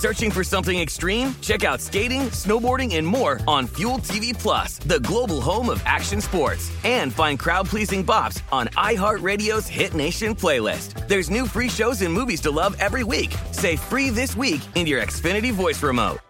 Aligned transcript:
Searching 0.00 0.30
for 0.30 0.42
something 0.42 0.80
extreme? 0.80 1.34
Check 1.42 1.62
out 1.62 1.78
skating, 1.78 2.22
snowboarding, 2.30 2.96
and 2.96 3.06
more 3.06 3.38
on 3.46 3.66
Fuel 3.76 3.98
TV 3.98 4.32
Plus, 4.32 4.78
the 4.78 4.98
global 5.00 5.42
home 5.42 5.68
of 5.68 5.82
action 5.84 6.22
sports. 6.22 6.72
And 6.84 7.12
find 7.12 7.38
crowd-pleasing 7.38 8.06
bops 8.06 8.40
on 8.50 8.68
iHeartRadio's 8.68 9.68
Hit 9.68 9.92
Nation 9.92 10.34
playlist. 10.34 11.06
There's 11.06 11.28
new 11.28 11.44
free 11.44 11.68
shows 11.68 12.00
and 12.00 12.10
movies 12.10 12.40
to 12.42 12.50
love 12.50 12.76
every 12.78 13.04
week. 13.04 13.34
Say 13.52 13.76
free 13.76 14.08
this 14.08 14.34
week 14.34 14.62
in 14.74 14.86
your 14.86 15.02
Xfinity 15.02 15.52
voice 15.52 15.82
remote. 15.82 16.20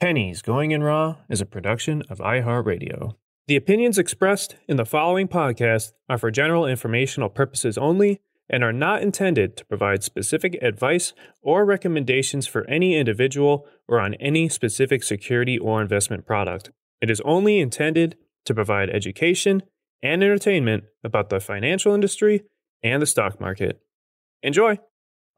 Pennies 0.00 0.42
Going 0.42 0.72
in 0.72 0.82
Raw 0.82 1.18
is 1.28 1.40
a 1.40 1.46
production 1.46 2.02
of 2.10 2.18
iHeartRadio. 2.18 3.14
The 3.46 3.54
opinions 3.54 3.96
expressed 3.96 4.56
in 4.66 4.76
the 4.76 4.84
following 4.84 5.28
podcast 5.28 5.92
are 6.08 6.18
for 6.18 6.32
general 6.32 6.66
informational 6.66 7.28
purposes 7.28 7.78
only 7.78 8.22
and 8.50 8.62
are 8.64 8.72
not 8.72 9.00
intended 9.00 9.56
to 9.56 9.64
provide 9.64 10.02
specific 10.02 10.58
advice 10.60 11.14
or 11.40 11.64
recommendations 11.64 12.46
for 12.46 12.68
any 12.68 12.96
individual 12.96 13.66
or 13.88 14.00
on 14.00 14.14
any 14.14 14.48
specific 14.48 15.02
security 15.02 15.56
or 15.56 15.80
investment 15.80 16.26
product. 16.26 16.70
It 17.00 17.08
is 17.08 17.22
only 17.22 17.60
intended 17.60 18.16
to 18.44 18.54
provide 18.54 18.90
education 18.90 19.62
and 20.02 20.22
entertainment 20.22 20.84
about 21.04 21.30
the 21.30 21.40
financial 21.40 21.94
industry 21.94 22.42
and 22.82 23.00
the 23.00 23.06
stock 23.06 23.40
market. 23.40 23.80
Enjoy! 24.42 24.78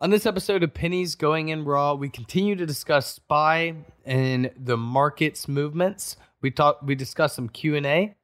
On 0.00 0.10
this 0.10 0.26
episode 0.26 0.64
of 0.64 0.74
Pennies 0.74 1.14
Going 1.14 1.48
in 1.48 1.64
Raw, 1.64 1.94
we 1.94 2.08
continue 2.08 2.56
to 2.56 2.66
discuss 2.66 3.06
SPY 3.14 3.74
and 4.04 4.50
the 4.56 4.76
market's 4.76 5.46
movements. 5.46 6.16
We 6.40 6.50
talk 6.50 6.80
we 6.82 6.96
discuss 6.96 7.34
some 7.34 7.48
Q&A 7.48 8.16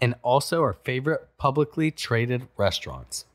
and 0.00 0.14
also 0.22 0.62
our 0.62 0.72
favorite 0.72 1.28
publicly 1.36 1.90
traded 1.90 2.48
restaurants. 2.56 3.26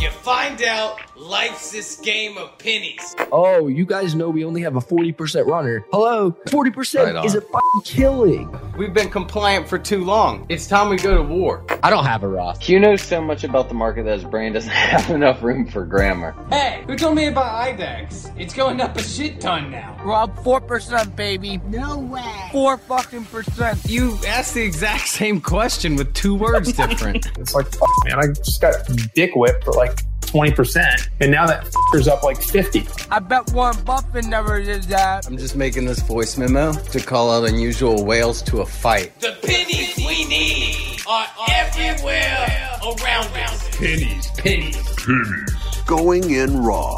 You 0.00 0.10
find 0.26 0.60
out 0.64 0.98
life's 1.16 1.70
this 1.70 2.00
game 2.00 2.36
of 2.36 2.58
pennies. 2.58 3.14
Oh, 3.30 3.68
you 3.68 3.86
guys 3.86 4.16
know 4.16 4.28
we 4.28 4.44
only 4.44 4.60
have 4.60 4.74
a 4.74 4.80
40% 4.80 5.46
runner. 5.46 5.86
Hello, 5.92 6.32
40% 6.48 7.14
Right 7.14 7.24
is 7.24 7.36
a 7.36 7.42
fucking 7.42 7.82
killing. 7.84 8.58
We've 8.76 8.92
been 8.92 9.08
compliant 9.08 9.68
for 9.68 9.78
too 9.78 10.04
long. 10.04 10.44
It's 10.48 10.66
time 10.66 10.88
we 10.88 10.96
go 10.96 11.14
to 11.14 11.22
war. 11.22 11.64
I 11.80 11.90
don't 11.90 12.04
have 12.04 12.24
a 12.24 12.28
Roth. 12.28 12.60
Hugh 12.60 12.80
knows 12.80 13.02
so 13.02 13.20
much 13.20 13.44
about 13.44 13.68
the 13.68 13.76
market 13.76 14.02
that 14.06 14.14
his 14.14 14.24
brain 14.24 14.52
doesn't 14.52 14.68
have 14.72 15.08
enough 15.10 15.44
room 15.44 15.64
for 15.64 15.86
grammar. 15.86 16.34
Hey, 16.50 16.82
who 16.88 16.96
told 16.96 17.14
me 17.14 17.28
about 17.28 17.64
IDEX? 17.64 18.34
It's 18.36 18.52
going 18.52 18.80
up 18.80 18.96
a 18.96 19.04
shit 19.04 19.40
ton 19.40 19.70
now. 19.70 19.96
Rob, 20.02 20.36
4%, 20.38 21.14
baby. 21.14 21.58
No 21.68 21.98
way. 21.98 22.48
4 22.50 22.78
fucking 22.78 23.26
percent. 23.26 23.78
You 23.86 24.18
asked 24.26 24.54
the 24.54 24.62
exact 24.62 25.06
same 25.06 25.40
question 25.40 25.94
with 25.94 26.12
two 26.14 26.34
words 26.34 26.72
different. 26.72 27.28
It's 27.38 27.54
like, 27.54 27.66
fuck, 27.68 27.88
man, 28.04 28.18
I 28.18 28.26
just 28.28 28.60
got 28.60 28.74
dick 29.14 29.36
whipped 29.36 29.62
for 29.62 29.72
like 29.72 30.00
20%, 30.36 31.08
and 31.20 31.30
now 31.30 31.46
that 31.46 31.64
f***er's 31.64 32.08
up 32.08 32.22
like 32.22 32.42
50. 32.42 32.86
I 33.10 33.20
bet 33.20 33.50
Warren 33.52 33.82
Buffett 33.84 34.26
never 34.26 34.62
did 34.62 34.82
that. 34.84 35.26
I'm 35.26 35.38
just 35.38 35.56
making 35.56 35.86
this 35.86 36.00
voice 36.00 36.36
memo 36.36 36.74
to 36.74 37.00
call 37.00 37.30
out 37.30 37.48
unusual 37.48 38.04
whales 38.04 38.42
to 38.42 38.60
a 38.60 38.66
fight. 38.66 39.18
The 39.20 39.34
pennies 39.42 39.96
we 39.96 40.26
need 40.26 41.00
are 41.08 41.26
everywhere 41.48 42.78
around 42.82 43.28
us. 43.34 43.76
Pennies, 43.78 44.30
pennies. 44.36 44.94
Pennies. 44.96 45.84
Going 45.86 46.30
in 46.30 46.62
raw. 46.62 46.96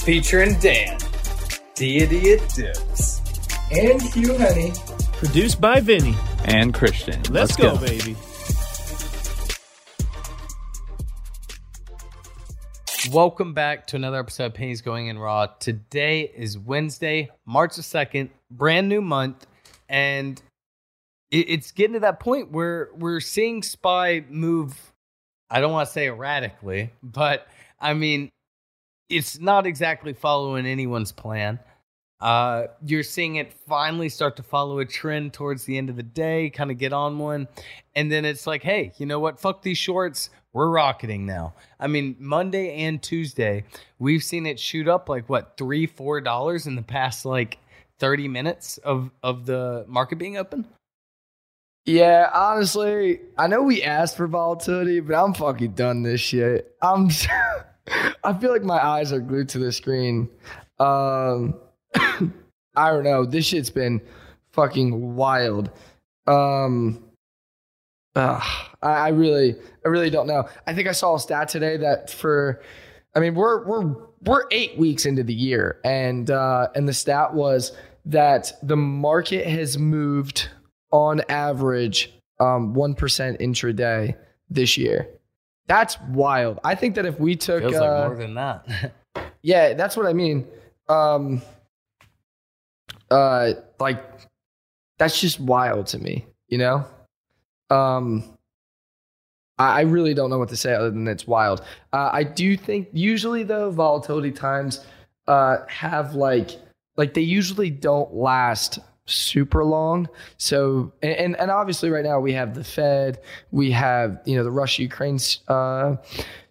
Featuring 0.00 0.58
Dan, 0.58 0.98
Deity 1.74 2.32
of 2.32 2.48
Dips. 2.54 3.20
And 3.70 4.00
Hugh 4.00 4.32
Henne. 4.32 4.72
Produced 5.12 5.60
by 5.60 5.80
Vinny. 5.80 6.16
And 6.46 6.72
Christian. 6.72 7.20
Let's, 7.28 7.54
go, 7.54 7.76
baby. 7.76 8.16
Welcome 13.06 13.54
back 13.54 13.86
to 13.86 13.96
another 13.96 14.18
episode 14.18 14.46
of 14.46 14.54
Pennies 14.54 14.82
Going 14.82 15.06
in 15.06 15.18
Raw. 15.18 15.46
Today 15.46 16.32
is 16.34 16.58
Wednesday, 16.58 17.30
March 17.46 17.76
the 17.76 17.82
2nd, 17.82 18.28
brand 18.50 18.88
new 18.88 19.00
month, 19.00 19.46
and 19.88 20.42
it's 21.30 21.70
getting 21.70 21.94
to 21.94 22.00
that 22.00 22.18
point 22.18 22.50
where 22.50 22.90
we're 22.96 23.20
seeing 23.20 23.62
SPY 23.62 24.24
move, 24.28 24.92
I 25.48 25.60
don't 25.60 25.70
want 25.72 25.86
to 25.86 25.92
say 25.92 26.08
erratically, 26.08 26.90
but 27.02 27.46
I 27.80 27.94
mean, 27.94 28.30
it's 29.08 29.38
not 29.38 29.64
exactly 29.64 30.12
following 30.12 30.66
anyone's 30.66 31.12
plan. 31.12 31.60
Uh, 32.20 32.66
you're 32.84 33.04
seeing 33.04 33.36
it 33.36 33.52
finally 33.52 34.08
start 34.08 34.36
to 34.36 34.42
follow 34.42 34.80
a 34.80 34.84
trend 34.84 35.32
towards 35.32 35.64
the 35.64 35.78
end 35.78 35.88
of 35.88 35.94
the 35.94 36.02
day, 36.02 36.50
kind 36.50 36.70
of 36.70 36.76
get 36.76 36.92
on 36.92 37.18
one. 37.18 37.46
And 37.94 38.10
then 38.10 38.24
it's 38.24 38.44
like, 38.44 38.64
hey, 38.64 38.92
you 38.98 39.06
know 39.06 39.20
what? 39.20 39.38
Fuck 39.38 39.62
these 39.62 39.78
shorts. 39.78 40.30
We're 40.52 40.70
rocketing 40.70 41.26
now. 41.26 41.54
I 41.78 41.86
mean, 41.86 42.16
Monday 42.18 42.74
and 42.84 43.02
Tuesday, 43.02 43.64
we've 43.98 44.22
seen 44.22 44.46
it 44.46 44.58
shoot 44.58 44.88
up 44.88 45.08
like 45.08 45.28
what, 45.28 45.56
three, 45.56 45.86
four 45.86 46.20
dollars 46.20 46.66
in 46.66 46.74
the 46.74 46.82
past 46.82 47.24
like 47.24 47.58
30 47.98 48.28
minutes 48.28 48.78
of, 48.78 49.10
of 49.22 49.46
the 49.46 49.84
market 49.88 50.16
being 50.16 50.36
open? 50.36 50.66
Yeah, 51.84 52.30
honestly, 52.34 53.20
I 53.38 53.46
know 53.46 53.62
we 53.62 53.82
asked 53.82 54.16
for 54.16 54.26
volatility, 54.26 55.00
but 55.00 55.14
I'm 55.14 55.32
fucking 55.32 55.72
done 55.72 56.02
this 56.02 56.20
shit. 56.20 56.76
I'm 56.82 57.08
I 58.24 58.34
feel 58.34 58.52
like 58.52 58.62
my 58.62 58.84
eyes 58.84 59.12
are 59.12 59.20
glued 59.20 59.48
to 59.50 59.58
the 59.58 59.72
screen. 59.72 60.28
Um 60.78 61.54
I 62.76 62.90
don't 62.90 63.04
know. 63.04 63.24
This 63.24 63.46
shit's 63.46 63.70
been 63.70 64.02
fucking 64.52 65.16
wild. 65.16 65.70
Um 66.26 67.02
ugh, 68.14 68.67
I, 68.82 68.90
I 68.90 69.08
really 69.08 69.56
I 69.84 69.88
really 69.88 70.10
don't 70.10 70.26
know. 70.26 70.48
I 70.66 70.74
think 70.74 70.88
I 70.88 70.92
saw 70.92 71.16
a 71.16 71.20
stat 71.20 71.48
today 71.48 71.76
that 71.78 72.10
for 72.10 72.62
I 73.14 73.20
mean 73.20 73.34
we're 73.34 73.64
we're 73.66 73.94
we're 74.22 74.44
eight 74.50 74.76
weeks 74.78 75.06
into 75.06 75.22
the 75.22 75.34
year 75.34 75.80
and 75.84 76.30
uh 76.30 76.68
and 76.74 76.88
the 76.88 76.92
stat 76.92 77.34
was 77.34 77.76
that 78.06 78.52
the 78.62 78.76
market 78.76 79.46
has 79.46 79.78
moved 79.78 80.48
on 80.90 81.20
average 81.28 82.12
um 82.40 82.74
1% 82.74 82.96
intraday 83.40 84.14
this 84.50 84.76
year. 84.78 85.08
That's 85.66 86.00
wild. 86.08 86.58
I 86.64 86.74
think 86.74 86.94
that 86.94 87.04
if 87.04 87.20
we 87.20 87.36
took 87.36 87.60
Feels 87.60 87.74
uh, 87.74 88.06
more 88.08 88.16
than 88.16 88.34
that. 88.34 88.94
yeah, 89.42 89.74
that's 89.74 89.96
what 89.96 90.06
I 90.06 90.14
mean. 90.14 90.46
Um, 90.88 91.42
uh, 93.10 93.52
like 93.78 94.02
that's 94.98 95.20
just 95.20 95.38
wild 95.38 95.88
to 95.88 95.98
me, 95.98 96.26
you 96.48 96.58
know. 96.58 96.86
Um, 97.70 98.37
I, 99.58 99.80
really 99.82 100.14
don't 100.14 100.30
know 100.30 100.38
what 100.38 100.48
to 100.50 100.56
say 100.56 100.74
other 100.74 100.90
than 100.90 101.08
it's 101.08 101.26
wild. 101.26 101.62
Uh, 101.92 102.10
I 102.12 102.22
do 102.22 102.56
think 102.56 102.88
usually 102.92 103.42
though 103.42 103.70
volatility 103.70 104.30
times 104.30 104.84
uh 105.26 105.58
have 105.68 106.14
like 106.14 106.52
like 106.96 107.14
they 107.14 107.20
usually 107.20 107.70
don't 107.70 108.14
last 108.14 108.78
super 109.08 109.64
long. 109.64 110.08
So 110.36 110.92
and 111.02 111.12
and, 111.12 111.36
and 111.36 111.50
obviously 111.50 111.90
right 111.90 112.04
now 112.04 112.20
we 112.20 112.32
have 112.32 112.54
the 112.54 112.64
Fed, 112.64 113.20
we 113.50 113.70
have 113.72 114.20
you 114.24 114.36
know 114.36 114.44
the 114.44 114.50
Russia 114.50 114.82
Ukraine 114.82 115.18
uh, 115.48 115.96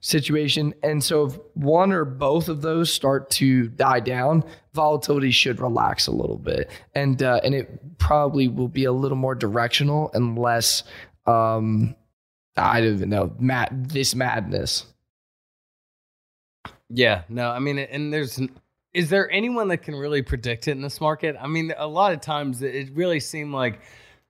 situation, 0.01 0.73
and 0.83 1.03
so 1.03 1.25
if 1.25 1.37
one 1.53 1.91
or 1.91 2.05
both 2.05 2.49
of 2.49 2.61
those 2.61 2.91
start 2.91 3.29
to 3.31 3.67
die 3.69 3.99
down, 3.99 4.43
volatility 4.73 5.31
should 5.31 5.59
relax 5.59 6.07
a 6.07 6.11
little 6.11 6.37
bit, 6.37 6.69
and 6.95 7.21
uh, 7.23 7.39
and 7.43 7.55
it 7.55 7.97
probably 7.97 8.47
will 8.47 8.67
be 8.67 8.85
a 8.85 8.91
little 8.91 9.17
more 9.17 9.35
directional 9.35 10.11
and 10.13 10.37
less. 10.37 10.83
Um, 11.25 11.95
I 12.57 12.81
don't 12.81 12.93
even 12.95 13.09
know, 13.09 13.33
mad 13.39 13.89
this 13.89 14.15
madness. 14.15 14.85
Yeah, 16.89 17.23
no, 17.29 17.49
I 17.51 17.59
mean, 17.59 17.77
and 17.79 18.13
there's, 18.13 18.39
is 18.93 19.09
there 19.09 19.29
anyone 19.31 19.67
that 19.67 19.77
can 19.77 19.95
really 19.95 20.21
predict 20.21 20.67
it 20.67 20.71
in 20.71 20.81
this 20.81 20.99
market? 21.01 21.35
I 21.39 21.47
mean, 21.47 21.73
a 21.77 21.87
lot 21.87 22.13
of 22.13 22.21
times 22.21 22.61
it 22.61 22.89
really 22.93 23.19
seemed 23.19 23.53
like 23.53 23.81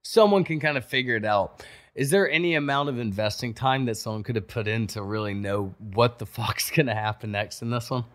someone 0.04 0.44
can 0.44 0.60
kind 0.60 0.78
of 0.78 0.86
figure 0.86 1.16
it 1.16 1.26
out. 1.26 1.64
Is 1.96 2.10
there 2.12 2.30
any 2.30 2.56
amount 2.56 2.90
of 2.90 3.00
investing 3.00 3.54
time 3.54 3.86
that 3.86 3.96
someone 3.96 4.24
could 4.24 4.36
have 4.36 4.48
put 4.48 4.68
in 4.68 4.88
to 4.88 5.02
really 5.02 5.34
know 5.34 5.74
what 5.94 6.20
the 6.20 6.26
fuck's 6.28 6.70
going 6.70 6.88
to 6.88 6.96
happen 6.96 7.32
next 7.32 7.62
in 7.62 7.70
this 7.70 7.90
one? 7.90 8.06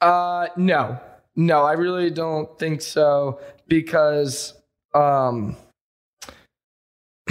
Uh, 0.00 0.48
no, 0.56 0.98
no, 1.36 1.62
I 1.62 1.72
really 1.72 2.10
don't 2.10 2.58
think 2.58 2.82
so 2.82 3.40
because 3.68 4.54
um, 4.94 5.56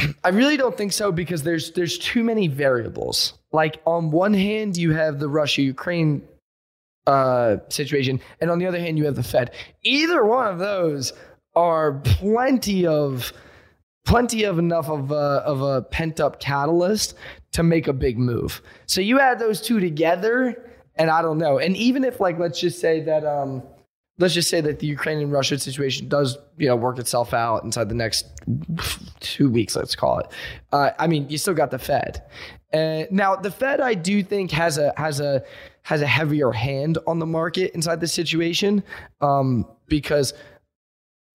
I 0.23 0.29
really 0.29 0.57
don't 0.57 0.77
think 0.77 0.93
so 0.93 1.11
because 1.11 1.43
there's 1.43 1.71
there's 1.71 1.97
too 1.97 2.23
many 2.23 2.47
variables. 2.47 3.33
Like 3.51 3.81
on 3.85 4.11
one 4.11 4.33
hand, 4.33 4.77
you 4.77 4.91
have 4.93 5.19
the 5.19 5.27
Russia 5.27 5.61
Ukraine 5.61 6.23
uh, 7.07 7.57
situation, 7.69 8.19
and 8.39 8.51
on 8.51 8.59
the 8.59 8.67
other 8.67 8.79
hand, 8.79 8.97
you 8.97 9.05
have 9.05 9.15
the 9.15 9.23
Fed. 9.23 9.51
Either 9.83 10.23
one 10.25 10.47
of 10.47 10.59
those 10.59 11.13
are 11.55 11.93
plenty 12.03 12.85
of 12.85 13.33
plenty 14.05 14.43
of 14.43 14.57
enough 14.57 14.89
of 14.89 15.11
a, 15.11 15.43
of 15.45 15.61
a 15.61 15.83
pent 15.83 16.19
up 16.19 16.39
catalyst 16.39 17.13
to 17.51 17.63
make 17.63 17.87
a 17.87 17.93
big 17.93 18.17
move. 18.17 18.61
So 18.85 18.99
you 19.01 19.19
add 19.19 19.39
those 19.39 19.61
two 19.61 19.79
together, 19.79 20.71
and 20.95 21.09
I 21.09 21.21
don't 21.21 21.37
know. 21.37 21.59
And 21.59 21.75
even 21.75 22.03
if 22.03 22.19
like 22.19 22.39
let's 22.39 22.59
just 22.59 22.79
say 22.79 23.01
that 23.01 23.25
um 23.25 23.63
let's 24.21 24.33
just 24.33 24.49
say 24.49 24.61
that 24.61 24.79
the 24.79 24.87
Ukraine 24.87 25.19
and 25.19 25.31
Russia 25.31 25.57
situation 25.59 26.07
does 26.07 26.37
you 26.57 26.67
know 26.67 26.75
work 26.75 26.99
itself 26.99 27.33
out 27.33 27.63
inside 27.63 27.89
the 27.89 27.95
next 27.95 28.27
two 29.19 29.49
weeks, 29.49 29.75
let's 29.75 29.95
call 29.95 30.19
it. 30.19 30.27
Uh, 30.71 30.91
I 30.97 31.07
mean, 31.07 31.29
you 31.29 31.37
still 31.37 31.53
got 31.53 31.71
the 31.71 31.79
Fed. 31.79 32.23
Uh, 32.73 33.03
now 33.11 33.35
the 33.35 33.51
Fed, 33.51 33.81
I 33.81 33.95
do 33.95 34.23
think 34.23 34.51
has 34.51 34.77
a 34.77 34.93
has 34.95 35.19
a 35.19 35.43
has 35.83 36.01
a 36.01 36.07
heavier 36.07 36.51
hand 36.51 36.97
on 37.07 37.19
the 37.19 37.25
market 37.25 37.71
inside 37.73 37.99
the 37.99 38.07
situation 38.07 38.83
um, 39.19 39.65
because 39.87 40.33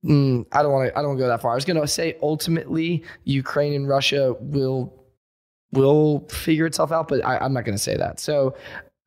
mm, 0.05 0.47
I 0.53 0.63
don't 0.63 0.73
want 0.73 0.89
to 0.89 0.99
I 0.99 1.03
don't 1.03 1.11
want 1.11 1.19
to 1.19 1.25
go 1.25 1.29
that 1.29 1.43
far. 1.43 1.53
I 1.53 1.55
was 1.57 1.65
going 1.65 1.81
to 1.81 1.89
say 1.89 2.17
ultimately 2.23 3.05
Ukraine 3.25 3.75
and 3.75 3.89
Russia 3.89 4.35
will 4.41 4.95
will 5.73 6.27
figure 6.29 6.65
itself 6.65 6.93
out, 6.93 7.09
but 7.09 7.25
I, 7.25 7.39
I'm 7.39 7.53
not 7.53 7.65
going 7.65 7.77
to 7.77 7.83
say 7.83 7.97
that. 7.97 8.21
So 8.21 8.57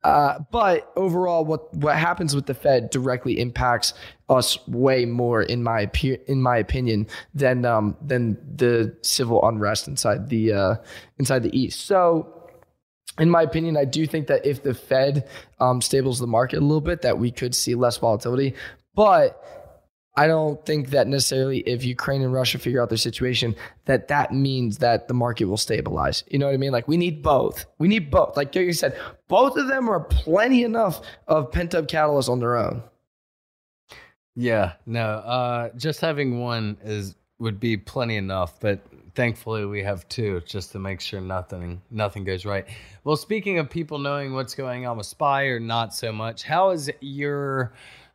uh, 0.02 0.38
but 0.50 0.90
overall, 0.96 1.44
what 1.44 1.72
what 1.74 1.96
happens 1.96 2.34
with 2.34 2.46
the 2.46 2.54
Fed 2.54 2.90
directly 2.90 3.38
impacts 3.38 3.92
us 4.28 4.66
way 4.66 5.04
more, 5.04 5.42
in 5.42 5.62
my 5.62 5.90
in 6.26 6.40
my 6.40 6.56
opinion, 6.56 7.06
than 7.34 7.64
um, 7.64 7.96
than 8.00 8.38
the 8.56 8.96
civil 9.02 9.46
unrest 9.46 9.88
inside 9.88 10.28
the 10.28 10.52
uh, 10.52 10.74
inside 11.18 11.42
the 11.42 11.58
East. 11.58 11.86
So. 11.86 12.36
In 13.18 13.28
my 13.28 13.42
opinion, 13.42 13.76
I 13.76 13.84
do 13.84 14.06
think 14.06 14.28
that 14.28 14.46
if 14.46 14.62
the 14.62 14.72
Fed 14.72 15.28
um, 15.58 15.82
stables 15.82 16.20
the 16.20 16.28
market 16.28 16.58
a 16.58 16.60
little 16.60 16.80
bit, 16.80 17.02
that 17.02 17.18
we 17.18 17.30
could 17.30 17.54
see 17.54 17.74
less 17.74 17.98
volatility. 17.98 18.54
But 18.94 19.59
I 20.16 20.26
don't 20.26 20.64
think 20.66 20.90
that 20.90 21.06
necessarily 21.06 21.60
if 21.60 21.84
Ukraine 21.84 22.22
and 22.22 22.32
Russia 22.32 22.58
figure 22.58 22.82
out 22.82 22.88
their 22.88 22.98
situation, 22.98 23.54
that 23.84 24.08
that 24.08 24.34
means 24.34 24.78
that 24.78 25.08
the 25.08 25.14
market 25.14 25.44
will 25.44 25.56
stabilize. 25.56 26.24
You 26.28 26.38
know 26.38 26.46
what 26.46 26.54
I 26.54 26.58
mean? 26.58 26.72
Like 26.72 26.88
we 26.88 26.96
need 26.96 27.22
both. 27.22 27.64
We 27.78 27.88
need 27.88 28.10
both. 28.10 28.36
Like 28.36 28.54
you 28.54 28.72
said, 28.72 28.98
both 29.28 29.56
of 29.56 29.68
them 29.68 29.88
are 29.88 30.00
plenty 30.00 30.64
enough 30.64 31.00
of 31.28 31.52
pent 31.52 31.74
up 31.74 31.86
catalysts 31.86 32.28
on 32.28 32.40
their 32.40 32.56
own. 32.56 32.82
Yeah, 34.34 34.72
no. 34.86 35.04
Uh, 35.04 35.70
just 35.76 36.00
having 36.00 36.40
one 36.40 36.76
is 36.82 37.14
would 37.38 37.58
be 37.58 37.76
plenty 37.76 38.16
enough, 38.16 38.60
but 38.60 38.80
thankfully 39.14 39.64
we 39.64 39.82
have 39.82 40.08
two 40.08 40.40
just 40.46 40.72
to 40.72 40.78
make 40.78 41.00
sure 41.00 41.20
nothing 41.20 41.80
nothing 41.90 42.24
goes 42.24 42.44
right. 42.44 42.66
Well, 43.04 43.16
speaking 43.16 43.58
of 43.58 43.70
people 43.70 43.98
knowing 43.98 44.34
what's 44.34 44.54
going 44.54 44.86
on 44.86 44.96
with 44.96 45.06
Spy 45.06 45.44
or 45.44 45.60
not 45.60 45.94
so 45.94 46.12
much, 46.12 46.42
how 46.42 46.70
is 46.70 46.90
your 47.00 47.72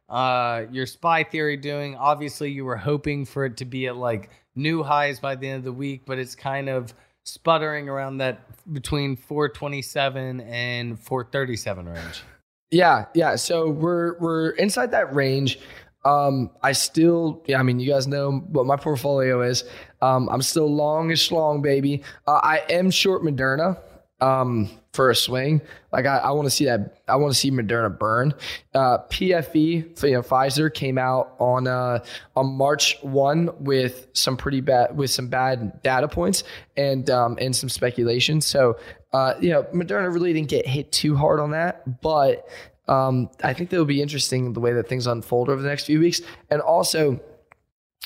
uh 0.09 0.65
your 0.71 0.85
spy 0.85 1.23
theory 1.23 1.57
doing? 1.57 1.95
Obviously, 1.95 2.51
you 2.51 2.65
were 2.65 2.77
hoping 2.77 3.25
for 3.25 3.45
it 3.45 3.57
to 3.57 3.65
be 3.65 3.87
at 3.87 3.95
like 3.97 4.29
new 4.55 4.83
highs 4.83 5.19
by 5.19 5.35
the 5.35 5.47
end 5.47 5.59
of 5.59 5.63
the 5.63 5.73
week, 5.73 6.03
but 6.05 6.17
it's 6.19 6.35
kind 6.35 6.69
of 6.69 6.93
sputtering 7.23 7.89
around 7.89 8.17
that 8.17 8.41
between 8.71 9.15
427 9.15 10.41
and 10.41 10.99
437 10.99 11.89
range. 11.89 12.23
Yeah, 12.71 13.05
yeah. 13.13 13.35
So 13.35 13.69
we're 13.69 14.17
we're 14.19 14.49
inside 14.51 14.91
that 14.91 15.13
range. 15.13 15.59
Um, 16.03 16.51
I 16.61 16.73
still, 16.73 17.43
yeah, 17.47 17.59
I 17.59 17.63
mean, 17.63 17.79
you 17.79 17.91
guys 17.91 18.05
know 18.05 18.33
what 18.49 18.67
my 18.67 18.75
portfolio 18.75 19.41
is. 19.41 19.63
Um, 20.03 20.29
I'm 20.29 20.43
still 20.43 20.71
longish 20.71 21.31
long, 21.31 21.63
baby. 21.63 22.03
Uh, 22.27 22.39
I 22.43 22.61
am 22.69 22.91
short 22.91 23.23
Moderna 23.23 23.79
um, 24.21 24.69
for 24.95 25.09
a 25.09 25.15
swing. 25.15 25.61
Like 25.91 26.05
I, 26.05 26.17
I 26.17 26.31
want 26.31 26.45
to 26.45 26.49
see 26.49 26.65
that. 26.65 27.01
I 27.07 27.15
want 27.17 27.33
to 27.33 27.39
see 27.39 27.51
Moderna 27.51 27.97
burn. 27.97 28.33
Uh, 28.73 28.99
PFE, 29.09 30.03
you 30.03 30.11
know, 30.11 30.21
Pfizer 30.21 30.73
came 30.73 30.97
out 30.97 31.35
on 31.39 31.67
uh, 31.67 32.03
on 32.35 32.53
March 32.53 32.97
one 33.01 33.49
with 33.59 34.07
some 34.13 34.37
pretty 34.37 34.61
bad 34.61 34.97
with 34.97 35.11
some 35.11 35.27
bad 35.27 35.81
data 35.83 36.07
points 36.07 36.43
and 36.77 37.09
um, 37.09 37.37
and 37.39 37.55
some 37.55 37.69
speculation. 37.69 38.41
So 38.41 38.77
uh, 39.13 39.35
you 39.39 39.49
know, 39.49 39.63
Moderna 39.73 40.13
really 40.13 40.33
didn't 40.33 40.49
get 40.49 40.65
hit 40.65 40.91
too 40.91 41.15
hard 41.15 41.39
on 41.39 41.51
that, 41.51 42.01
but 42.01 42.47
um, 42.87 43.29
I 43.43 43.53
think 43.53 43.69
that 43.69 43.77
will 43.77 43.85
be 43.85 44.01
interesting 44.01 44.53
the 44.53 44.59
way 44.59 44.73
that 44.73 44.87
things 44.87 45.07
unfold 45.07 45.49
over 45.49 45.61
the 45.61 45.67
next 45.67 45.85
few 45.85 45.99
weeks. 45.99 46.21
And 46.49 46.61
also, 46.61 47.19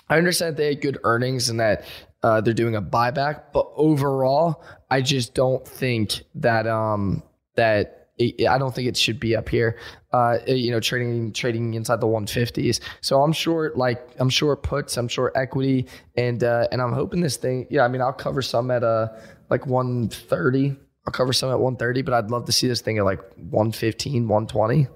I 0.09 0.17
understand 0.17 0.55
that 0.55 0.57
they 0.57 0.67
had 0.69 0.81
good 0.81 0.97
earnings 1.03 1.49
and 1.49 1.59
that 1.59 1.85
uh, 2.23 2.41
they're 2.41 2.53
doing 2.53 2.75
a 2.75 2.81
buyback, 2.81 3.43
but 3.53 3.69
overall, 3.75 4.63
I 4.89 5.01
just 5.01 5.33
don't 5.33 5.65
think 5.67 6.23
that 6.35 6.67
um, 6.67 7.23
that 7.55 8.09
it, 8.17 8.47
I 8.47 8.57
don't 8.57 8.73
think 8.73 8.87
it 8.87 8.97
should 8.97 9.19
be 9.19 9.35
up 9.35 9.47
here. 9.47 9.77
Uh, 10.11 10.39
you 10.47 10.71
know, 10.71 10.79
trading 10.79 11.31
trading 11.31 11.73
inside 11.75 12.01
the 12.01 12.07
150s. 12.07 12.79
So 13.01 13.21
I'm 13.21 13.31
short, 13.31 13.77
like 13.77 14.05
I'm 14.19 14.29
short 14.29 14.63
puts, 14.63 14.97
I'm 14.97 15.07
short 15.07 15.33
equity, 15.35 15.87
and 16.15 16.43
uh, 16.43 16.67
and 16.71 16.81
I'm 16.81 16.93
hoping 16.93 17.21
this 17.21 17.37
thing. 17.37 17.67
Yeah, 17.69 17.83
I 17.83 17.87
mean, 17.87 18.01
I'll 18.01 18.13
cover 18.13 18.41
some 18.41 18.71
at 18.71 18.83
uh 18.83 19.09
like 19.49 19.65
130 19.65 20.75
I'll 21.09 21.11
cover 21.11 21.33
some 21.33 21.49
at 21.49 21.59
130, 21.59 22.03
but 22.03 22.13
I'd 22.13 22.29
love 22.29 22.45
to 22.45 22.51
see 22.51 22.67
this 22.67 22.81
thing 22.81 22.99
at 22.99 23.03
like 23.03 23.19
115, 23.37 24.27
120. 24.27 24.87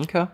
Okay. 0.00 0.26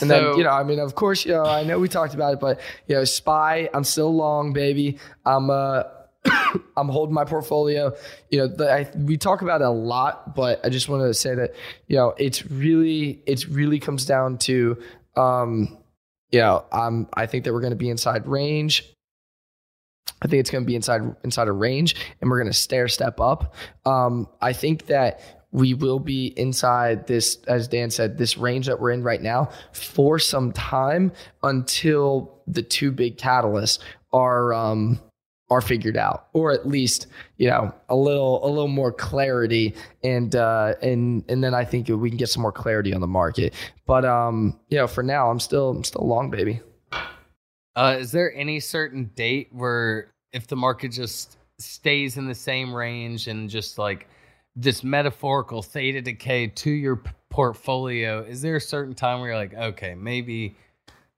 And 0.00 0.08
so, 0.08 0.30
then, 0.30 0.38
you 0.38 0.44
know, 0.44 0.50
I 0.50 0.62
mean, 0.62 0.78
of 0.78 0.94
course, 0.94 1.24
you 1.24 1.32
know, 1.32 1.44
I 1.44 1.64
know 1.64 1.78
we 1.78 1.88
talked 1.88 2.14
about 2.14 2.34
it, 2.34 2.40
but 2.40 2.60
you 2.86 2.94
know, 2.94 3.04
spy, 3.04 3.68
I'm 3.74 3.84
still 3.84 4.14
long, 4.14 4.52
baby. 4.52 4.98
I'm 5.24 5.50
uh 5.50 5.82
I'm 6.76 6.88
holding 6.88 7.14
my 7.14 7.24
portfolio. 7.24 7.94
You 8.30 8.38
know, 8.38 8.46
the, 8.48 8.72
I, 8.72 8.90
we 8.96 9.16
talk 9.16 9.42
about 9.42 9.60
it 9.60 9.66
a 9.66 9.70
lot, 9.70 10.34
but 10.34 10.64
I 10.64 10.68
just 10.68 10.88
wanted 10.88 11.06
to 11.06 11.14
say 11.14 11.34
that 11.34 11.54
you 11.86 11.96
know 11.96 12.14
it's 12.18 12.46
really 12.50 13.22
it 13.26 13.46
really 13.48 13.78
comes 13.78 14.06
down 14.06 14.38
to 14.38 14.78
um, 15.16 15.78
you 16.30 16.40
know 16.40 16.64
um, 16.72 17.08
I 17.14 17.26
think 17.26 17.44
that 17.44 17.52
we're 17.52 17.60
going 17.60 17.72
to 17.72 17.76
be 17.76 17.90
inside 17.90 18.26
range. 18.26 18.84
I 20.20 20.26
think 20.26 20.40
it's 20.40 20.50
going 20.50 20.64
to 20.64 20.66
be 20.66 20.74
inside 20.74 21.02
inside 21.24 21.48
a 21.48 21.52
range, 21.52 21.94
and 22.20 22.30
we're 22.30 22.38
going 22.38 22.52
to 22.52 22.58
stair 22.58 22.88
step 22.88 23.20
up. 23.20 23.54
Um, 23.84 24.28
I 24.40 24.52
think 24.52 24.86
that 24.86 25.37
we 25.50 25.74
will 25.74 25.98
be 25.98 26.26
inside 26.38 27.06
this, 27.06 27.38
as 27.46 27.68
Dan 27.68 27.90
said, 27.90 28.18
this 28.18 28.36
range 28.36 28.66
that 28.66 28.80
we're 28.80 28.90
in 28.90 29.02
right 29.02 29.22
now 29.22 29.48
for 29.72 30.18
some 30.18 30.52
time 30.52 31.12
until 31.42 32.42
the 32.46 32.62
two 32.62 32.90
big 32.92 33.16
catalysts 33.16 33.78
are 34.12 34.52
um, 34.52 35.00
are 35.50 35.60
figured 35.62 35.96
out, 35.96 36.28
or 36.34 36.52
at 36.52 36.68
least 36.68 37.06
you 37.38 37.48
know 37.48 37.72
a 37.88 37.96
little 37.96 38.46
a 38.46 38.48
little 38.48 38.68
more 38.68 38.92
clarity, 38.92 39.74
and 40.04 40.36
uh, 40.36 40.74
and 40.82 41.24
and 41.28 41.42
then 41.42 41.54
I 41.54 41.64
think 41.64 41.88
we 41.88 42.10
can 42.10 42.18
get 42.18 42.28
some 42.28 42.42
more 42.42 42.52
clarity 42.52 42.92
on 42.92 43.00
the 43.00 43.06
market. 43.06 43.54
But 43.86 44.04
um, 44.04 44.58
you 44.68 44.76
know, 44.76 44.86
for 44.86 45.02
now, 45.02 45.30
I'm 45.30 45.40
still 45.40 45.70
I'm 45.70 45.84
still 45.84 46.06
long, 46.06 46.30
baby. 46.30 46.60
Uh, 47.74 47.96
is 47.98 48.10
there 48.10 48.34
any 48.34 48.60
certain 48.60 49.10
date 49.14 49.48
where 49.52 50.12
if 50.32 50.46
the 50.46 50.56
market 50.56 50.92
just 50.92 51.38
stays 51.58 52.16
in 52.16 52.26
the 52.26 52.34
same 52.34 52.74
range 52.74 53.28
and 53.28 53.48
just 53.48 53.78
like 53.78 54.08
this 54.60 54.82
metaphorical 54.82 55.62
theta 55.62 56.02
decay 56.02 56.48
to 56.48 56.70
your 56.70 56.96
p- 56.96 57.10
portfolio, 57.30 58.22
is 58.22 58.42
there 58.42 58.56
a 58.56 58.60
certain 58.60 58.92
time 58.92 59.20
where 59.20 59.30
you're 59.30 59.38
like, 59.38 59.54
okay, 59.54 59.94
maybe 59.94 60.56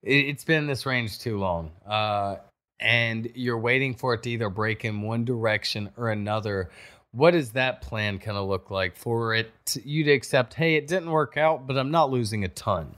it, 0.03 0.31
has 0.31 0.43
been 0.43 0.67
this 0.67 0.85
range 0.85 1.17
too 1.17 1.39
long, 1.39 1.71
uh, 1.87 2.35
and 2.79 3.31
you're 3.33 3.57
waiting 3.57 3.95
for 3.95 4.13
it 4.13 4.21
to 4.23 4.29
either 4.29 4.49
break 4.49 4.85
in 4.85 5.01
one 5.01 5.25
direction 5.25 5.89
or 5.97 6.11
another? 6.11 6.69
What 7.13 7.31
does 7.31 7.51
that 7.53 7.81
plan 7.81 8.19
kind 8.19 8.37
of 8.37 8.47
look 8.47 8.69
like 8.69 8.95
for 8.95 9.33
it 9.33 9.51
to, 9.65 9.87
you 9.87 10.03
to 10.03 10.11
accept? 10.11 10.53
Hey, 10.53 10.75
it 10.75 10.85
didn't 10.85 11.09
work 11.09 11.35
out, 11.35 11.65
but 11.65 11.77
I'm 11.77 11.89
not 11.89 12.11
losing 12.11 12.43
a 12.43 12.47
ton. 12.47 12.95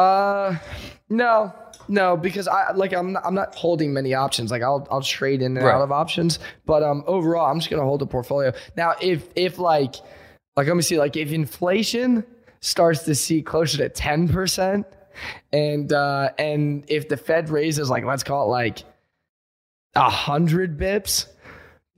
Uh, 0.00 0.56
no, 1.10 1.52
no, 1.88 2.16
because 2.16 2.48
I 2.48 2.72
like 2.72 2.94
I'm 2.94 3.12
not, 3.12 3.26
I'm 3.26 3.34
not 3.34 3.54
holding 3.54 3.92
many 3.92 4.14
options. 4.14 4.50
Like 4.50 4.62
I'll 4.62 4.86
I'll 4.90 5.02
trade 5.02 5.42
in 5.42 5.58
and 5.58 5.66
right. 5.66 5.74
out 5.74 5.82
of 5.82 5.92
options, 5.92 6.38
but 6.64 6.82
um 6.82 7.04
overall 7.06 7.50
I'm 7.50 7.58
just 7.58 7.68
gonna 7.68 7.82
hold 7.82 8.00
the 8.00 8.06
portfolio. 8.06 8.52
Now 8.76 8.94
if 9.02 9.28
if 9.36 9.58
like 9.58 9.96
like 10.56 10.66
let 10.68 10.74
me 10.76 10.82
see 10.82 10.98
like 10.98 11.16
if 11.16 11.32
inflation 11.32 12.24
starts 12.60 13.02
to 13.02 13.14
see 13.14 13.42
closer 13.42 13.76
to 13.78 13.90
ten 13.90 14.26
percent, 14.26 14.86
and 15.52 15.92
uh 15.92 16.30
and 16.38 16.84
if 16.88 17.10
the 17.10 17.18
Fed 17.18 17.50
raises 17.50 17.90
like 17.90 18.04
let's 18.04 18.22
call 18.22 18.46
it 18.46 18.50
like 18.50 18.84
a 19.96 20.08
hundred 20.08 20.78
bips, 20.78 21.26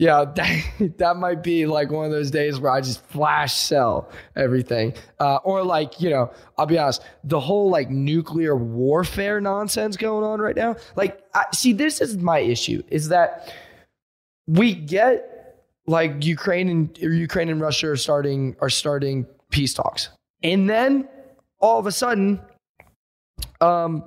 Yeah, 0.03 0.25
that, 0.35 0.95
that 0.99 1.17
might 1.17 1.45
be 1.45 1.65
like 1.65 1.93
one 1.93 2.05
of 2.05 2.11
those 2.11 2.33
days 2.33 2.59
where 2.59 2.73
I 2.73 2.81
just 2.81 3.07
flash 3.07 3.55
sell 3.55 4.11
everything. 4.35 4.95
Uh, 5.21 5.37
or 5.45 5.63
like, 5.63 6.01
you 6.01 6.11
know, 6.11 6.33
I'll 6.59 6.67
be 6.67 6.77
honest, 6.77 7.03
the 7.23 7.39
whole 7.39 7.71
like 7.71 7.89
nuclear 7.89 8.57
warfare 8.57 9.41
nonsense 9.41 9.97
going 9.97 10.25
on 10.25 10.41
right 10.41 10.57
now. 10.57 10.75
Like, 10.97 11.23
I, 11.35 11.45
see, 11.55 11.73
this 11.73 12.01
is 12.01 12.17
my 12.17 12.41
issue 12.41 12.83
is 12.89 13.11
that 13.11 13.55
we 14.49 14.75
get 14.75 15.61
like 15.87 16.25
Ukraine 16.25 16.69
and 16.69 16.99
Ukraine 16.99 17.49
and 17.49 17.61
Russia 17.61 17.91
are 17.91 17.97
starting 17.97 18.57
are 18.61 18.71
starting 18.71 19.25
peace 19.51 19.73
talks. 19.73 20.09
And 20.43 20.69
then 20.69 21.09
all 21.61 21.79
of 21.79 21.87
a 21.87 21.93
sudden, 21.93 22.41
um, 23.61 24.03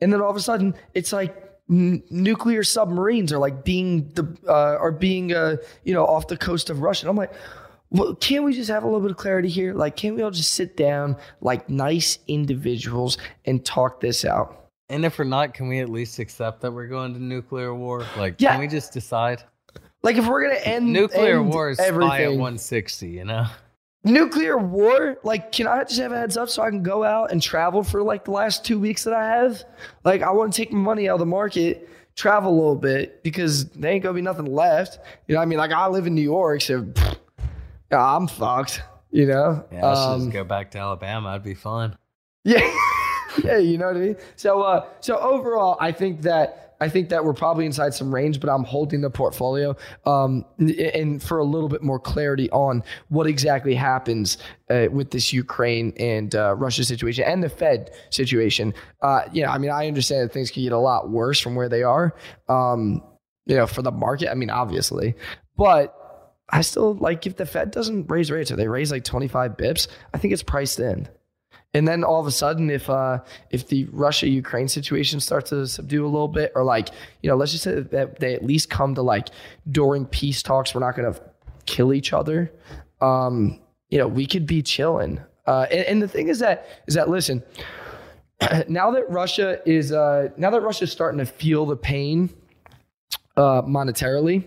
and 0.00 0.12
then 0.12 0.20
all 0.20 0.30
of 0.30 0.36
a 0.36 0.40
sudden 0.40 0.76
it's 0.94 1.12
like 1.12 1.41
n- 1.70 2.02
nuclear 2.10 2.62
submarines 2.64 3.32
are 3.32 3.38
like 3.38 3.64
being 3.64 4.08
the 4.14 4.36
uh, 4.48 4.76
are 4.78 4.92
being 4.92 5.32
uh, 5.32 5.56
you 5.84 5.94
know 5.94 6.04
off 6.06 6.28
the 6.28 6.36
coast 6.36 6.70
of 6.70 6.80
Russia. 6.80 7.04
And 7.06 7.10
I'm 7.10 7.16
like, 7.16 7.32
well, 7.90 8.14
can't 8.14 8.44
we 8.44 8.54
just 8.54 8.70
have 8.70 8.82
a 8.82 8.86
little 8.86 9.00
bit 9.00 9.10
of 9.10 9.16
clarity 9.16 9.48
here? 9.48 9.74
Like, 9.74 9.96
can't 9.96 10.16
we 10.16 10.22
all 10.22 10.30
just 10.30 10.54
sit 10.54 10.76
down 10.76 11.16
like 11.40 11.68
nice 11.68 12.18
individuals 12.28 13.18
and 13.44 13.64
talk 13.64 14.00
this 14.00 14.24
out? 14.24 14.58
And 14.88 15.04
if 15.04 15.18
we're 15.18 15.24
not, 15.24 15.54
can 15.54 15.68
we 15.68 15.80
at 15.80 15.88
least 15.88 16.18
accept 16.18 16.60
that 16.62 16.72
we're 16.72 16.86
going 16.86 17.14
to 17.14 17.20
nuclear 17.22 17.74
war? 17.74 18.04
Like, 18.16 18.34
Yeah. 18.38 18.52
can 18.52 18.60
we 18.60 18.68
just 18.68 18.92
decide? 18.92 19.42
Like, 20.02 20.16
if 20.16 20.26
we're 20.26 20.42
gonna 20.42 20.60
end 20.60 20.92
nuclear 20.92 21.38
end 21.38 21.48
war 21.48 21.70
is 21.70 21.78
spy 21.78 22.24
at 22.24 22.30
160, 22.30 23.08
you 23.08 23.24
know? 23.24 23.46
Nuclear 24.04 24.58
war 24.58 25.16
like 25.22 25.52
can 25.52 25.66
i 25.68 25.84
just 25.84 26.00
have 26.00 26.10
a 26.10 26.18
heads 26.18 26.36
up 26.36 26.48
so 26.48 26.60
i 26.62 26.68
can 26.68 26.82
go 26.82 27.04
out 27.04 27.30
and 27.30 27.40
travel 27.40 27.84
for 27.84 28.02
like 28.02 28.24
the 28.24 28.30
last 28.32 28.64
two 28.64 28.78
weeks 28.80 29.04
that 29.04 29.14
i 29.14 29.24
have? 29.24 29.62
Like 30.04 30.22
i 30.22 30.30
want 30.32 30.52
to 30.52 30.56
take 30.56 30.72
my 30.72 30.78
money 30.80 31.08
out 31.08 31.14
of 31.14 31.18
the 31.20 31.26
market 31.26 31.88
travel 32.16 32.50
a 32.52 32.56
little 32.56 32.74
bit 32.76 33.22
because 33.22 33.66
there 33.70 33.92
ain't 33.92 34.02
gonna 34.02 34.14
be 34.14 34.20
nothing 34.22 34.46
left. 34.46 34.98
You 35.28 35.34
know 35.36 35.40
i 35.40 35.44
mean? 35.44 35.58
Like 35.58 35.70
i 35.70 35.86
live 35.86 36.06
in 36.06 36.14
new 36.14 36.22
york 36.22 36.60
so 36.62 36.86
yeah, 37.92 38.16
i'm 38.16 38.26
fucked 38.26 38.82
you 39.10 39.26
know? 39.26 39.64
Yeah, 39.70 39.86
let's 39.86 40.00
Um, 40.00 40.20
just 40.20 40.32
go 40.32 40.42
back 40.44 40.70
to 40.70 40.78
Alabama. 40.78 41.28
I'd 41.28 41.42
be 41.42 41.54
fine. 41.54 41.94
yeah 42.44 42.58
yeah 43.44 43.58
you 43.58 43.78
know 43.78 43.86
what 43.86 43.96
i 43.96 44.00
mean? 44.00 44.16
So 44.36 44.62
uh 44.62 44.86
so 45.00 45.16
overall 45.18 45.76
i 45.80 45.92
think 45.92 46.22
that 46.22 46.71
I 46.82 46.88
think 46.88 47.10
that 47.10 47.24
we're 47.24 47.32
probably 47.32 47.64
inside 47.64 47.94
some 47.94 48.12
range, 48.12 48.40
but 48.40 48.50
I'm 48.50 48.64
holding 48.64 49.00
the 49.00 49.10
portfolio 49.10 49.76
um, 50.04 50.44
and 50.58 51.22
for 51.22 51.38
a 51.38 51.44
little 51.44 51.68
bit 51.68 51.82
more 51.82 52.00
clarity 52.00 52.50
on 52.50 52.82
what 53.08 53.28
exactly 53.28 53.74
happens 53.74 54.36
uh, 54.68 54.88
with 54.90 55.12
this 55.12 55.32
Ukraine 55.32 55.92
and 55.96 56.34
uh, 56.34 56.54
Russia 56.56 56.82
situation 56.84 57.24
and 57.24 57.42
the 57.42 57.48
Fed 57.48 57.92
situation. 58.10 58.74
Uh, 59.00 59.22
you 59.32 59.42
know, 59.42 59.48
I 59.48 59.58
mean, 59.58 59.70
I 59.70 59.86
understand 59.86 60.24
that 60.24 60.32
things 60.32 60.50
can 60.50 60.64
get 60.64 60.72
a 60.72 60.78
lot 60.78 61.08
worse 61.08 61.38
from 61.38 61.54
where 61.54 61.68
they 61.68 61.84
are. 61.84 62.16
Um, 62.48 63.02
you 63.46 63.56
know, 63.56 63.68
for 63.68 63.82
the 63.82 63.92
market, 63.92 64.30
I 64.30 64.34
mean, 64.34 64.50
obviously, 64.50 65.14
but 65.56 65.96
I 66.48 66.62
still 66.62 66.94
like 66.94 67.26
if 67.26 67.36
the 67.36 67.46
Fed 67.46 67.70
doesn't 67.70 68.10
raise 68.10 68.30
rates 68.30 68.50
or 68.50 68.56
they 68.56 68.68
raise 68.68 68.90
like 68.90 69.04
25 69.04 69.56
bips, 69.56 69.86
I 70.12 70.18
think 70.18 70.32
it's 70.32 70.42
priced 70.42 70.80
in. 70.80 71.08
And 71.74 71.88
then 71.88 72.04
all 72.04 72.20
of 72.20 72.26
a 72.26 72.30
sudden, 72.30 72.68
if 72.68 72.90
uh, 72.90 73.20
if 73.50 73.68
the 73.68 73.86
Russia 73.92 74.28
Ukraine 74.28 74.68
situation 74.68 75.20
starts 75.20 75.50
to 75.50 75.66
subdue 75.66 76.04
a 76.04 76.08
little 76.08 76.28
bit, 76.28 76.52
or 76.54 76.64
like 76.64 76.90
you 77.22 77.30
know, 77.30 77.36
let's 77.36 77.52
just 77.52 77.64
say 77.64 77.80
that 77.80 78.20
they 78.20 78.34
at 78.34 78.44
least 78.44 78.68
come 78.68 78.94
to 78.94 79.02
like 79.02 79.28
during 79.70 80.04
peace 80.04 80.42
talks, 80.42 80.74
we're 80.74 80.80
not 80.80 80.94
going 80.94 81.12
to 81.12 81.20
kill 81.64 81.94
each 81.94 82.12
other. 82.12 82.52
Um, 83.00 83.58
you 83.88 83.98
know, 83.98 84.06
we 84.06 84.26
could 84.26 84.46
be 84.46 84.62
chilling. 84.62 85.20
Uh, 85.46 85.66
and, 85.70 85.86
and 85.86 86.02
the 86.02 86.08
thing 86.08 86.28
is 86.28 86.40
that 86.40 86.66
is 86.86 86.94
that 86.94 87.08
listen, 87.08 87.42
now 88.68 88.90
that 88.90 89.08
Russia 89.08 89.60
is 89.64 89.92
uh, 89.92 90.28
now 90.36 90.50
that 90.50 90.60
Russia 90.60 90.84
is 90.84 90.92
starting 90.92 91.18
to 91.18 91.26
feel 91.26 91.64
the 91.64 91.76
pain 91.76 92.28
uh, 93.36 93.62
monetarily, 93.62 94.46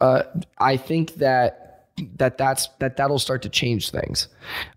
uh, 0.00 0.24
I 0.58 0.76
think 0.76 1.14
that 1.14 1.88
that 2.16 2.38
that's 2.38 2.68
that 2.80 2.96
that'll 2.96 3.18
start 3.18 3.42
to 3.42 3.48
change 3.48 3.90
things. 3.90 4.28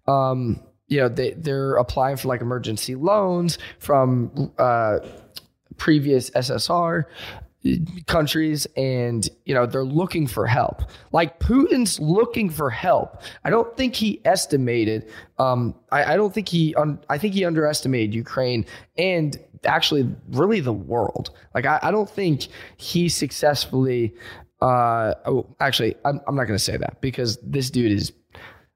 Um, 0.08 0.62
you 0.88 1.00
know, 1.00 1.10
they 1.10 1.32
they're 1.32 1.75
applying 1.75 2.18
for 2.18 2.28
like 2.28 2.42
emergency 2.42 2.96
loans 2.96 3.58
from 3.80 4.52
uh, 4.58 5.00
previous 5.78 6.30
SSR 6.32 7.06
countries 8.08 8.68
and 8.75 9.30
you 9.46 9.54
know 9.54 9.66
they're 9.66 9.86
looking 9.86 10.28
for 10.28 10.46
help. 10.46 10.82
Like 11.12 11.40
putin's 11.40 12.00
looking 12.00 12.50
for 12.50 12.70
help. 12.70 13.22
I 13.46 13.50
don't 13.50 13.75
think 13.78 13.96
he 13.96 14.22
estimated 14.25 15.10
um 15.40 15.75
i, 15.92 16.13
I 16.13 16.18
don't 16.18 16.34
think 16.34 16.50
he 16.50 16.75
un, 16.75 17.00
i 17.10 17.18
think 17.18 17.34
he 17.34 17.46
underestimated 17.46 18.13
ukraine 18.13 18.66
and 18.98 19.38
actually 19.63 20.13
really 20.32 20.60
the 20.60 20.74
world. 20.74 21.30
Like 21.56 21.66
i, 21.66 21.80
I 21.82 21.92
don't 21.92 22.10
think 22.10 22.48
he 22.75 23.08
successfully 23.08 24.13
uh 24.62 25.13
oh, 25.25 25.56
actually 25.62 25.96
i'm, 26.04 26.20
I'm 26.28 26.36
not 26.36 26.46
going 26.46 26.58
to 26.58 26.63
say 26.63 26.75
that 26.78 27.00
because 27.00 27.38
this 27.44 27.70
dude 27.70 27.92
is 27.94 28.12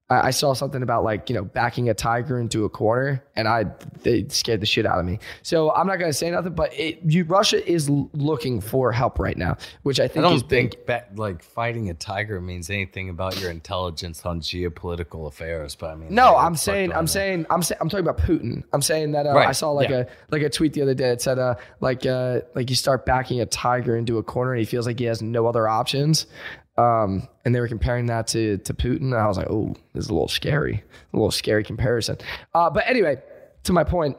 I 0.10 0.28
I 0.28 0.30
saw 0.32 0.54
something 0.54 0.84
about 0.84 1.04
like 1.04 1.30
you 1.30 1.36
know 1.36 1.44
backing 1.44 1.90
a 1.90 1.94
tiger 1.94 2.40
into 2.40 2.66
a 2.66 2.70
corner, 2.70 3.24
and 3.36 3.48
I 3.48 3.66
they 4.04 4.28
scared 4.30 4.62
the 4.62 4.66
shit 4.66 4.86
out 4.86 5.00
of 5.00 5.06
me. 5.06 5.20
So 5.42 5.72
I'm 5.74 5.88
not 5.88 6.00
gonna 6.00 6.14
say 6.14 6.30
nothing, 6.32 6.54
but 6.54 6.74
it, 6.74 7.00
you, 7.06 7.24
Russia 7.24 7.66
is 7.70 7.90
looking 7.90 8.62
for 8.62 8.92
help 8.92 9.20
right 9.20 9.38
now, 9.38 9.58
which 9.84 10.00
I 10.00 10.08
think 10.08 10.26
I 10.26 10.30
don't 10.30 10.50
think 10.50 10.78
like 11.16 11.44
fighting 11.44 11.90
a 11.90 11.94
tiger 11.94 12.42
means 12.42 12.70
anything 12.70 13.10
about 13.10 13.40
your 13.40 13.52
intelligence 13.52 14.26
on 14.26 14.42
geopolitical 14.42 15.28
affairs. 15.28 15.76
But 15.76 15.92
I 15.92 15.96
mean, 15.96 16.14
No, 16.14 16.36
I'm 16.36 16.36
what 16.36 16.52
the 16.52 16.58
fuck 16.58 16.60
saying, 16.60 16.94
I'm 16.94 17.08
saying, 17.08 17.46
I'm 17.50 17.64
saying, 17.64 17.80
I'm 17.82 17.90
talking 17.90 18.08
about 18.08 18.20
Putin. 18.20 18.64
I'm 18.74 18.82
saying 18.82 19.12
that 19.12 19.26
uh, 19.28 19.34
Right, 19.34 19.48
I 19.48 19.52
saw 19.52 19.72
like 19.72 19.90
yeah. 19.90 20.04
a 20.04 20.06
like 20.32 20.42
a 20.42 20.50
tweet 20.50 20.74
the 20.74 20.82
other 20.82 20.94
day. 20.94 21.10
It 21.10 21.22
said 21.22 21.40
uh, 21.40 21.56
like 21.80 22.06
uh, 22.06 22.42
like 22.56 22.70
you 22.70 22.76
start 22.76 23.06
backing 23.06 23.42
a 23.42 23.46
tiger 23.46 23.96
into 23.96 24.18
a 24.18 24.24
corner, 24.24 24.54
and 24.54 24.60
he 24.60 24.66
feels 24.66 24.86
like 24.86 25.00
he 25.00 25.06
has 25.06 25.22
no 25.22 25.48
other 25.48 25.68
options. 25.68 26.28
Um, 26.78 27.28
and 27.44 27.56
they 27.56 27.60
were 27.60 27.68
comparing 27.68 28.06
that 28.08 28.28
to 28.28 28.58
to 28.60 28.74
Putin. 28.74 29.18
I 29.18 29.28
was 29.28 29.38
like, 29.38 29.50
oh, 29.50 29.76
this 29.94 30.06
is 30.06 30.10
a 30.10 30.14
little 30.14 30.28
scary, 30.28 30.84
a 31.14 31.18
little 31.18 31.32
scary 31.32 31.64
comparison. 31.64 32.18
Uh, 32.54 32.70
but 32.70 32.84
anyway, 32.88 33.22
to 33.64 33.74
my 33.74 33.84
point, 33.84 34.18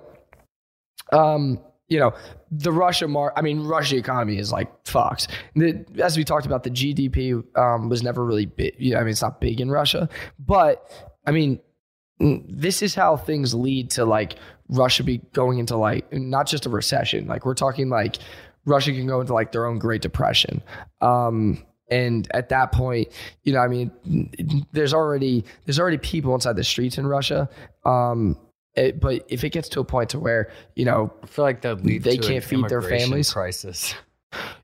um, 1.12 1.60
you 1.88 1.98
know, 1.98 2.12
the 2.50 2.72
Russia 2.72 3.08
mar 3.08 3.32
I 3.36 3.42
mean, 3.42 3.64
Russia 3.64 3.96
economy 3.96 4.38
is 4.38 4.52
like 4.52 4.68
fucked. 4.86 5.28
The, 5.54 5.84
as 6.02 6.16
we 6.16 6.24
talked 6.24 6.46
about, 6.46 6.64
the 6.64 6.70
GDP 6.70 7.42
um, 7.56 7.88
was 7.88 8.02
never 8.02 8.24
really 8.24 8.46
big. 8.46 8.74
You 8.78 8.94
know, 8.94 8.98
I 8.98 9.00
mean, 9.00 9.10
it's 9.10 9.22
not 9.22 9.40
big 9.40 9.60
in 9.60 9.70
Russia, 9.70 10.08
but 10.38 10.90
I 11.26 11.30
mean, 11.30 11.60
this 12.20 12.82
is 12.82 12.94
how 12.94 13.16
things 13.16 13.54
lead 13.54 13.90
to 13.92 14.04
like 14.04 14.36
Russia 14.68 15.04
be 15.04 15.18
going 15.32 15.58
into 15.58 15.76
like 15.76 16.12
not 16.12 16.46
just 16.46 16.66
a 16.66 16.68
recession. 16.68 17.26
Like 17.26 17.46
we're 17.46 17.54
talking 17.54 17.88
like 17.88 18.18
Russia 18.64 18.92
can 18.92 19.06
go 19.06 19.20
into 19.20 19.32
like 19.32 19.52
their 19.52 19.66
own 19.66 19.78
Great 19.78 20.02
Depression. 20.02 20.62
Um, 21.00 21.64
and 21.90 22.28
at 22.32 22.48
that 22.50 22.72
point, 22.72 23.08
you 23.44 23.52
know, 23.52 23.60
I 23.60 23.68
mean, 23.68 23.90
there's 24.72 24.94
already 24.94 25.44
there's 25.64 25.78
already 25.80 25.98
people 25.98 26.34
inside 26.34 26.56
the 26.56 26.64
streets 26.64 26.98
in 26.98 27.06
Russia. 27.06 27.48
Um, 27.84 28.36
it- 28.74 29.00
but 29.00 29.24
if 29.28 29.44
it 29.44 29.50
gets 29.50 29.68
to 29.70 29.80
a 29.80 29.84
point 29.84 30.10
to 30.10 30.18
where 30.18 30.50
you 30.76 30.84
know 30.84 31.12
I 31.22 31.26
feel 31.26 31.44
like 31.44 31.62
that 31.62 31.84
leads 31.84 32.04
they 32.04 32.18
can't 32.18 32.44
feed 32.44 32.68
their 32.68 32.82
families. 32.82 33.32
crisis. 33.32 33.94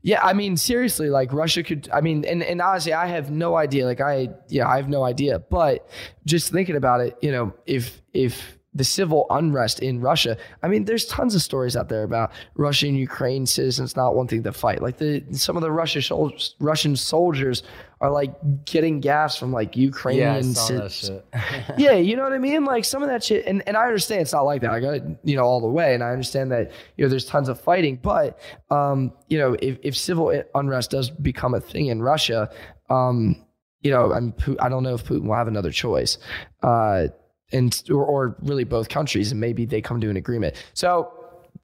Yeah, 0.02 0.20
I 0.22 0.34
mean, 0.34 0.58
seriously, 0.58 1.08
like 1.08 1.32
Russia 1.32 1.62
could. 1.62 1.88
I 1.90 2.02
mean, 2.02 2.24
and, 2.26 2.42
and 2.42 2.60
honestly, 2.60 2.92
I 2.92 3.06
have 3.06 3.30
no 3.30 3.56
idea. 3.56 3.86
Like, 3.86 4.02
I 4.02 4.28
yeah, 4.48 4.68
I 4.68 4.76
have 4.76 4.90
no 4.90 5.04
idea. 5.04 5.38
But 5.38 5.88
just 6.26 6.52
thinking 6.52 6.76
about 6.76 7.00
it, 7.00 7.16
you 7.22 7.32
know, 7.32 7.54
if 7.64 8.02
if 8.12 8.58
the 8.74 8.84
civil 8.84 9.26
unrest 9.30 9.80
in 9.80 10.00
Russia, 10.00 10.36
I 10.62 10.68
mean, 10.68 10.84
there's 10.84 11.06
tons 11.06 11.34
of 11.34 11.42
stories 11.42 11.76
out 11.76 11.88
there 11.88 12.02
about 12.02 12.32
Russian 12.56 12.90
and 12.90 12.98
Ukraine 12.98 13.46
citizens 13.46 13.94
not 13.96 14.16
wanting 14.16 14.42
to 14.42 14.52
fight. 14.52 14.82
Like 14.82 14.98
the 14.98 15.22
some 15.32 15.56
of 15.56 15.62
the 15.62 15.70
Russian 15.70 16.02
soldiers, 16.02 16.56
Russian 16.58 16.96
soldiers 16.96 17.62
are 18.00 18.10
like 18.10 18.34
getting 18.64 19.00
gas 19.00 19.36
from 19.36 19.52
like 19.52 19.76
Yeah, 19.76 19.82
Ukrainian 19.84 20.52
that 20.54 20.92
shit. 20.92 21.78
yeah, 21.78 21.92
you 21.92 22.16
know 22.16 22.24
what 22.24 22.32
I 22.32 22.38
mean? 22.38 22.64
Like 22.64 22.84
some 22.84 23.02
of 23.02 23.08
that 23.08 23.22
shit, 23.22 23.46
and, 23.46 23.62
and 23.66 23.76
I 23.76 23.84
understand 23.86 24.22
it's 24.22 24.32
not 24.32 24.42
like 24.42 24.60
that. 24.62 24.70
I 24.72 24.80
got 24.80 25.00
you 25.22 25.36
know 25.36 25.44
all 25.44 25.60
the 25.60 25.68
way, 25.68 25.94
and 25.94 26.02
I 26.02 26.10
understand 26.10 26.50
that 26.52 26.72
you 26.96 27.04
know 27.04 27.08
there's 27.08 27.24
tons 27.26 27.48
of 27.48 27.60
fighting, 27.60 28.00
but 28.02 28.38
um, 28.70 29.12
you 29.28 29.38
know 29.38 29.56
if, 29.62 29.78
if 29.82 29.96
civil 29.96 30.42
unrest 30.54 30.90
does 30.90 31.10
become 31.10 31.54
a 31.54 31.60
thing 31.60 31.86
in 31.86 32.02
Russia, 32.02 32.50
um, 32.90 33.36
you 33.82 33.90
know 33.90 34.12
I'm, 34.12 34.34
I 34.58 34.68
don't 34.68 34.82
know 34.82 34.94
if 34.94 35.04
Putin 35.04 35.28
will 35.28 35.36
have 35.36 35.48
another 35.48 35.70
choice, 35.70 36.18
uh, 36.62 37.06
and 37.54 37.82
or, 37.90 38.04
or 38.04 38.36
really 38.42 38.64
both 38.64 38.90
countries, 38.90 39.30
and 39.30 39.40
maybe 39.40 39.64
they 39.64 39.80
come 39.80 40.00
to 40.00 40.10
an 40.10 40.16
agreement. 40.16 40.56
So 40.74 41.10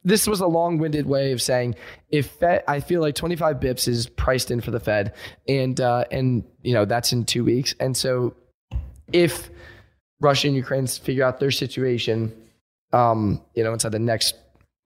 this 0.05 0.27
was 0.27 0.41
a 0.41 0.47
long-winded 0.47 1.05
way 1.07 1.33
of 1.33 1.43
saying 1.43 1.75
if 2.09 2.31
Fed, 2.31 2.65
I 2.67 2.81
feel 2.81 3.03
like 3.03 3.15
25 3.15 3.57
bips 3.61 3.87
is 3.87 4.07
priced 4.07 4.51
in 4.51 4.63
for 4.63 4.71
the 4.71 4.81
Fed, 4.81 5.15
and 5.47 5.79
uh, 5.81 6.05
and 6.11 6.45
you 6.63 6.73
know 6.73 6.87
that's 6.87 7.13
in 7.13 7.25
two 7.25 7.45
weeks, 7.45 7.75
and 7.79 7.95
so 7.95 8.35
if 9.13 9.51
Russia 10.21 10.49
and 10.49 10.57
Ukraine 10.57 10.87
figure 10.87 11.25
out 11.25 11.41
their 11.41 11.51
situation, 11.51 12.33
um, 12.93 13.43
you 13.55 13.65
know, 13.65 13.73
inside 13.73 13.93
the 13.93 13.99
next 13.99 14.35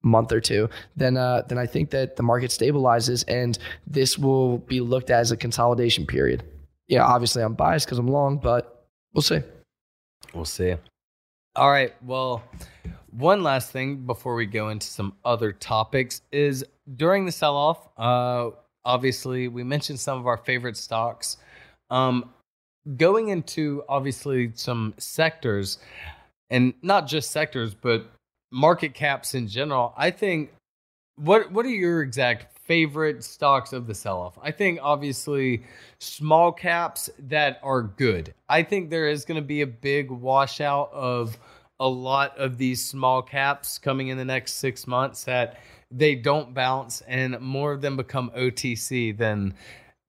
month 0.03 0.33
or 0.33 0.41
two, 0.41 0.69
then 0.97 1.17
uh, 1.17 1.43
then 1.49 1.59
I 1.59 1.67
think 1.67 1.91
that 1.91 2.17
the 2.17 2.23
market 2.23 2.51
stabilizes 2.51 3.25
and 3.29 3.59
this 3.87 4.19
will 4.19 4.59
be 4.59 4.81
looked 4.81 5.11
at 5.11 5.21
as 5.21 5.33
a 5.33 5.37
consolidation 5.37 6.07
period. 6.07 6.45
Yeah, 6.89 7.05
obviously 7.05 7.43
I'm 7.43 7.55
biased 7.55 7.87
because 7.87 7.99
I'm 7.99 8.09
long, 8.09 8.39
but 8.39 8.87
we'll 9.13 9.23
see. 9.23 9.41
We'll 10.35 10.45
see. 10.45 10.77
All 11.57 11.71
right. 11.71 11.95
Well, 12.03 12.43
one 13.11 13.43
last 13.43 13.71
thing 13.71 14.07
before 14.07 14.35
we 14.35 14.47
go 14.47 14.71
into 14.71 14.87
some 14.87 15.15
other 15.25 15.53
topics 15.53 16.23
is 16.33 16.65
during 16.97 17.27
the 17.27 17.33
sell 17.33 17.57
off, 17.57 17.89
uh, 17.97 18.51
Obviously, 18.85 19.49
we 19.49 19.65
mentioned 19.65 19.99
some 19.99 20.19
of 20.19 20.27
our 20.27 20.37
favorite 20.37 20.77
stocks. 20.77 21.39
Um, 21.91 22.31
going 22.97 23.29
into 23.29 23.83
obviously 23.89 24.53
some 24.55 24.95
sectors, 24.99 25.79
and 26.51 26.75
not 26.83 27.07
just 27.07 27.31
sectors, 27.31 27.75
but 27.75 28.07
market 28.53 28.93
caps 28.93 29.35
in 29.35 29.49
general. 29.49 29.95
I 29.97 30.11
think 30.11 30.53
what 31.17 31.51
what 31.51 31.65
are 31.65 31.71
your 31.71 32.03
exact 32.03 32.54
favorite 32.65 33.23
stocks 33.23 33.73
of 33.73 33.87
the 33.87 33.95
sell 33.95 34.19
off? 34.19 34.39
I 34.43 34.51
think 34.51 34.79
obviously 34.83 35.63
small 35.99 36.53
caps 36.53 37.11
that 37.19 37.61
are 37.63 37.83
good. 37.83 38.35
I 38.49 38.63
think 38.63 38.91
there 38.91 39.09
is 39.09 39.25
going 39.25 39.41
to 39.41 39.47
be 39.47 39.61
a 39.63 39.67
big 39.67 40.11
washout 40.11 40.91
of 40.93 41.39
a 41.81 41.89
lot 41.89 42.37
of 42.39 42.59
these 42.59 42.85
small 42.85 43.23
caps 43.23 43.79
coming 43.79 44.09
in 44.09 44.17
the 44.17 44.25
next 44.25 44.55
six 44.55 44.87
months 44.87 45.25
that 45.25 45.59
they 45.91 46.15
don't 46.15 46.55
bounce 46.55 47.03
and 47.03 47.39
more 47.41 47.73
of 47.73 47.81
them 47.81 47.97
become 47.97 48.31
OTC 48.37 49.17
than 49.17 49.55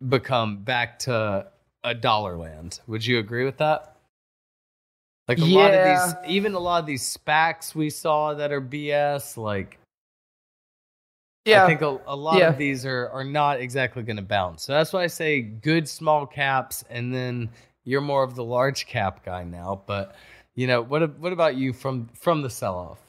become 0.07 0.63
back 0.63 0.99
to 0.99 1.47
a 1.83 1.93
dollar 1.93 2.37
land. 2.37 2.79
Would 2.87 3.05
you 3.05 3.19
agree 3.19 3.45
with 3.45 3.57
that? 3.57 3.95
Like 5.27 5.39
a 5.39 5.41
yeah. 5.41 5.59
lot 5.59 5.73
of 5.73 6.23
these, 6.23 6.35
even 6.35 6.53
a 6.53 6.59
lot 6.59 6.79
of 6.79 6.85
these 6.85 7.17
SPACs 7.17 7.73
we 7.73 7.89
saw 7.89 8.33
that 8.35 8.51
are 8.51 8.61
BS, 8.61 9.37
like 9.37 9.79
yeah, 11.45 11.63
I 11.63 11.67
think 11.67 11.81
a, 11.81 11.99
a 12.07 12.15
lot 12.15 12.39
yeah. 12.39 12.49
of 12.49 12.57
these 12.57 12.85
are 12.85 13.09
are 13.09 13.23
not 13.23 13.59
exactly 13.59 14.03
going 14.03 14.15
to 14.17 14.23
bounce. 14.23 14.63
So 14.63 14.73
that's 14.73 14.91
why 14.91 15.03
I 15.03 15.07
say 15.07 15.41
good 15.41 15.87
small 15.87 16.25
caps, 16.25 16.83
and 16.89 17.13
then 17.13 17.49
you're 17.83 18.01
more 18.01 18.23
of 18.23 18.35
the 18.35 18.43
large 18.43 18.87
cap 18.87 19.23
guy 19.23 19.43
now. 19.43 19.83
But 19.85 20.15
you 20.55 20.67
know, 20.67 20.81
what 20.81 21.17
what 21.19 21.31
about 21.31 21.55
you 21.55 21.71
from 21.71 22.09
from 22.19 22.41
the 22.41 22.49
sell 22.49 22.75
off? 22.75 22.99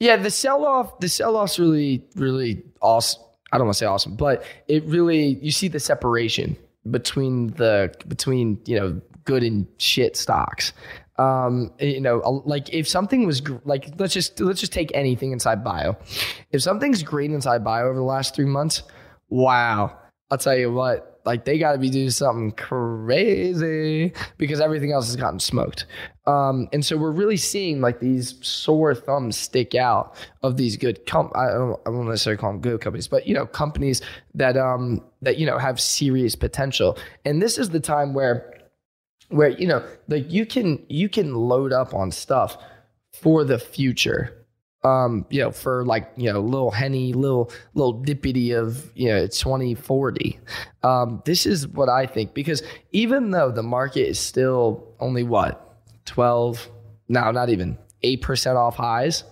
Yeah, 0.00 0.16
the 0.16 0.30
sell 0.30 0.64
off, 0.64 0.98
the 0.98 1.08
sell 1.08 1.36
off's 1.36 1.58
really 1.58 2.04
really 2.16 2.64
awesome. 2.80 3.22
I 3.52 3.58
don't 3.58 3.66
want 3.66 3.76
to 3.76 3.78
say 3.78 3.86
awesome, 3.86 4.16
but 4.16 4.44
it 4.68 4.84
really 4.84 5.38
you 5.40 5.52
see 5.52 5.68
the 5.68 5.80
separation 5.80 6.56
between 6.90 7.48
the 7.48 7.94
between 8.08 8.58
you 8.66 8.78
know 8.78 9.00
good 9.24 9.42
and 9.44 9.66
shit 9.78 10.16
stocks 10.16 10.72
um, 11.20 11.70
you 11.78 12.00
know, 12.00 12.42
like 12.46 12.72
if 12.72 12.88
something 12.88 13.26
was 13.26 13.42
gr- 13.42 13.58
like 13.66 13.92
let's 13.98 14.14
just 14.14 14.40
let's 14.40 14.60
just 14.60 14.72
take 14.72 14.90
anything 14.94 15.32
inside 15.32 15.62
bio. 15.62 15.96
If 16.50 16.62
something's 16.62 17.02
great 17.02 17.30
inside 17.30 17.62
bio 17.62 17.84
over 17.84 17.94
the 17.94 18.02
last 18.02 18.34
three 18.34 18.46
months, 18.46 18.82
wow! 19.28 19.98
I'll 20.30 20.38
tell 20.38 20.56
you 20.56 20.72
what, 20.72 21.20
like 21.26 21.44
they 21.44 21.58
got 21.58 21.72
to 21.72 21.78
be 21.78 21.90
doing 21.90 22.08
something 22.08 22.52
crazy 22.52 24.14
because 24.38 24.62
everything 24.62 24.92
else 24.92 25.08
has 25.08 25.16
gotten 25.16 25.40
smoked. 25.40 25.84
Um, 26.26 26.70
and 26.72 26.82
so 26.82 26.96
we're 26.96 27.10
really 27.10 27.36
seeing 27.36 27.82
like 27.82 28.00
these 28.00 28.38
sore 28.40 28.94
thumbs 28.94 29.36
stick 29.36 29.74
out 29.74 30.16
of 30.42 30.56
these 30.56 30.78
good 30.78 31.04
com- 31.04 31.32
I 31.34 31.48
don't 31.48 31.80
I 31.84 31.90
won't 31.90 32.08
necessarily 32.08 32.40
call 32.40 32.52
them 32.52 32.62
good 32.62 32.80
companies, 32.80 33.08
but 33.08 33.26
you 33.26 33.34
know 33.34 33.44
companies 33.44 34.00
that 34.34 34.56
um 34.56 35.04
that 35.20 35.36
you 35.36 35.44
know 35.44 35.58
have 35.58 35.78
serious 35.82 36.34
potential. 36.34 36.96
And 37.26 37.42
this 37.42 37.58
is 37.58 37.68
the 37.68 37.80
time 37.80 38.14
where 38.14 38.59
where 39.30 39.48
you 39.48 39.66
know 39.66 39.84
like 40.08 40.30
you 40.30 40.44
can 40.44 40.84
you 40.88 41.08
can 41.08 41.34
load 41.34 41.72
up 41.72 41.94
on 41.94 42.10
stuff 42.10 42.56
for 43.12 43.44
the 43.44 43.58
future. 43.58 44.36
Um 44.82 45.26
you 45.30 45.42
know 45.42 45.50
for 45.50 45.84
like 45.84 46.10
you 46.16 46.32
know 46.32 46.40
little 46.40 46.70
henny 46.70 47.12
little 47.12 47.50
little 47.74 48.02
dippity 48.02 48.58
of 48.58 48.90
you 48.94 49.08
know 49.08 49.26
2040 49.26 50.40
um 50.82 51.22
this 51.26 51.44
is 51.44 51.68
what 51.68 51.90
i 51.90 52.06
think 52.06 52.32
because 52.32 52.62
even 52.92 53.30
though 53.30 53.50
the 53.50 53.62
market 53.62 54.08
is 54.08 54.18
still 54.18 54.94
only 54.98 55.22
what 55.22 55.76
12 56.06 56.66
now 57.08 57.30
not 57.30 57.50
even 57.50 57.76
8% 58.02 58.56
off 58.56 58.76
highs 58.76 59.24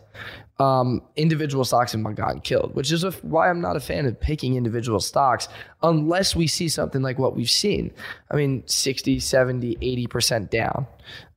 um, 0.58 1.02
individual 1.14 1.64
stocks 1.64 1.92
have 1.92 2.16
gotten 2.16 2.40
killed, 2.40 2.74
which 2.74 2.90
is 2.90 3.04
a, 3.04 3.12
why 3.22 3.48
I'm 3.48 3.60
not 3.60 3.76
a 3.76 3.80
fan 3.80 4.06
of 4.06 4.18
picking 4.18 4.56
individual 4.56 4.98
stocks 5.00 5.48
unless 5.82 6.34
we 6.34 6.46
see 6.46 6.68
something 6.68 7.00
like 7.00 7.18
what 7.18 7.36
we've 7.36 7.50
seen. 7.50 7.92
I 8.30 8.36
mean, 8.36 8.64
60, 8.66 9.20
70, 9.20 9.76
80% 9.76 10.50
down. 10.50 10.86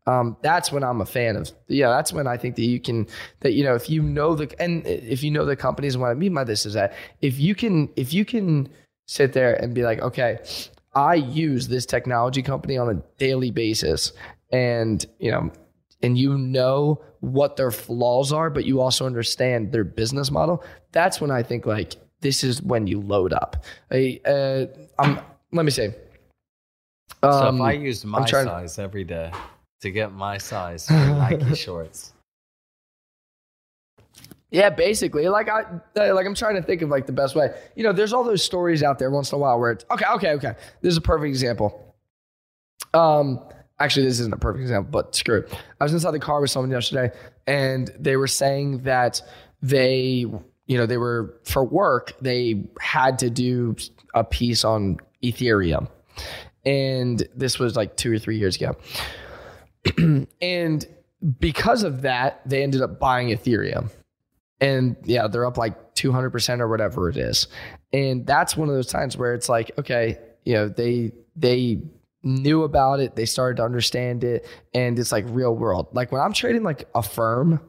Um, 0.07 0.37
that's 0.41 0.71
when 0.71 0.83
I'm 0.83 1.01
a 1.01 1.05
fan 1.05 1.35
of. 1.35 1.51
Yeah, 1.67 1.89
that's 1.89 2.11
when 2.11 2.25
I 2.25 2.35
think 2.35 2.55
that 2.55 2.63
you 2.63 2.79
can 2.79 3.05
that 3.41 3.53
you 3.53 3.63
know 3.63 3.75
if 3.75 3.87
you 3.87 4.01
know 4.01 4.33
the 4.33 4.51
and 4.59 4.85
if 4.87 5.21
you 5.21 5.29
know 5.29 5.45
the 5.45 5.55
companies 5.55 5.93
and 5.93 6.01
what 6.01 6.09
I 6.09 6.15
mean 6.15 6.33
by 6.33 6.43
this 6.43 6.65
is 6.65 6.73
that 6.73 6.93
if 7.21 7.39
you 7.39 7.53
can 7.53 7.87
if 7.95 8.11
you 8.11 8.25
can 8.25 8.67
sit 9.05 9.33
there 9.33 9.53
and 9.53 9.75
be 9.75 9.83
like, 9.83 9.99
okay, 9.99 10.39
I 10.95 11.15
use 11.15 11.67
this 11.67 11.85
technology 11.85 12.41
company 12.41 12.79
on 12.79 12.89
a 12.89 13.01
daily 13.19 13.51
basis, 13.51 14.11
and 14.51 15.05
you 15.19 15.29
know 15.29 15.51
and 16.01 16.17
you 16.17 16.35
know 16.35 17.03
what 17.21 17.55
their 17.55 17.71
flaws 17.71 18.33
are, 18.33 18.49
but 18.49 18.65
you 18.65 18.81
also 18.81 19.05
understand 19.05 19.71
their 19.71 19.83
business 19.83 20.29
model, 20.29 20.63
that's 20.91 21.21
when 21.21 21.31
I 21.31 21.43
think 21.43 21.65
like 21.65 21.95
this 22.19 22.43
is 22.43 22.61
when 22.61 22.87
you 22.87 22.99
load 22.99 23.33
up. 23.33 23.63
I, 23.91 24.19
uh, 24.25 24.65
I'm, 24.99 25.19
let 25.51 25.65
me 25.65 25.71
say. 25.71 25.95
Um, 27.23 27.31
so 27.31 27.55
if 27.55 27.61
I 27.61 27.75
um, 27.75 27.81
use 27.81 28.03
my 28.03 28.25
size 28.25 28.75
to... 28.75 28.81
every 28.81 29.03
day 29.03 29.31
to 29.81 29.91
get 29.91 30.11
my 30.11 30.37
size 30.37 30.87
for 30.87 30.93
Nike 30.93 31.55
shorts. 31.55 32.13
Yeah, 34.49 34.69
basically, 34.69 35.29
like 35.29 35.47
I 35.47 35.63
like 35.95 36.25
I'm 36.25 36.35
trying 36.35 36.55
to 36.55 36.61
think 36.61 36.81
of 36.81 36.89
like 36.89 37.05
the 37.05 37.13
best 37.13 37.35
way. 37.35 37.53
You 37.75 37.83
know, 37.83 37.93
there's 37.93 38.11
all 38.11 38.23
those 38.23 38.43
stories 38.43 38.83
out 38.83 38.99
there 38.99 39.09
once 39.09 39.31
in 39.31 39.37
a 39.37 39.39
while 39.39 39.57
where 39.59 39.71
it's 39.71 39.85
okay, 39.89 40.05
okay, 40.15 40.31
okay. 40.33 40.55
This 40.81 40.91
is 40.91 40.97
a 40.97 41.01
perfect 41.01 41.29
example. 41.29 41.95
Um, 42.93 43.39
actually 43.81 44.05
this 44.05 44.19
isn't 44.19 44.33
a 44.33 44.37
perfect 44.37 44.61
example, 44.61 44.89
but 44.91 45.15
screw 45.15 45.39
it. 45.39 45.53
I 45.79 45.83
was 45.83 45.93
inside 45.93 46.11
the 46.11 46.19
car 46.19 46.39
with 46.39 46.51
someone 46.51 46.71
yesterday 46.71 47.11
and 47.47 47.91
they 47.99 48.15
were 48.15 48.27
saying 48.27 48.83
that 48.83 49.21
they, 49.61 50.25
you 50.67 50.77
know, 50.77 50.85
they 50.85 50.97
were 50.97 51.39
for 51.43 51.63
work, 51.63 52.13
they 52.21 52.63
had 52.79 53.19
to 53.19 53.29
do 53.29 53.75
a 54.13 54.23
piece 54.23 54.63
on 54.63 54.97
Ethereum. 55.23 55.87
And 56.65 57.27
this 57.35 57.57
was 57.57 57.75
like 57.75 57.97
two 57.97 58.13
or 58.13 58.19
three 58.19 58.37
years 58.37 58.55
ago. 58.55 58.75
and 60.41 60.85
because 61.39 61.83
of 61.83 62.03
that, 62.03 62.41
they 62.47 62.61
ended 62.61 62.81
up 62.81 62.99
buying 62.99 63.29
Ethereum. 63.29 63.89
And 64.59 64.95
yeah, 65.03 65.27
they're 65.27 65.45
up 65.45 65.57
like 65.57 65.95
200% 65.95 66.59
or 66.59 66.67
whatever 66.67 67.09
it 67.09 67.17
is. 67.17 67.47
And 67.93 68.27
that's 68.27 68.55
one 68.55 68.69
of 68.69 68.75
those 68.75 68.87
times 68.87 69.17
where 69.17 69.33
it's 69.33 69.49
like, 69.49 69.71
okay, 69.79 70.19
you 70.45 70.53
know, 70.53 70.69
they, 70.69 71.13
they, 71.35 71.81
knew 72.23 72.63
about 72.63 72.99
it, 72.99 73.15
they 73.15 73.25
started 73.25 73.57
to 73.57 73.63
understand 73.63 74.23
it, 74.23 74.47
and 74.73 74.97
it's 74.97 75.11
like 75.11 75.25
real 75.29 75.55
world. 75.55 75.87
Like 75.93 76.11
when 76.11 76.21
I'm 76.21 76.33
trading 76.33 76.63
like 76.63 76.87
a 76.93 77.01
firm, 77.03 77.59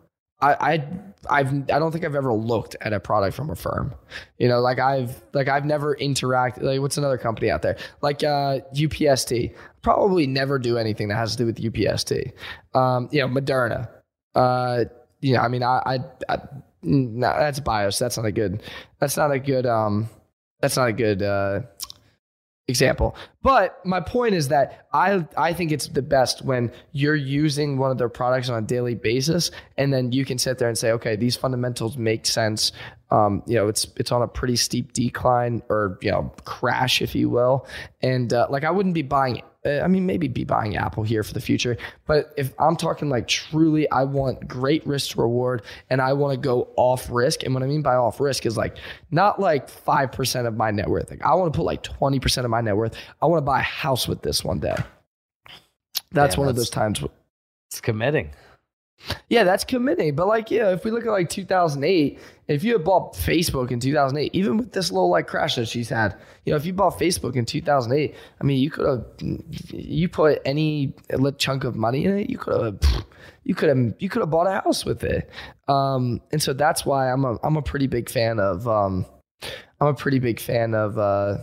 I, 0.42 0.74
I 0.74 0.88
I've 1.30 1.52
I 1.52 1.78
don't 1.78 1.92
think 1.92 2.04
I've 2.04 2.16
ever 2.16 2.34
looked 2.34 2.76
at 2.80 2.92
a 2.92 2.98
product 2.98 3.36
from 3.36 3.48
a 3.48 3.54
firm. 3.54 3.94
You 4.38 4.48
know, 4.48 4.60
like 4.60 4.80
I've 4.80 5.22
like 5.32 5.48
I've 5.48 5.64
never 5.64 5.94
interacted 5.96 6.62
like 6.62 6.80
what's 6.80 6.98
another 6.98 7.16
company 7.16 7.50
out 7.50 7.62
there? 7.62 7.76
Like 8.02 8.24
uh 8.24 8.60
UPST. 8.74 9.54
Probably 9.82 10.26
never 10.26 10.58
do 10.58 10.78
anything 10.78 11.08
that 11.08 11.16
has 11.16 11.32
to 11.36 11.38
do 11.38 11.46
with 11.46 11.56
UPST. 11.58 12.32
Um, 12.74 13.08
you 13.12 13.20
know, 13.20 13.28
Moderna. 13.28 13.88
Uh 14.34 14.84
you 15.20 15.34
know, 15.34 15.40
I 15.40 15.48
mean 15.48 15.62
I 15.62 15.80
I, 15.86 15.98
I 16.28 16.38
no, 16.82 17.28
that's 17.38 17.60
BIOS. 17.60 18.00
That's 18.00 18.16
not 18.16 18.26
a 18.26 18.32
good 18.32 18.64
that's 18.98 19.16
not 19.16 19.30
a 19.30 19.38
good 19.38 19.64
um 19.64 20.08
that's 20.60 20.76
not 20.76 20.88
a 20.88 20.92
good 20.92 21.22
uh 21.22 21.60
example. 22.68 23.16
But 23.42 23.84
my 23.84 24.00
point 24.00 24.34
is 24.34 24.48
that 24.48 24.86
I 24.92 25.26
I 25.36 25.52
think 25.52 25.72
it's 25.72 25.88
the 25.88 26.02
best 26.02 26.44
when 26.44 26.72
you're 26.92 27.14
using 27.14 27.76
one 27.76 27.90
of 27.90 27.98
their 27.98 28.08
products 28.08 28.48
on 28.48 28.62
a 28.62 28.66
daily 28.66 28.94
basis, 28.94 29.50
and 29.76 29.92
then 29.92 30.12
you 30.12 30.24
can 30.24 30.38
sit 30.38 30.58
there 30.58 30.68
and 30.68 30.78
say, 30.78 30.92
okay, 30.92 31.16
these 31.16 31.36
fundamentals 31.36 31.96
make 31.96 32.26
sense. 32.26 32.72
Um, 33.10 33.42
you 33.46 33.56
know, 33.56 33.68
it's 33.68 33.86
it's 33.96 34.12
on 34.12 34.22
a 34.22 34.28
pretty 34.28 34.56
steep 34.56 34.92
decline 34.92 35.62
or 35.68 35.98
you 36.02 36.10
know 36.10 36.32
crash, 36.44 37.02
if 37.02 37.14
you 37.14 37.28
will, 37.28 37.66
and 38.00 38.32
uh, 38.32 38.46
like 38.48 38.64
I 38.64 38.70
wouldn't 38.70 38.94
be 38.94 39.02
buying 39.02 39.42
I 39.64 39.86
mean, 39.86 40.06
maybe 40.06 40.26
be 40.26 40.42
buying 40.44 40.76
Apple 40.76 41.04
here 41.04 41.22
for 41.22 41.34
the 41.34 41.40
future. 41.40 41.76
But 42.06 42.32
if 42.36 42.52
I'm 42.58 42.74
talking 42.74 43.08
like 43.08 43.28
truly, 43.28 43.88
I 43.90 44.02
want 44.04 44.48
great 44.48 44.84
risk 44.84 45.12
to 45.12 45.20
reward 45.20 45.62
and 45.88 46.00
I 46.00 46.12
want 46.14 46.34
to 46.34 46.36
go 46.40 46.68
off 46.76 47.08
risk. 47.10 47.44
And 47.44 47.54
what 47.54 47.62
I 47.62 47.66
mean 47.66 47.82
by 47.82 47.94
off 47.94 48.18
risk 48.18 48.44
is 48.44 48.56
like 48.56 48.76
not 49.12 49.38
like 49.38 49.70
5% 49.70 50.46
of 50.46 50.56
my 50.56 50.72
net 50.72 50.88
worth. 50.88 51.10
Like 51.10 51.22
I 51.22 51.34
want 51.34 51.52
to 51.52 51.56
put 51.56 51.64
like 51.64 51.82
20% 51.84 52.44
of 52.44 52.50
my 52.50 52.60
net 52.60 52.76
worth. 52.76 52.96
I 53.20 53.26
want 53.26 53.38
to 53.38 53.46
buy 53.46 53.60
a 53.60 53.62
house 53.62 54.08
with 54.08 54.22
this 54.22 54.42
one 54.42 54.58
day. 54.58 54.76
That's 56.10 56.36
one 56.36 56.46
that's, 56.46 56.50
of 56.50 56.56
those 56.56 56.70
times. 56.70 57.04
It's 57.70 57.80
committing. 57.80 58.30
Yeah, 59.28 59.44
that's 59.44 59.64
committing. 59.64 60.14
But 60.14 60.28
like, 60.28 60.50
yeah, 60.50 60.70
if 60.70 60.84
we 60.84 60.90
look 60.90 61.04
at 61.04 61.10
like 61.10 61.28
2008, 61.28 62.18
if 62.48 62.64
you 62.64 62.72
had 62.72 62.84
bought 62.84 63.14
Facebook 63.14 63.70
in 63.70 63.80
2008, 63.80 64.30
even 64.34 64.56
with 64.56 64.72
this 64.72 64.90
little 64.92 65.08
like 65.08 65.26
crash 65.26 65.56
that 65.56 65.66
she's 65.66 65.88
had, 65.88 66.16
you 66.44 66.52
know, 66.52 66.56
if 66.56 66.66
you 66.66 66.72
bought 66.72 66.98
Facebook 66.98 67.36
in 67.36 67.44
2008, 67.44 68.14
I 68.40 68.44
mean, 68.44 68.60
you 68.60 68.70
could 68.70 68.86
have, 68.86 69.04
you 69.70 70.08
put 70.08 70.40
any 70.44 70.94
little 71.10 71.32
chunk 71.32 71.64
of 71.64 71.76
money 71.76 72.04
in 72.04 72.18
it, 72.18 72.30
you 72.30 72.38
could 72.38 72.62
have, 72.62 73.04
you 73.44 73.54
could 73.54 73.68
have, 73.68 73.94
you 73.98 74.08
could 74.08 74.20
have 74.20 74.30
bought 74.30 74.46
a 74.46 74.60
house 74.60 74.84
with 74.84 75.02
it. 75.04 75.30
Um, 75.68 76.20
and 76.30 76.42
so 76.42 76.52
that's 76.52 76.84
why 76.84 77.10
I'm 77.10 77.24
a, 77.24 77.38
I'm 77.42 77.56
a 77.56 77.62
pretty 77.62 77.86
big 77.86 78.08
fan 78.08 78.38
of, 78.38 78.68
um, 78.68 79.06
I'm 79.80 79.88
a 79.88 79.94
pretty 79.94 80.18
big 80.18 80.40
fan 80.40 80.74
of, 80.74 80.98
uh, 80.98 81.38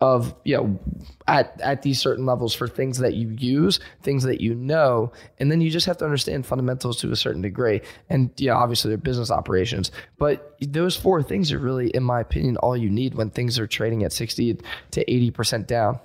of 0.00 0.34
you 0.44 0.56
know 0.56 0.78
at 1.26 1.58
at 1.60 1.82
these 1.82 1.98
certain 1.98 2.26
levels 2.26 2.54
for 2.54 2.68
things 2.68 2.98
that 2.98 3.14
you 3.14 3.28
use, 3.38 3.80
things 4.02 4.24
that 4.24 4.40
you 4.40 4.54
know, 4.54 5.12
and 5.38 5.50
then 5.50 5.60
you 5.60 5.70
just 5.70 5.86
have 5.86 5.96
to 5.98 6.04
understand 6.04 6.46
fundamentals 6.46 7.00
to 7.00 7.10
a 7.10 7.16
certain 7.16 7.42
degree. 7.42 7.80
And 8.10 8.30
yeah, 8.36 8.54
obviously 8.54 8.90
they're 8.90 8.98
business 8.98 9.30
operations, 9.30 9.90
but 10.18 10.56
those 10.60 10.96
four 10.96 11.22
things 11.22 11.52
are 11.52 11.58
really, 11.58 11.88
in 11.90 12.02
my 12.02 12.20
opinion, 12.20 12.56
all 12.58 12.76
you 12.76 12.90
need 12.90 13.14
when 13.14 13.30
things 13.30 13.58
are 13.58 13.66
trading 13.66 14.04
at 14.04 14.12
sixty 14.12 14.58
to 14.90 15.10
eighty 15.10 15.30
percent 15.30 15.66
down. 15.68 15.98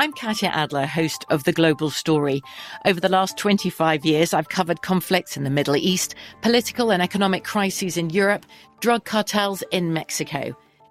I'm 0.00 0.12
Katya 0.12 0.50
Adler, 0.50 0.86
host 0.86 1.24
of 1.28 1.42
The 1.42 1.52
Global 1.52 1.90
Story. 1.90 2.40
Over 2.84 3.00
the 3.00 3.08
last 3.08 3.36
25 3.36 4.04
years, 4.04 4.32
I've 4.32 4.48
covered 4.48 4.80
conflicts 4.80 5.36
in 5.36 5.42
the 5.42 5.50
Middle 5.50 5.74
East, 5.74 6.14
political 6.40 6.92
and 6.92 7.02
economic 7.02 7.42
crises 7.42 7.96
in 7.96 8.10
Europe, 8.10 8.46
drug 8.78 9.04
cartels 9.04 9.64
in 9.72 9.92
Mexico. 9.92 10.56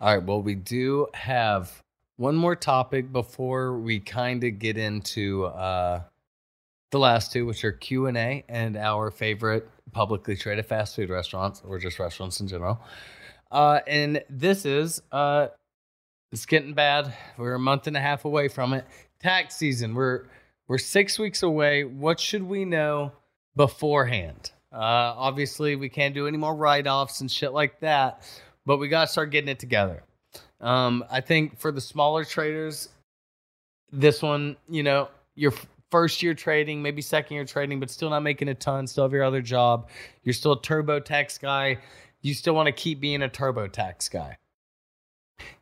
All 0.00 0.16
right. 0.16 0.24
Well, 0.24 0.40
we 0.40 0.54
do 0.54 1.08
have 1.12 1.82
one 2.16 2.34
more 2.34 2.56
topic 2.56 3.12
before 3.12 3.76
we 3.78 4.00
kind 4.00 4.42
of 4.44 4.58
get 4.58 4.78
into 4.78 5.44
uh, 5.44 6.02
the 6.90 6.98
last 6.98 7.32
two, 7.32 7.44
which 7.44 7.62
are 7.66 7.72
Q 7.72 8.06
and 8.06 8.16
A 8.16 8.42
and 8.48 8.78
our 8.78 9.10
favorite 9.10 9.68
publicly 9.92 10.36
traded 10.36 10.64
fast 10.64 10.96
food 10.96 11.10
restaurants 11.10 11.60
or 11.66 11.78
just 11.78 11.98
restaurants 11.98 12.40
in 12.40 12.48
general. 12.48 12.80
Uh, 13.50 13.80
and 13.86 14.24
this 14.30 14.64
is 14.64 15.02
uh, 15.12 15.48
it's 16.32 16.46
getting 16.46 16.72
bad. 16.72 17.12
We're 17.36 17.56
a 17.56 17.58
month 17.58 17.86
and 17.86 17.94
a 17.94 18.00
half 18.00 18.24
away 18.24 18.48
from 18.48 18.72
it. 18.72 18.86
Tax 19.20 19.56
season. 19.56 19.94
We're 19.94 20.24
we're 20.66 20.78
six 20.78 21.18
weeks 21.18 21.42
away. 21.42 21.84
What 21.84 22.18
should 22.18 22.44
we 22.44 22.64
know 22.64 23.12
beforehand? 23.54 24.50
Uh, 24.72 24.78
obviously, 24.78 25.76
we 25.76 25.90
can't 25.90 26.14
do 26.14 26.26
any 26.26 26.38
more 26.38 26.54
write 26.54 26.86
offs 26.86 27.20
and 27.20 27.30
shit 27.30 27.52
like 27.52 27.80
that 27.80 28.24
but 28.66 28.78
we 28.78 28.88
got 28.88 29.06
to 29.06 29.12
start 29.12 29.30
getting 29.30 29.48
it 29.48 29.58
together. 29.58 30.02
Um, 30.60 31.04
I 31.10 31.20
think 31.20 31.58
for 31.58 31.72
the 31.72 31.80
smaller 31.80 32.24
traders, 32.24 32.90
this 33.92 34.22
one, 34.22 34.56
you 34.68 34.82
know, 34.82 35.08
your 35.34 35.52
first 35.90 36.22
year 36.22 36.34
trading, 36.34 36.82
maybe 36.82 37.02
second 37.02 37.34
year 37.34 37.44
trading, 37.44 37.80
but 37.80 37.90
still 37.90 38.10
not 38.10 38.20
making 38.20 38.48
a 38.48 38.54
ton, 38.54 38.86
still 38.86 39.04
have 39.04 39.12
your 39.12 39.24
other 39.24 39.42
job. 39.42 39.88
You're 40.22 40.34
still 40.34 40.52
a 40.52 40.60
TurboTax 40.60 41.40
guy. 41.40 41.78
You 42.20 42.34
still 42.34 42.54
want 42.54 42.66
to 42.66 42.72
keep 42.72 43.00
being 43.00 43.22
a 43.22 43.28
TurboTax 43.28 44.10
guy. 44.10 44.36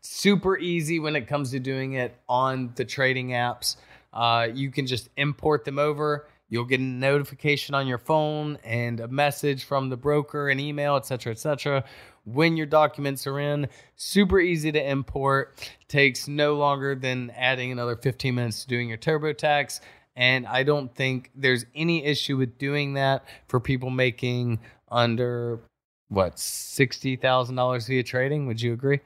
Super 0.01 0.59
easy 0.59 0.99
when 0.99 1.15
it 1.15 1.29
comes 1.29 1.53
to 1.53 1.61
doing 1.61 1.93
it 1.93 2.17
on 2.29 2.73
the 2.75 2.85
trading 2.85 3.29
apps. 3.29 3.77
Uh, 4.13 4.49
you 4.53 4.71
can 4.71 4.87
just 4.87 5.09
import 5.17 5.65
them 5.65 5.79
over. 5.79 6.27
You'll 6.51 6.65
get 6.65 6.81
a 6.81 6.83
notification 6.83 7.75
on 7.75 7.87
your 7.87 7.99
phone 7.99 8.59
and 8.65 9.01
a 9.01 9.09
message 9.09 9.65
from 9.65 9.91
the 9.91 9.97
broker, 9.97 10.49
an 10.49 10.59
email, 10.59 10.97
etc., 10.97 11.31
etc 11.33 11.85
when 12.33 12.57
your 12.57 12.67
documents 12.67 13.27
are 13.27 13.38
in. 13.38 13.69
Super 13.97 14.41
easy 14.41 14.73
to 14.73 14.91
import. 14.91 15.71
Takes 15.88 16.29
no 16.29 16.55
longer 16.55 16.95
than 16.95 17.31
adding 17.37 17.73
another 17.73 17.97
15 17.97 18.35
minutes 18.35 18.62
to 18.62 18.69
doing 18.69 18.88
your 18.88 18.99
TurboTax. 18.99 19.81
And 20.17 20.47
I 20.47 20.64
don't 20.64 20.95
think 20.95 21.31
there's 21.35 21.64
any 21.75 22.05
issue 22.05 22.37
with 22.37 22.59
doing 22.59 22.95
that 22.95 23.25
for 23.47 23.61
people 23.61 23.91
making 23.91 24.61
under 24.91 25.61
what 26.09 26.37
$60,000 26.37 27.87
via 27.87 28.03
trading. 28.03 28.47
Would 28.47 28.61
you 28.61 28.73
agree? 28.73 29.01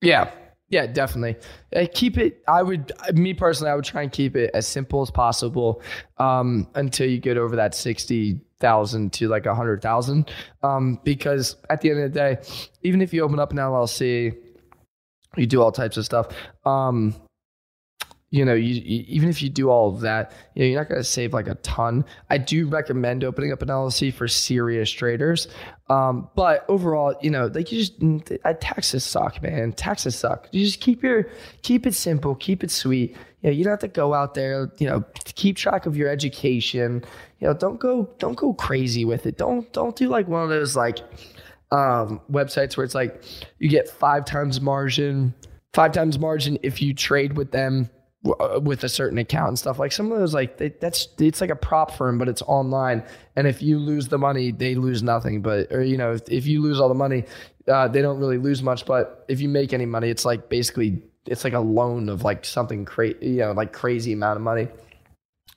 Yeah. 0.00 0.30
Yeah, 0.70 0.86
definitely. 0.86 1.36
Uh, 1.74 1.86
keep 1.92 2.18
it. 2.18 2.42
I 2.46 2.62
would, 2.62 2.92
me 3.14 3.32
personally, 3.32 3.70
I 3.70 3.74
would 3.74 3.86
try 3.86 4.02
and 4.02 4.12
keep 4.12 4.36
it 4.36 4.50
as 4.52 4.66
simple 4.66 5.00
as 5.00 5.10
possible 5.10 5.82
um, 6.18 6.68
until 6.74 7.08
you 7.08 7.18
get 7.18 7.38
over 7.38 7.56
that 7.56 7.74
sixty 7.74 8.40
thousand 8.60 9.12
to 9.14 9.28
like 9.28 9.46
a 9.46 9.54
hundred 9.54 9.80
thousand. 9.80 10.30
Um, 10.62 11.00
because 11.04 11.56
at 11.70 11.80
the 11.80 11.90
end 11.90 12.00
of 12.00 12.12
the 12.12 12.18
day, 12.18 12.38
even 12.82 13.00
if 13.00 13.14
you 13.14 13.22
open 13.22 13.38
up 13.38 13.50
an 13.50 13.56
LLC, 13.56 14.36
you 15.36 15.46
do 15.46 15.62
all 15.62 15.72
types 15.72 15.96
of 15.96 16.04
stuff. 16.04 16.28
Um, 16.66 17.14
you 18.30 18.44
know, 18.44 18.54
you, 18.54 18.74
you, 18.74 19.04
even 19.08 19.28
if 19.30 19.42
you 19.42 19.48
do 19.48 19.70
all 19.70 19.88
of 19.88 20.00
that, 20.00 20.32
you 20.54 20.62
know, 20.62 20.68
you're 20.68 20.80
not 20.80 20.88
going 20.88 21.00
to 21.00 21.04
save 21.04 21.32
like 21.32 21.48
a 21.48 21.54
ton. 21.56 22.04
I 22.28 22.36
do 22.36 22.68
recommend 22.68 23.24
opening 23.24 23.52
up 23.52 23.62
an 23.62 23.68
LLC 23.68 24.12
for 24.12 24.28
serious 24.28 24.90
traders. 24.90 25.48
Um, 25.88 26.28
but 26.34 26.66
overall, 26.68 27.14
you 27.22 27.30
know, 27.30 27.46
like 27.46 27.72
you 27.72 27.78
just 27.78 27.94
uh, 28.44 28.52
taxes 28.60 29.04
suck, 29.04 29.42
man. 29.42 29.72
Taxes 29.72 30.14
suck. 30.14 30.48
You 30.52 30.66
just 30.66 30.80
keep 30.80 31.02
your 31.02 31.28
keep 31.62 31.86
it 31.86 31.94
simple, 31.94 32.34
keep 32.34 32.62
it 32.62 32.70
sweet. 32.70 33.16
You 33.40 33.50
know, 33.50 33.56
you 33.56 33.64
don't 33.64 33.70
have 33.70 33.80
to 33.80 33.88
go 33.88 34.12
out 34.12 34.34
there. 34.34 34.70
You 34.76 34.88
know, 34.88 35.04
keep 35.24 35.56
track 35.56 35.86
of 35.86 35.96
your 35.96 36.10
education. 36.10 37.02
You 37.38 37.48
know, 37.48 37.54
don't 37.54 37.80
go 37.80 38.10
don't 38.18 38.36
go 38.36 38.52
crazy 38.52 39.06
with 39.06 39.24
it. 39.24 39.38
Don't 39.38 39.72
don't 39.72 39.96
do 39.96 40.08
like 40.08 40.28
one 40.28 40.42
of 40.42 40.50
those 40.50 40.76
like 40.76 40.98
um, 41.70 42.20
websites 42.30 42.76
where 42.76 42.84
it's 42.84 42.94
like 42.94 43.22
you 43.58 43.70
get 43.70 43.88
five 43.88 44.26
times 44.26 44.60
margin, 44.60 45.32
five 45.72 45.92
times 45.92 46.18
margin 46.18 46.58
if 46.62 46.82
you 46.82 46.92
trade 46.92 47.34
with 47.34 47.52
them 47.52 47.88
with 48.62 48.84
a 48.84 48.88
certain 48.88 49.18
account 49.18 49.48
and 49.48 49.58
stuff. 49.58 49.78
Like 49.78 49.92
some 49.92 50.12
of 50.12 50.18
those 50.18 50.34
like 50.34 50.56
they, 50.56 50.68
that's 50.68 51.08
it's 51.18 51.40
like 51.40 51.50
a 51.50 51.56
prop 51.56 51.92
firm 51.92 52.18
but 52.18 52.28
it's 52.28 52.42
online. 52.42 53.02
And 53.36 53.46
if 53.46 53.62
you 53.62 53.78
lose 53.78 54.08
the 54.08 54.18
money 54.18 54.52
they 54.52 54.74
lose 54.74 55.02
nothing. 55.02 55.42
But 55.42 55.72
or 55.72 55.82
you 55.82 55.96
know 55.96 56.12
if, 56.12 56.22
if 56.28 56.46
you 56.46 56.60
lose 56.62 56.80
all 56.80 56.88
the 56.88 56.94
money 56.94 57.24
uh, 57.66 57.88
they 57.88 58.02
don't 58.02 58.18
really 58.18 58.38
lose 58.38 58.62
much. 58.62 58.86
But 58.86 59.24
if 59.28 59.40
you 59.40 59.48
make 59.48 59.72
any 59.72 59.86
money 59.86 60.10
it's 60.10 60.24
like 60.24 60.48
basically 60.48 61.02
it's 61.26 61.44
like 61.44 61.52
a 61.52 61.60
loan 61.60 62.08
of 62.08 62.22
like 62.22 62.44
something 62.44 62.84
crazy 62.84 63.18
you 63.20 63.38
know 63.38 63.52
like 63.52 63.72
crazy 63.72 64.12
amount 64.12 64.36
of 64.36 64.42
money. 64.42 64.68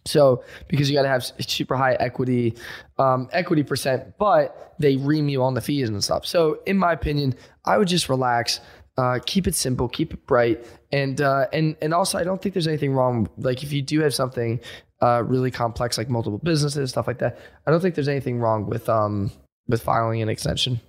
So 0.06 0.44
because 0.68 0.90
you 0.90 0.96
got 0.96 1.04
to 1.04 1.10
have 1.10 1.24
super 1.24 1.76
high 1.76 1.94
equity 1.94 2.56
um, 2.98 3.30
equity 3.32 3.64
percent 3.64 4.18
but 4.18 4.74
they 4.80 4.96
ream 4.96 5.30
you 5.30 5.44
on 5.44 5.54
the 5.54 5.62
fees 5.62 5.90
and 5.90 6.04
stuff. 6.04 6.26
So 6.26 6.60
in 6.66 6.78
my 6.78 6.94
opinion 6.94 7.36
i 7.64 7.78
would 7.78 7.88
just 7.88 8.10
relax 8.10 8.60
uh, 9.02 9.18
keep 9.26 9.48
it 9.48 9.56
simple, 9.56 9.90
keep 9.90 10.14
it 10.14 10.28
bright, 10.28 10.64
and 10.92 11.22
uh, 11.22 11.48
and 11.52 11.76
and 11.82 11.92
also 11.92 12.20
I 12.20 12.24
don't 12.24 12.40
think 12.40 12.54
there's 12.54 12.68
anything 12.68 12.94
wrong. 12.94 13.28
Like 13.38 13.64
if 13.64 13.74
you 13.74 13.82
do 13.82 14.00
have 14.02 14.14
something 14.14 14.60
uh, 15.02 15.24
really 15.26 15.50
complex, 15.50 15.98
like 15.98 16.08
multiple 16.08 16.38
businesses, 16.38 16.92
stuff 16.92 17.08
like 17.08 17.18
that, 17.18 17.40
I 17.66 17.72
don't 17.72 17.82
think 17.82 17.96
there's 17.96 18.08
anything 18.08 18.38
wrong 18.40 18.68
with 18.68 18.88
um 18.90 19.32
with 19.68 19.82
filing 19.82 20.22
an 20.22 20.30
extension. 20.30 20.82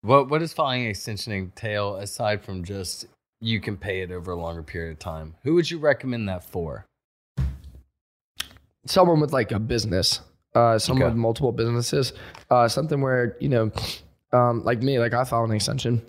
What 0.00 0.28
what 0.28 0.40
does 0.40 0.52
filing 0.52 0.82
an 0.82 0.90
extension 0.90 1.32
entail 1.32 1.94
aside 1.94 2.44
from 2.44 2.64
just 2.64 3.06
you 3.40 3.60
can 3.60 3.76
pay 3.76 4.00
it 4.00 4.10
over 4.10 4.32
a 4.32 4.36
longer 4.36 4.64
period 4.64 4.90
of 4.90 4.98
time? 4.98 5.36
Who 5.44 5.54
would 5.54 5.70
you 5.70 5.78
recommend 5.78 6.28
that 6.28 6.42
for? 6.42 6.84
Someone 8.86 9.20
with 9.20 9.32
like 9.32 9.52
a 9.52 9.60
business, 9.60 10.20
uh, 10.56 10.80
someone 10.80 11.04
okay. 11.04 11.10
with 11.10 11.16
multiple 11.16 11.52
businesses, 11.52 12.12
uh, 12.50 12.66
something 12.66 13.00
where 13.00 13.36
you 13.38 13.48
know 13.48 13.70
um, 14.32 14.64
like 14.64 14.82
me, 14.82 14.98
like 14.98 15.14
I 15.14 15.24
filed 15.24 15.48
an 15.48 15.56
extension. 15.56 16.02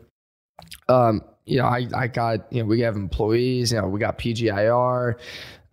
Um, 0.90 1.22
you 1.46 1.58
know, 1.58 1.66
I, 1.66 1.88
I 1.96 2.08
got, 2.08 2.52
you 2.52 2.62
know, 2.62 2.68
we 2.68 2.82
have 2.82 2.96
employees, 2.96 3.72
you 3.72 3.82
know, 3.82 3.88
we 3.88 4.00
got 4.00 4.18
PGIR, 4.18 5.16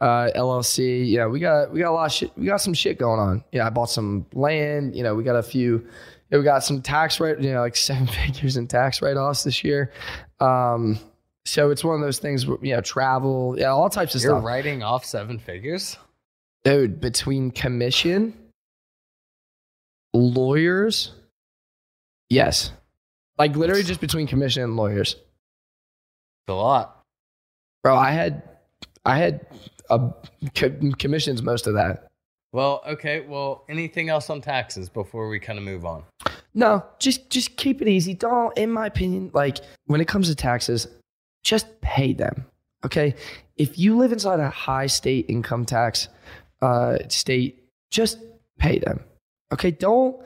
uh, 0.00 0.30
LLC, 0.36 1.06
you 1.06 1.18
know, 1.18 1.28
we 1.28 1.40
got, 1.40 1.72
we 1.72 1.80
got 1.80 1.90
a 1.90 1.92
lot 1.92 2.06
of 2.06 2.12
shit, 2.12 2.30
we 2.36 2.46
got 2.46 2.60
some 2.60 2.74
shit 2.74 2.98
going 2.98 3.18
on. 3.18 3.44
Yeah. 3.50 3.66
I 3.66 3.70
bought 3.70 3.90
some 3.90 4.26
land, 4.32 4.94
you 4.94 5.02
know, 5.02 5.14
we 5.14 5.24
got 5.24 5.36
a 5.36 5.42
few, 5.42 5.78
you 5.78 5.86
know, 6.30 6.38
we 6.38 6.44
got 6.44 6.62
some 6.62 6.80
tax 6.80 7.18
right, 7.18 7.38
you 7.40 7.52
know, 7.52 7.60
like 7.60 7.76
seven 7.90 8.06
figures 8.06 8.56
in 8.56 8.68
tax 8.68 9.02
write 9.02 9.16
offs 9.16 9.44
this 9.44 9.64
year. 9.64 9.92
Um, 10.40 10.98
so 11.44 11.70
it's 11.70 11.84
one 11.84 11.96
of 11.96 12.00
those 12.00 12.18
things, 12.18 12.46
where, 12.46 12.58
you 12.62 12.74
know, 12.74 12.80
travel, 12.80 13.56
yeah, 13.58 13.66
all 13.66 13.90
types 13.90 14.14
of 14.14 14.22
You're 14.22 14.30
stuff. 14.30 14.42
You're 14.42 14.48
writing 14.48 14.82
off 14.82 15.04
seven 15.04 15.38
figures? 15.38 15.98
Dude, 16.64 17.00
between 17.00 17.50
commission, 17.50 18.34
lawyers, 20.14 21.12
Yes. 22.34 22.72
Like 23.38 23.56
literally 23.56 23.82
just 23.82 24.00
between 24.00 24.26
commission 24.26 24.62
and 24.62 24.76
lawyers. 24.76 25.14
It's 25.14 26.48
a 26.48 26.54
lot. 26.54 27.02
Bro, 27.82 27.96
I 27.96 28.10
had 28.10 28.42
I 29.04 29.18
had 29.18 29.46
a 29.90 30.12
co- 30.54 30.92
commissions 30.98 31.42
most 31.42 31.66
of 31.66 31.74
that. 31.74 32.08
Well, 32.52 32.82
okay. 32.86 33.20
Well, 33.20 33.64
anything 33.68 34.08
else 34.08 34.30
on 34.30 34.40
taxes 34.40 34.88
before 34.88 35.28
we 35.28 35.40
kind 35.40 35.58
of 35.58 35.64
move 35.64 35.84
on? 35.84 36.04
No, 36.54 36.84
just 36.98 37.30
just 37.30 37.56
keep 37.56 37.82
it 37.82 37.88
easy. 37.88 38.14
Don't, 38.14 38.56
in 38.56 38.70
my 38.70 38.86
opinion, 38.86 39.30
like 39.34 39.58
when 39.86 40.00
it 40.00 40.08
comes 40.08 40.28
to 40.28 40.34
taxes, 40.34 40.86
just 41.42 41.80
pay 41.80 42.12
them. 42.12 42.46
Okay. 42.84 43.14
If 43.56 43.78
you 43.78 43.96
live 43.96 44.12
inside 44.12 44.40
a 44.40 44.50
high 44.50 44.86
state 44.86 45.26
income 45.28 45.64
tax 45.64 46.08
uh, 46.62 46.98
state, 47.08 47.64
just 47.90 48.18
pay 48.58 48.78
them. 48.78 49.00
Okay. 49.52 49.70
Don't 49.70 50.16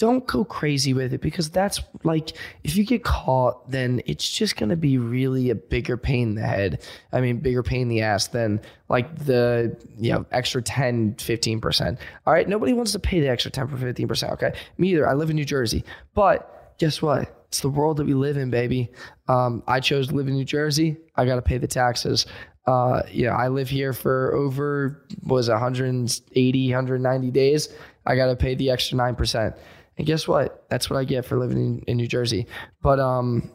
don't 0.00 0.26
go 0.26 0.46
crazy 0.46 0.94
with 0.94 1.12
it 1.12 1.20
because 1.20 1.50
that's 1.50 1.78
like 2.04 2.32
if 2.64 2.74
you 2.74 2.84
get 2.84 3.04
caught 3.04 3.70
then 3.70 4.00
it's 4.06 4.28
just 4.28 4.56
going 4.56 4.70
to 4.70 4.76
be 4.76 4.96
really 4.96 5.50
a 5.50 5.54
bigger 5.54 5.98
pain 5.98 6.30
in 6.30 6.34
the 6.36 6.40
head. 6.40 6.82
I 7.12 7.20
mean 7.20 7.36
bigger 7.36 7.62
pain 7.62 7.82
in 7.82 7.88
the 7.88 8.00
ass 8.00 8.28
than 8.28 8.62
like 8.88 9.26
the 9.26 9.76
you 9.98 10.12
know 10.12 10.24
extra 10.32 10.62
10 10.62 11.16
15% 11.16 11.98
all 12.26 12.32
right 12.32 12.48
nobody 12.48 12.72
wants 12.72 12.92
to 12.92 12.98
pay 12.98 13.20
the 13.20 13.28
extra 13.28 13.50
10 13.50 13.64
or 13.64 13.68
15% 13.68 14.32
okay? 14.32 14.54
Me 14.78 14.88
either. 14.92 15.06
I 15.06 15.12
live 15.12 15.28
in 15.28 15.36
new 15.36 15.44
jersey. 15.44 15.84
But 16.14 16.74
guess 16.78 17.02
what? 17.02 17.36
It's 17.48 17.60
the 17.60 17.68
world 17.68 17.98
that 17.98 18.06
we 18.06 18.14
live 18.14 18.38
in 18.38 18.48
baby. 18.48 18.90
Um, 19.28 19.62
i 19.66 19.80
chose 19.80 20.08
to 20.08 20.14
live 20.14 20.28
in 20.28 20.34
new 20.34 20.44
jersey. 20.46 20.96
I 21.16 21.26
got 21.26 21.34
to 21.34 21.42
pay 21.42 21.58
the 21.58 21.66
taxes. 21.66 22.24
Uh, 22.66 23.02
you 23.10 23.26
know, 23.26 23.32
I 23.32 23.48
live 23.48 23.68
here 23.68 23.92
for 23.92 24.32
over 24.32 25.04
was 25.24 25.50
180, 25.50 26.68
190 26.70 27.30
days. 27.30 27.68
I 28.06 28.16
got 28.16 28.26
to 28.26 28.36
pay 28.36 28.54
the 28.54 28.70
extra 28.70 28.96
9%. 28.96 29.56
And 30.00 30.06
guess 30.06 30.26
what? 30.26 30.64
That's 30.70 30.88
what 30.88 30.98
I 30.98 31.04
get 31.04 31.26
for 31.26 31.36
living 31.36 31.58
in, 31.58 31.78
in 31.80 31.96
New 31.98 32.06
Jersey. 32.06 32.46
But 32.80 32.98
um, 32.98 33.50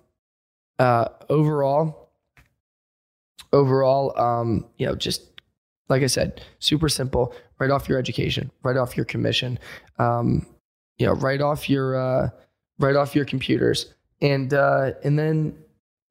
uh, 0.77 1.07
overall, 1.27 2.11
overall, 3.51 4.15
um, 4.15 4.67
you 4.77 4.85
know, 4.85 4.93
just 4.93 5.23
like 5.89 6.03
I 6.03 6.05
said, 6.05 6.43
super 6.59 6.87
simple. 6.87 7.33
Write 7.57 7.71
off 7.71 7.89
your 7.89 7.97
education, 7.97 8.51
write 8.61 8.77
off 8.77 8.95
your 8.95 9.07
commission, 9.07 9.57
um, 9.97 10.45
you 10.99 11.07
know, 11.07 11.13
write 11.13 11.41
off 11.41 11.67
your 11.67 11.95
uh, 11.95 12.29
write 12.77 12.95
off 12.95 13.15
your 13.15 13.25
computers, 13.25 13.91
and 14.21 14.53
uh, 14.53 14.91
and 15.03 15.17
then 15.17 15.57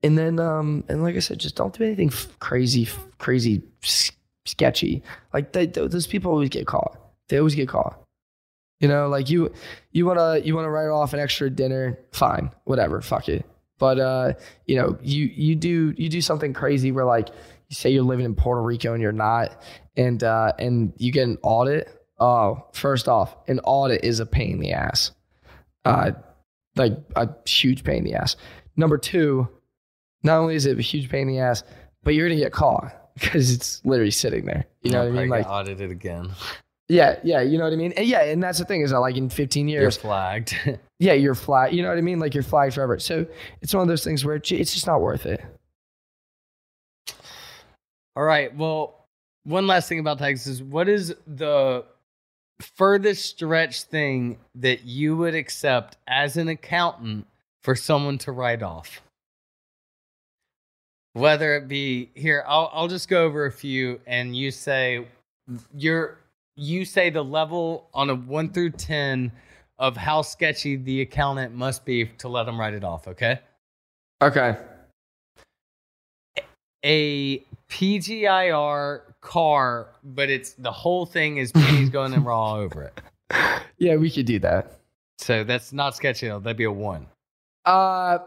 and 0.02 0.18
then 0.18 0.40
um, 0.40 0.82
and 0.88 1.04
like 1.04 1.14
I 1.14 1.20
said, 1.20 1.38
just 1.38 1.54
don't 1.54 1.72
do 1.72 1.84
anything 1.84 2.08
f- 2.08 2.26
crazy, 2.40 2.82
f- 2.82 3.06
crazy, 3.18 3.62
s- 3.84 4.10
sketchy. 4.46 5.04
Like 5.32 5.52
they, 5.52 5.66
those 5.66 6.08
people 6.08 6.32
always 6.32 6.48
get 6.48 6.66
caught. 6.66 6.98
They 7.28 7.38
always 7.38 7.54
get 7.54 7.68
caught. 7.68 8.03
You 8.80 8.88
know, 8.88 9.08
like 9.08 9.30
you 9.30 9.52
you 9.92 10.06
wanna 10.06 10.38
you 10.38 10.54
wanna 10.54 10.70
write 10.70 10.88
off 10.88 11.12
an 11.14 11.20
extra 11.20 11.48
dinner, 11.48 11.98
fine, 12.12 12.50
whatever, 12.64 13.00
fuck 13.00 13.28
it. 13.28 13.46
But 13.78 13.98
uh, 13.98 14.32
you 14.66 14.76
know, 14.76 14.98
you 15.02 15.30
you 15.34 15.56
do 15.56 15.94
you 15.96 16.08
do 16.08 16.20
something 16.20 16.52
crazy 16.52 16.92
where 16.92 17.04
like 17.04 17.28
you 17.68 17.74
say 17.74 17.90
you're 17.90 18.02
living 18.02 18.24
in 18.24 18.34
Puerto 18.34 18.62
Rico 18.62 18.92
and 18.92 19.02
you're 19.02 19.12
not, 19.12 19.60
and 19.96 20.22
uh, 20.22 20.52
and 20.58 20.92
you 20.96 21.12
get 21.12 21.28
an 21.28 21.38
audit. 21.42 21.88
Oh, 22.18 22.66
first 22.72 23.08
off, 23.08 23.36
an 23.48 23.60
audit 23.64 24.04
is 24.04 24.20
a 24.20 24.26
pain 24.26 24.52
in 24.52 24.60
the 24.60 24.72
ass. 24.72 25.10
Uh, 25.84 26.12
like 26.76 26.92
a 27.16 27.28
huge 27.46 27.84
pain 27.84 27.98
in 27.98 28.04
the 28.04 28.14
ass. 28.14 28.36
Number 28.76 28.98
two, 28.98 29.48
not 30.22 30.38
only 30.38 30.54
is 30.54 30.66
it 30.66 30.78
a 30.78 30.82
huge 30.82 31.08
pain 31.08 31.28
in 31.28 31.34
the 31.34 31.40
ass, 31.40 31.62
but 32.02 32.14
you're 32.14 32.28
gonna 32.28 32.40
get 32.40 32.52
caught 32.52 32.92
because 33.14 33.52
it's 33.52 33.84
literally 33.84 34.10
sitting 34.10 34.46
there. 34.46 34.66
You 34.82 34.92
know 34.92 35.02
I'll 35.02 35.10
what 35.10 35.18
I 35.18 35.20
mean? 35.20 35.30
Like 35.30 35.46
audited 35.46 35.90
again. 35.90 36.30
Yeah, 36.88 37.18
yeah, 37.24 37.40
you 37.40 37.56
know 37.58 37.64
what 37.64 37.72
I 37.72 37.76
mean? 37.76 37.92
And 37.96 38.06
yeah, 38.06 38.24
and 38.24 38.42
that's 38.42 38.58
the 38.58 38.64
thing 38.64 38.82
is 38.82 38.90
that 38.90 38.98
like 39.00 39.16
in 39.16 39.28
15 39.30 39.68
years, 39.68 39.80
You're 39.82 39.90
flagged. 39.90 40.54
yeah, 40.98 41.14
you're 41.14 41.34
flat. 41.34 41.72
You 41.72 41.82
know 41.82 41.88
what 41.88 41.98
I 41.98 42.02
mean? 42.02 42.18
Like 42.18 42.34
you're 42.34 42.42
flagged 42.42 42.74
forever. 42.74 42.98
So 42.98 43.26
it's 43.62 43.72
one 43.74 43.82
of 43.82 43.88
those 43.88 44.04
things 44.04 44.24
where 44.24 44.36
it's 44.36 44.48
just 44.48 44.86
not 44.86 45.00
worth 45.00 45.26
it. 45.26 45.42
All 48.16 48.24
right. 48.24 48.54
Well, 48.54 49.06
one 49.44 49.66
last 49.66 49.88
thing 49.88 49.98
about 49.98 50.18
taxes. 50.18 50.62
What 50.62 50.88
is 50.88 51.14
the 51.26 51.84
furthest 52.60 53.24
stretch 53.24 53.82
thing 53.82 54.38
that 54.54 54.84
you 54.84 55.16
would 55.16 55.34
accept 55.34 55.96
as 56.06 56.36
an 56.36 56.48
accountant 56.48 57.26
for 57.62 57.74
someone 57.74 58.18
to 58.18 58.32
write 58.32 58.62
off? 58.62 59.02
Whether 61.14 61.56
it 61.56 61.68
be 61.68 62.10
here, 62.14 62.44
I'll 62.46 62.70
I'll 62.72 62.88
just 62.88 63.08
go 63.08 63.24
over 63.24 63.46
a 63.46 63.52
few 63.52 64.00
and 64.06 64.36
you 64.36 64.50
say 64.50 65.06
you're 65.76 66.18
you 66.56 66.84
say 66.84 67.10
the 67.10 67.24
level 67.24 67.88
on 67.94 68.10
a 68.10 68.14
one 68.14 68.50
through 68.52 68.70
ten 68.70 69.32
of 69.78 69.96
how 69.96 70.22
sketchy 70.22 70.76
the 70.76 71.00
accountant 71.00 71.54
must 71.54 71.84
be 71.84 72.06
to 72.18 72.28
let 72.28 72.44
them 72.44 72.58
write 72.58 72.74
it 72.74 72.84
off, 72.84 73.08
okay? 73.08 73.40
Okay. 74.22 74.56
a 76.84 77.38
PGIR 77.70 79.00
car, 79.20 79.88
but 80.04 80.30
it's 80.30 80.52
the 80.52 80.70
whole 80.70 81.06
thing 81.06 81.38
is 81.38 81.50
pennies 81.50 81.90
going 81.90 82.12
in 82.12 82.22
raw 82.22 82.54
over 82.56 82.84
it. 82.84 83.00
Yeah, 83.78 83.96
we 83.96 84.10
could 84.10 84.26
do 84.26 84.38
that. 84.40 84.78
So 85.18 85.44
that's 85.44 85.72
not 85.72 85.96
sketchy. 85.96 86.28
though. 86.28 86.38
That'd 86.38 86.56
be 86.56 86.64
a 86.64 86.70
one. 86.70 87.06
Uh, 87.64 88.18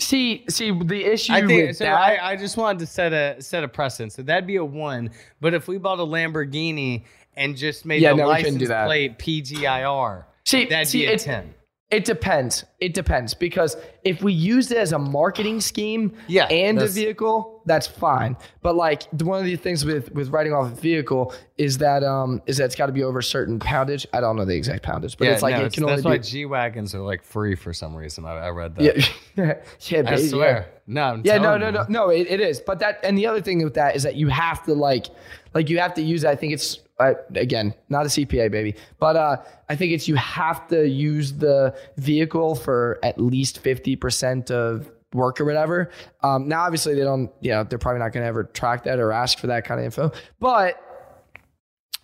see, 0.00 0.44
see, 0.48 0.70
the 0.70 1.04
issue 1.04 1.32
I 1.32 1.46
think 1.46 1.68
with 1.68 1.76
so. 1.76 1.84
that. 1.84 1.94
I, 1.94 2.32
I 2.32 2.36
just 2.36 2.56
wanted 2.56 2.78
to 2.80 2.86
set 2.86 3.12
a 3.12 3.40
set 3.40 3.62
a 3.64 3.68
precedent. 3.68 4.12
So 4.12 4.22
that'd 4.22 4.46
be 4.46 4.56
a 4.56 4.64
one. 4.64 5.10
But 5.40 5.54
if 5.54 5.68
we 5.68 5.78
bought 5.78 5.98
a 6.00 6.04
Lamborghini 6.04 7.04
and 7.36 7.56
just 7.56 7.84
made 7.86 8.02
Yeah, 8.02 8.10
the 8.10 8.16
no, 8.18 8.28
license 8.28 8.66
that. 8.68 8.86
plate 8.86 9.18
PGIR, 9.18 10.24
see, 10.44 10.64
that'd 10.66 10.88
see, 10.88 11.00
be 11.02 11.06
a 11.06 11.12
it, 11.12 11.20
ten. 11.20 11.54
It 11.90 12.04
depends. 12.04 12.64
It 12.78 12.94
depends 12.94 13.34
because 13.34 13.76
if 14.04 14.22
we 14.22 14.32
used 14.32 14.70
it 14.70 14.78
as 14.78 14.92
a 14.92 14.98
marketing 14.98 15.60
scheme 15.60 16.12
Yeah, 16.28 16.44
and 16.46 16.80
a 16.80 16.86
vehicle, 16.86 17.62
that's 17.66 17.86
fine. 17.86 18.36
But 18.62 18.76
like 18.76 19.02
one 19.20 19.40
of 19.40 19.44
the 19.44 19.56
things 19.56 19.84
with 19.84 20.12
with 20.12 20.28
writing 20.28 20.52
off 20.52 20.70
a 20.70 20.74
vehicle 20.74 21.34
is 21.58 21.78
that 21.78 22.04
um 22.04 22.42
is 22.46 22.58
that 22.58 22.66
it's 22.66 22.76
got 22.76 22.86
to 22.86 22.92
be 22.92 23.02
over 23.02 23.18
a 23.18 23.22
certain 23.24 23.58
poundage. 23.58 24.06
I 24.12 24.20
don't 24.20 24.36
know 24.36 24.44
the 24.44 24.54
exact 24.54 24.84
poundage, 24.84 25.18
but 25.18 25.24
yeah, 25.24 25.32
it's 25.32 25.42
like 25.42 25.56
no, 25.56 25.64
it 25.64 25.72
can 25.72 25.82
only 25.82 25.96
that's 25.96 26.04
be 26.04 26.10
why 26.10 26.18
G 26.18 26.44
wagons 26.46 26.94
are 26.94 27.00
like 27.00 27.24
free 27.24 27.56
for 27.56 27.72
some 27.72 27.96
reason. 27.96 28.24
I, 28.24 28.34
I 28.34 28.50
read 28.50 28.76
that. 28.76 28.96
yeah 29.36 29.54
yeah 29.88 30.02
I 30.06 30.16
swear. 30.16 30.68
No, 30.86 31.02
I'm 31.02 31.22
Yeah, 31.24 31.38
no, 31.38 31.56
no, 31.56 31.70
no, 31.70 31.86
no. 31.88 32.08
It, 32.10 32.28
it 32.28 32.40
is, 32.40 32.60
but 32.60 32.78
that 32.80 33.00
and 33.02 33.18
the 33.18 33.26
other 33.26 33.40
thing 33.40 33.62
with 33.64 33.74
that 33.74 33.96
is 33.96 34.04
that 34.04 34.14
you 34.14 34.28
have 34.28 34.64
to 34.64 34.74
like, 34.74 35.06
like 35.54 35.68
you 35.68 35.78
have 35.80 35.94
to 35.94 36.02
use. 36.02 36.24
I 36.24 36.36
think 36.36 36.52
it's 36.52 36.80
uh, 37.00 37.14
again 37.34 37.74
not 37.88 38.06
a 38.06 38.08
CPA 38.08 38.50
baby, 38.50 38.76
but 38.98 39.16
uh, 39.16 39.36
I 39.68 39.76
think 39.76 39.92
it's 39.92 40.06
you 40.06 40.16
have 40.16 40.68
to 40.68 40.88
use 40.88 41.32
the 41.32 41.74
vehicle 41.96 42.54
for 42.54 42.98
at 43.02 43.20
least 43.20 43.58
fifty 43.58 43.96
percent 43.96 44.50
of 44.50 44.90
work 45.12 45.40
or 45.40 45.44
whatever. 45.44 45.90
Um, 46.22 46.48
now, 46.48 46.62
obviously, 46.62 46.94
they 46.94 47.02
don't. 47.02 47.30
You 47.40 47.52
know, 47.52 47.64
they're 47.64 47.78
probably 47.78 48.00
not 48.00 48.12
going 48.12 48.22
to 48.22 48.28
ever 48.28 48.44
track 48.44 48.84
that 48.84 48.98
or 48.98 49.12
ask 49.12 49.38
for 49.38 49.48
that 49.48 49.64
kind 49.64 49.80
of 49.80 49.86
info, 49.86 50.12
but. 50.38 50.80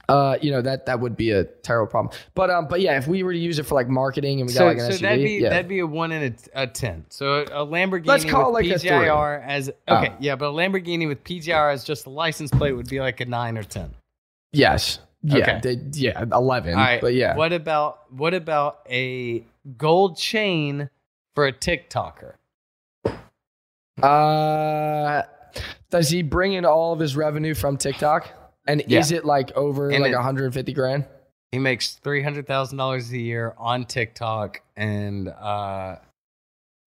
Uh, 0.09 0.39
you 0.41 0.53
know 0.53 0.63
that 0.63 0.87
that 0.87 1.01
would 1.01 1.17
be 1.17 1.33
a 1.33 1.43
terrible 1.43 1.91
problem, 1.91 2.17
but 2.37 2.49
um, 2.49 2.69
but 2.69 2.81
yeah, 2.81 2.97
if 2.97 3.09
we 3.09 3.25
were 3.25 3.33
to 3.33 3.39
use 3.41 3.59
it 3.59 3.65
for 3.65 3.75
like 3.75 3.89
marketing 3.89 4.41
and 4.41 4.47
we 4.47 4.55
got 4.55 4.61
So, 4.61 4.67
like 4.67 4.79
an 4.79 4.93
so 4.93 4.99
SUV, 4.99 5.01
that'd 5.01 5.25
be 5.25 5.31
yeah. 5.33 5.49
that'd 5.49 5.67
be 5.67 5.81
a 5.81 5.87
one 5.87 6.13
in 6.13 6.33
a, 6.55 6.63
a 6.63 6.67
ten. 6.69 7.05
So 7.09 7.43
a, 7.43 7.67
Lamborghini 7.67 8.07
Let's 8.07 8.25
call 8.25 8.53
with 8.53 8.67
it 8.67 8.71
like. 8.71 8.83
PGIR 8.83 9.45
as 9.45 9.69
Oh. 9.89 9.97
okay, 9.97 10.13
yeah, 10.21 10.37
but 10.37 10.51
a 10.51 10.53
Lamborghini 10.53 11.09
with 11.09 11.25
PGIR 11.25 11.73
as 11.73 11.83
just 11.83 12.07
a 12.07 12.11
license 12.11 12.53
plate 12.53 12.75
would 12.75 12.89
be 12.89 13.01
like 13.01 13.19
a 13.19 13.25
nine 13.25 13.59
or 13.59 13.65
ten. 13.65 13.97
Yes, 14.57 14.99
yeah, 15.23 15.37
Okay. 15.39 15.61
they- 15.63 15.81
yeah, 16.01 16.23
eleven, 16.33 16.75
All 16.75 16.81
right, 16.81 17.01
but 17.01 17.15
yeah, 17.15 17.37
What 17.37 17.53
about 17.53 18.13
what 18.13 18.35
about 18.35 18.81
a 18.91 19.45
gold 19.77 20.17
chain 20.17 20.91
for 21.35 21.47
a 21.47 21.53
TikToker? 21.53 22.35
Uh, 24.03 25.23
does 25.91 26.11
he 26.11 26.23
bring 26.23 26.53
in 26.53 26.65
all 26.65 26.93
of 26.93 26.99
his 27.01 27.17
revenue 27.17 27.55
from 27.55 27.77
TikTok? 27.77 28.29
And 28.69 28.83
Yeah. 28.87 28.99
is 29.01 29.13
it 29.13 29.25
like 29.25 29.53
over 29.57 29.91
And 29.91 30.03
like 30.03 30.13
it- 30.13 30.17
150 30.17 30.73
grand? 30.73 31.05
He 31.53 31.59
makes 31.61 31.95
three 31.95 32.23
hundred 32.23 32.47
thousand 32.47 32.77
dollars 32.79 33.11
a 33.13 33.19
year 33.19 33.55
on 33.57 33.85
TikTok, 33.87 34.61
and 34.77 35.29
uh, 35.29 35.97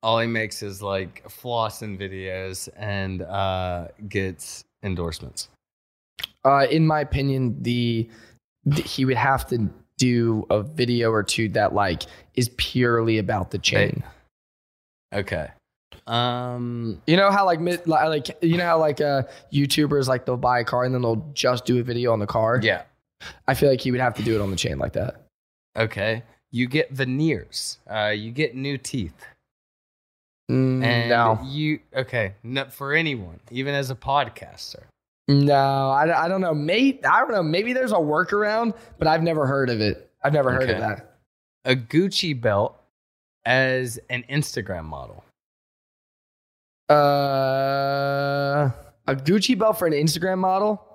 all 0.04 0.20
he 0.20 0.28
makes 0.28 0.62
is 0.62 0.82
like 0.82 1.24
flossing 1.30 1.98
videos 1.98 2.68
and 2.76 3.22
uh, 3.22 3.88
gets 4.08 4.66
endorsements. 4.84 5.48
Uh, 6.46 6.66
in 6.70 6.88
my 6.88 7.02
opinion, 7.02 7.62
the, 7.62 8.10
the 8.66 8.82
he 8.82 9.06
would 9.06 9.18
have 9.18 9.48
to 9.50 9.70
do 9.98 10.46
a 10.50 10.62
video 10.64 11.12
or 11.12 11.24
two 11.24 11.50
that 11.50 11.74
like 11.74 12.04
is 12.36 12.50
purely 12.58 13.18
about 13.18 13.52
the 13.52 13.58
chain. 13.58 14.04
Okay. 15.14 15.50
Um. 16.08 17.02
You 17.06 17.18
know 17.18 17.30
how 17.32 17.46
like 17.46 17.60
like 17.86 18.38
you 18.42 18.58
know 18.58 18.66
how 18.66 18.80
like 18.80 19.02
uh 19.02 19.24
YouTubers 19.54 20.08
like 20.08 20.26
they'll 20.26 20.38
buy 20.38 20.60
a 20.60 20.64
car 20.64 20.84
and 20.84 20.94
then 20.94 21.02
they'll 21.02 21.30
just 21.34 21.66
do 21.66 21.80
a 21.80 21.84
video 21.84 22.12
on 22.14 22.20
the 22.20 22.28
car. 22.28 22.60
Yeah. 22.62 22.84
I 23.48 23.54
feel 23.54 23.70
like 23.70 23.82
he 23.82 23.92
would 23.92 24.00
have 24.00 24.16
to 24.16 24.24
do 24.24 24.34
it 24.36 24.42
on 24.42 24.50
the 24.50 24.56
chain 24.56 24.80
like 24.80 24.94
that. 24.94 25.26
Okay. 25.78 26.24
You 26.52 26.68
get 26.68 26.92
veneers. 26.92 27.78
Uh, 27.90 28.08
you 28.16 28.32
get 28.32 28.56
new 28.56 28.78
teeth. 28.78 29.14
Mm, 30.50 30.84
And 30.84 31.10
no, 31.10 31.40
you 31.44 31.80
okay? 31.96 32.34
No, 32.42 32.66
for 32.66 32.94
anyone, 32.94 33.40
even 33.52 33.76
as 33.76 33.92
a 33.92 33.96
podcaster. 33.96 34.84
No, 35.30 35.90
I, 35.92 36.26
I 36.26 36.28
don't 36.28 36.42
know. 36.42 36.54
Maybe 36.54 37.04
I 37.06 37.20
don't 37.20 37.32
know. 37.32 37.44
Maybe 37.44 37.72
there's 37.74 37.92
a 37.92 37.96
workaround, 37.96 38.76
but 38.98 39.08
I've 39.08 39.24
never 39.24 39.46
heard 39.46 39.70
of 39.70 39.80
it. 39.80 40.10
I've 40.24 40.34
never 40.34 40.52
heard 40.52 40.70
of 40.70 40.80
that. 40.80 41.16
A 41.66 41.76
Gucci 41.76 42.40
belt 42.40 42.76
as 43.46 44.00
an 44.10 44.24
Instagram 44.30 44.86
model. 44.86 45.24
Uh, 46.90 48.72
a 49.08 49.16
Gucci 49.16 49.58
belt 49.58 49.78
for 49.78 49.86
an 49.88 49.94
Instagram 49.94 50.40
model. 50.40 50.86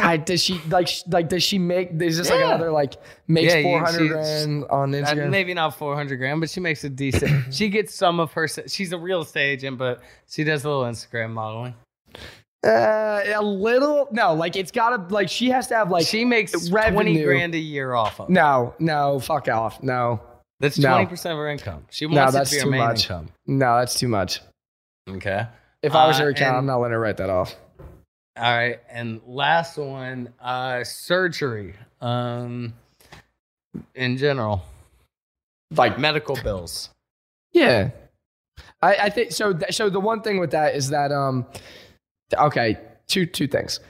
I, 0.00 0.16
does 0.16 0.40
she 0.42 0.60
like 0.68 0.88
like 1.08 1.28
does 1.28 1.42
she 1.42 1.58
make 1.58 1.90
is 2.00 2.18
this 2.18 2.30
like 2.30 2.40
another 2.40 2.70
like 2.70 2.94
makes 3.26 3.52
Yeah, 3.52 3.62
four 3.62 3.84
hundred 3.84 4.08
grand 4.10 4.64
on 4.70 4.94
Uh, 4.94 4.98
Instagram? 4.98 5.30
maybe 5.30 5.54
not 5.54 5.76
400 5.76 6.16
grand, 6.16 6.40
but 6.40 6.48
she 6.48 6.60
makes 6.60 6.84
a 6.84 6.88
decent. 6.88 7.52
she 7.52 7.68
gets 7.68 7.94
some 7.94 8.20
of 8.20 8.32
her. 8.32 8.46
She's 8.68 8.92
a 8.92 8.98
real 8.98 9.22
estate 9.22 9.50
agent, 9.50 9.76
but 9.76 10.00
she 10.28 10.44
does 10.44 10.64
a 10.64 10.68
little 10.68 10.84
Instagram 10.84 11.30
modeling. 11.30 11.74
Uh, 12.66 13.20
a 13.36 13.42
little 13.42 14.08
no, 14.10 14.34
like 14.34 14.56
it's 14.56 14.72
gotta 14.72 15.02
like 15.14 15.28
she 15.28 15.48
has 15.50 15.68
to 15.68 15.76
have 15.76 15.90
like 15.92 16.04
she 16.06 16.24
makes 16.24 16.68
20 16.68 17.22
grand 17.22 17.54
a 17.54 17.58
year 17.58 17.94
off 17.94 18.20
of. 18.20 18.28
it. 18.28 18.32
No, 18.32 18.74
no, 18.80 19.20
fuck 19.20 19.48
off. 19.48 19.80
No, 19.82 20.20
That's 20.58 20.76
No. 20.78 20.88
20% 20.88 21.12
of 21.30 21.36
her 21.38 21.48
income. 21.48 21.86
She 21.90 22.06
no, 22.08 22.16
wants 22.22 22.34
it 22.34 22.38
that's 22.38 22.50
to 22.50 22.56
be 22.56 22.58
her 22.60 22.64
too 22.64 22.70
main 22.70 22.80
much. 22.80 23.04
income. 23.04 23.28
No, 23.46 23.78
that's 23.78 23.94
too 23.98 24.08
much. 24.08 24.40
Okay. 25.08 25.46
If 25.82 25.94
I 25.94 26.08
was 26.08 26.18
Uh, 26.18 26.24
her 26.24 26.28
account, 26.30 26.56
I'm 26.56 26.66
not 26.66 26.78
letting 26.78 26.94
her 26.94 27.00
write 27.00 27.18
that 27.18 27.30
off. 27.30 27.54
All 28.36 28.42
right, 28.56 28.80
and 28.90 29.20
last 29.26 29.78
one, 29.78 30.32
uh, 30.40 30.82
surgery. 30.84 31.74
Um, 32.00 32.74
in 33.94 34.16
general, 34.16 34.62
Like 35.76 35.98
medical 35.98 36.36
bills. 36.42 36.90
Yeah, 37.52 37.90
I, 38.82 38.94
I 38.96 39.10
think 39.10 39.30
so. 39.32 39.52
Th- 39.52 39.72
so 39.74 39.88
the 39.90 40.00
one 40.00 40.22
thing 40.22 40.38
with 40.40 40.50
that 40.52 40.74
is 40.74 40.90
that 40.90 41.10
um, 41.12 41.46
okay, 42.36 42.78
two 43.06 43.26
two 43.26 43.46
things. 43.46 43.80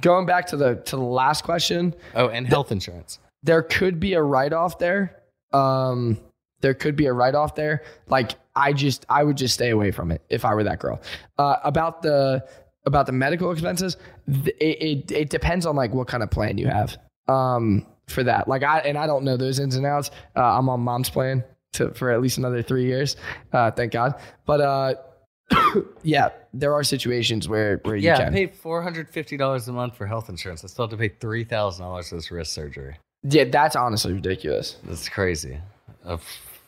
Going 0.00 0.26
back 0.26 0.46
to 0.48 0.56
the 0.56 0.76
to 0.76 0.96
the 0.96 1.02
last 1.02 1.42
question, 1.44 1.94
Oh, 2.14 2.28
and 2.28 2.46
health 2.46 2.70
insurance. 2.72 3.18
there 3.42 3.62
could 3.62 3.98
be 4.00 4.14
a 4.14 4.22
write 4.22 4.52
off 4.52 4.78
there. 4.78 5.22
Um, 5.52 6.18
there 6.60 6.74
could 6.74 6.96
be 6.96 7.06
a 7.06 7.12
write 7.12 7.34
off 7.34 7.54
there. 7.54 7.82
Like 8.08 8.32
I 8.54 8.72
just 8.72 9.06
I 9.08 9.24
would 9.24 9.36
just 9.36 9.54
stay 9.54 9.70
away 9.70 9.90
from 9.90 10.10
it 10.10 10.22
if 10.28 10.44
I 10.44 10.54
were 10.54 10.64
that 10.64 10.78
girl. 10.80 11.00
Uh, 11.38 11.56
about 11.64 12.02
the 12.02 12.46
about 12.86 13.06
the 13.06 13.12
medical 13.12 13.50
expenses, 13.52 13.96
th- 14.32 14.56
it, 14.60 14.82
it 14.82 15.10
it 15.12 15.30
depends 15.30 15.66
on 15.66 15.76
like 15.76 15.92
what 15.92 16.06
kind 16.08 16.22
of 16.22 16.30
plan 16.30 16.58
you 16.58 16.66
have. 16.68 16.96
Um, 17.28 17.86
for 18.06 18.22
that, 18.24 18.48
like 18.48 18.62
I 18.62 18.78
and 18.80 18.96
I 18.96 19.06
don't 19.06 19.24
know 19.24 19.36
those 19.36 19.58
ins 19.58 19.76
and 19.76 19.84
outs. 19.84 20.10
Uh, 20.36 20.42
I'm 20.58 20.68
on 20.68 20.80
mom's 20.80 21.10
plan 21.10 21.44
to 21.74 21.90
for 21.92 22.10
at 22.10 22.20
least 22.22 22.38
another 22.38 22.62
three 22.62 22.86
years. 22.86 23.16
Uh, 23.52 23.70
thank 23.70 23.92
God. 23.92 24.14
But 24.46 24.60
uh, 24.60 24.94
yeah, 26.02 26.28
there 26.52 26.72
are 26.74 26.82
situations 26.84 27.48
where 27.48 27.78
where 27.84 27.96
you 27.96 28.02
Yeah, 28.06 28.18
I 28.18 28.24
can. 28.24 28.32
pay 28.32 28.46
four 28.46 28.82
hundred 28.82 29.08
fifty 29.08 29.36
dollars 29.36 29.68
a 29.68 29.72
month 29.72 29.96
for 29.96 30.06
health 30.06 30.28
insurance. 30.28 30.64
I 30.64 30.68
still 30.68 30.84
have 30.84 30.90
to 30.90 30.96
pay 30.96 31.08
three 31.08 31.44
thousand 31.44 31.84
dollars 31.84 32.08
for 32.10 32.16
this 32.16 32.30
wrist 32.30 32.52
surgery. 32.52 32.96
yeah, 33.22 33.44
that's 33.44 33.76
honestly 33.76 34.12
ridiculous. 34.12 34.76
That's 34.84 35.08
crazy. 35.08 35.58
Oh, 36.04 36.18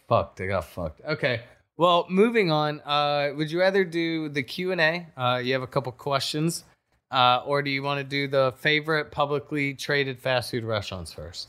fuck, 0.09 0.37
they 0.37 0.47
got 0.49 0.64
fucked. 0.64 1.01
Okay. 1.07 1.43
Well, 1.77 2.07
moving 2.11 2.51
on. 2.51 2.81
Uh, 2.81 3.31
would 3.37 3.51
you 3.51 3.59
rather 3.61 3.85
do 3.85 4.29
the 4.29 4.43
Q 4.43 4.73
and 4.73 4.81
A? 4.81 5.07
Uh, 5.16 5.40
you 5.43 5.53
have 5.55 5.62
a 5.62 5.66
couple 5.66 5.90
questions, 5.93 6.64
uh, 7.11 7.43
or 7.47 7.62
do 7.62 7.71
you 7.71 7.83
want 7.83 7.99
to 7.99 8.05
do 8.05 8.29
the 8.29 8.53
favorite 8.59 9.11
publicly 9.11 9.73
traded 9.75 10.19
fast 10.21 10.51
food 10.51 10.64
restaurants 10.64 11.12
first? 11.12 11.49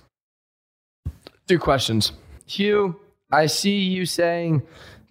Two 1.47 1.59
questions. 1.59 2.13
Hugh, 2.45 2.97
I 3.31 3.47
see 3.47 3.79
you 3.79 4.05
saying 4.05 4.61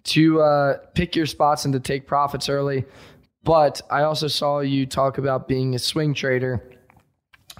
to 0.03 0.41
uh, 0.41 0.77
pick 0.93 1.15
your 1.15 1.25
spots 1.25 1.65
and 1.65 1.73
to 1.73 1.79
take 1.79 2.07
profits 2.07 2.49
early, 2.49 2.85
but 3.43 3.81
I 3.89 4.03
also 4.03 4.27
saw 4.27 4.59
you 4.59 4.85
talk 4.85 5.17
about 5.17 5.47
being 5.47 5.75
a 5.75 5.79
swing 5.79 6.13
trader 6.13 6.63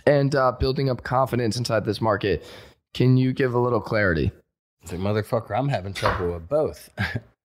and 0.06 0.34
uh, 0.36 0.51
building 0.54 0.89
up 0.89 1.04
confidence 1.04 1.58
inside 1.58 1.86
this 1.86 2.01
market. 2.01 2.43
Can 2.93 3.17
you 3.17 3.34
give 3.34 3.54
a 3.54 3.60
little 3.60 3.82
clarity? 3.82 4.32
It's 4.82 4.91
like 4.91 5.01
motherfucker, 5.01 5.58
I'm 5.58 5.69
having 5.69 5.93
trouble 5.93 6.34
with 6.34 6.49
both. 6.49 6.89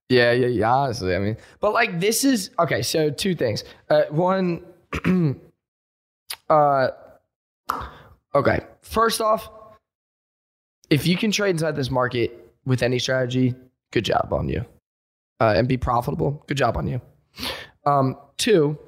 Yeah, 0.09 0.33
yeah, 0.33 0.47
yeah. 0.47 0.73
Honestly, 0.73 1.15
I 1.15 1.19
mean, 1.19 1.37
but 1.61 1.73
like 1.73 1.99
this 1.99 2.25
is 2.25 2.51
okay. 2.61 2.83
So 2.83 3.11
two 3.11 3.35
things. 3.35 3.65
Uh, 3.91 4.03
one, 4.11 4.63
uh, 6.49 6.89
okay. 8.35 8.61
First 8.83 9.21
off, 9.21 9.51
if 10.91 11.07
you 11.07 11.17
can 11.17 11.33
trade 11.33 11.51
inside 11.51 11.75
this 11.75 11.91
market 11.91 12.53
with 12.65 12.83
any 12.83 13.01
strategy, 13.01 13.55
good 13.91 14.05
job 14.05 14.29
on 14.33 14.49
you, 14.49 14.65
uh, 15.41 15.55
and 15.57 15.69
be 15.69 15.77
profitable. 15.77 16.45
Good 16.47 16.57
job 16.57 16.77
on 16.77 16.87
you. 16.87 17.01
Um, 17.85 18.17
two, 18.37 18.79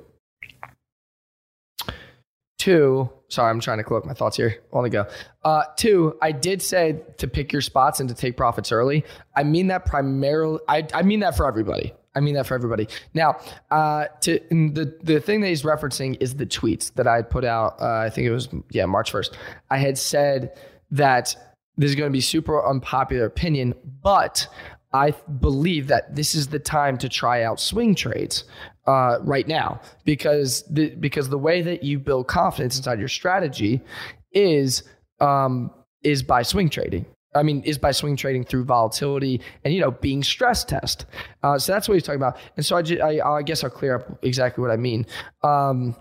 two. 2.58 3.10
Sorry, 3.28 3.50
I'm 3.50 3.60
trying 3.60 3.78
to 3.78 3.84
collect 3.84 4.06
my 4.06 4.14
thoughts 4.14 4.36
here. 4.36 4.62
On 4.72 4.82
the 4.82 4.90
go. 4.90 5.06
Uh, 5.44 5.64
two, 5.76 6.16
I 6.22 6.32
did 6.32 6.62
say 6.62 7.02
to 7.18 7.28
pick 7.28 7.52
your 7.52 7.60
spots 7.60 8.00
and 8.00 8.08
to 8.08 8.14
take 8.14 8.36
profits 8.36 8.72
early. 8.72 9.04
I 9.36 9.44
mean 9.44 9.66
that 9.68 9.84
primarily. 9.84 10.60
I, 10.66 10.86
I 10.94 11.02
mean 11.02 11.20
that 11.20 11.36
for 11.36 11.46
everybody. 11.46 11.92
I 12.14 12.20
mean 12.20 12.34
that 12.34 12.46
for 12.46 12.54
everybody. 12.54 12.88
Now, 13.14 13.38
uh, 13.70 14.06
to 14.22 14.40
the 14.50 14.98
the 15.02 15.20
thing 15.20 15.40
that 15.42 15.48
he's 15.48 15.62
referencing 15.62 16.16
is 16.20 16.34
the 16.34 16.46
tweets 16.46 16.92
that 16.94 17.06
I 17.06 17.16
had 17.16 17.30
put 17.30 17.44
out. 17.44 17.80
Uh, 17.80 17.98
I 17.98 18.10
think 18.10 18.26
it 18.26 18.32
was 18.32 18.48
yeah 18.70 18.86
March 18.86 19.12
first. 19.12 19.36
I 19.70 19.78
had 19.78 19.96
said 19.98 20.58
that 20.90 21.36
this 21.76 21.90
is 21.90 21.94
going 21.94 22.10
to 22.10 22.12
be 22.12 22.20
super 22.20 22.66
unpopular 22.66 23.24
opinion, 23.24 23.74
but 24.02 24.48
I 24.92 25.10
believe 25.40 25.88
that 25.88 26.14
this 26.16 26.34
is 26.34 26.48
the 26.48 26.58
time 26.58 26.96
to 26.98 27.08
try 27.08 27.42
out 27.42 27.60
swing 27.60 27.94
trades 27.94 28.44
uh, 28.86 29.18
right 29.22 29.46
now 29.46 29.80
because 30.04 30.64
the 30.70 30.94
because 30.96 31.28
the 31.28 31.38
way 31.38 31.60
that 31.60 31.82
you 31.82 31.98
build 31.98 32.26
confidence 32.26 32.78
inside 32.78 32.98
your 32.98 33.08
strategy 33.08 33.82
is 34.32 34.82
um, 35.20 35.70
is 36.02 36.22
by 36.22 36.42
swing 36.42 36.70
trading. 36.70 37.04
I 37.34 37.42
mean, 37.42 37.62
is 37.64 37.76
by 37.76 37.92
swing 37.92 38.16
trading 38.16 38.44
through 38.44 38.64
volatility 38.64 39.42
and 39.64 39.74
you 39.74 39.80
know 39.80 39.90
being 39.90 40.22
stress 40.22 40.64
test. 40.64 41.04
Uh, 41.42 41.58
so 41.58 41.72
that's 41.72 41.86
what 41.86 41.94
he's 41.94 42.02
talking 42.02 42.20
about. 42.20 42.38
And 42.56 42.64
so 42.64 42.76
I, 42.76 42.82
ju- 42.82 43.00
I, 43.00 43.36
I 43.36 43.42
guess 43.42 43.62
I'll 43.62 43.70
clear 43.70 43.96
up 43.96 44.24
exactly 44.24 44.62
what 44.62 44.70
I 44.70 44.76
mean. 44.76 45.06
Um, 45.42 45.94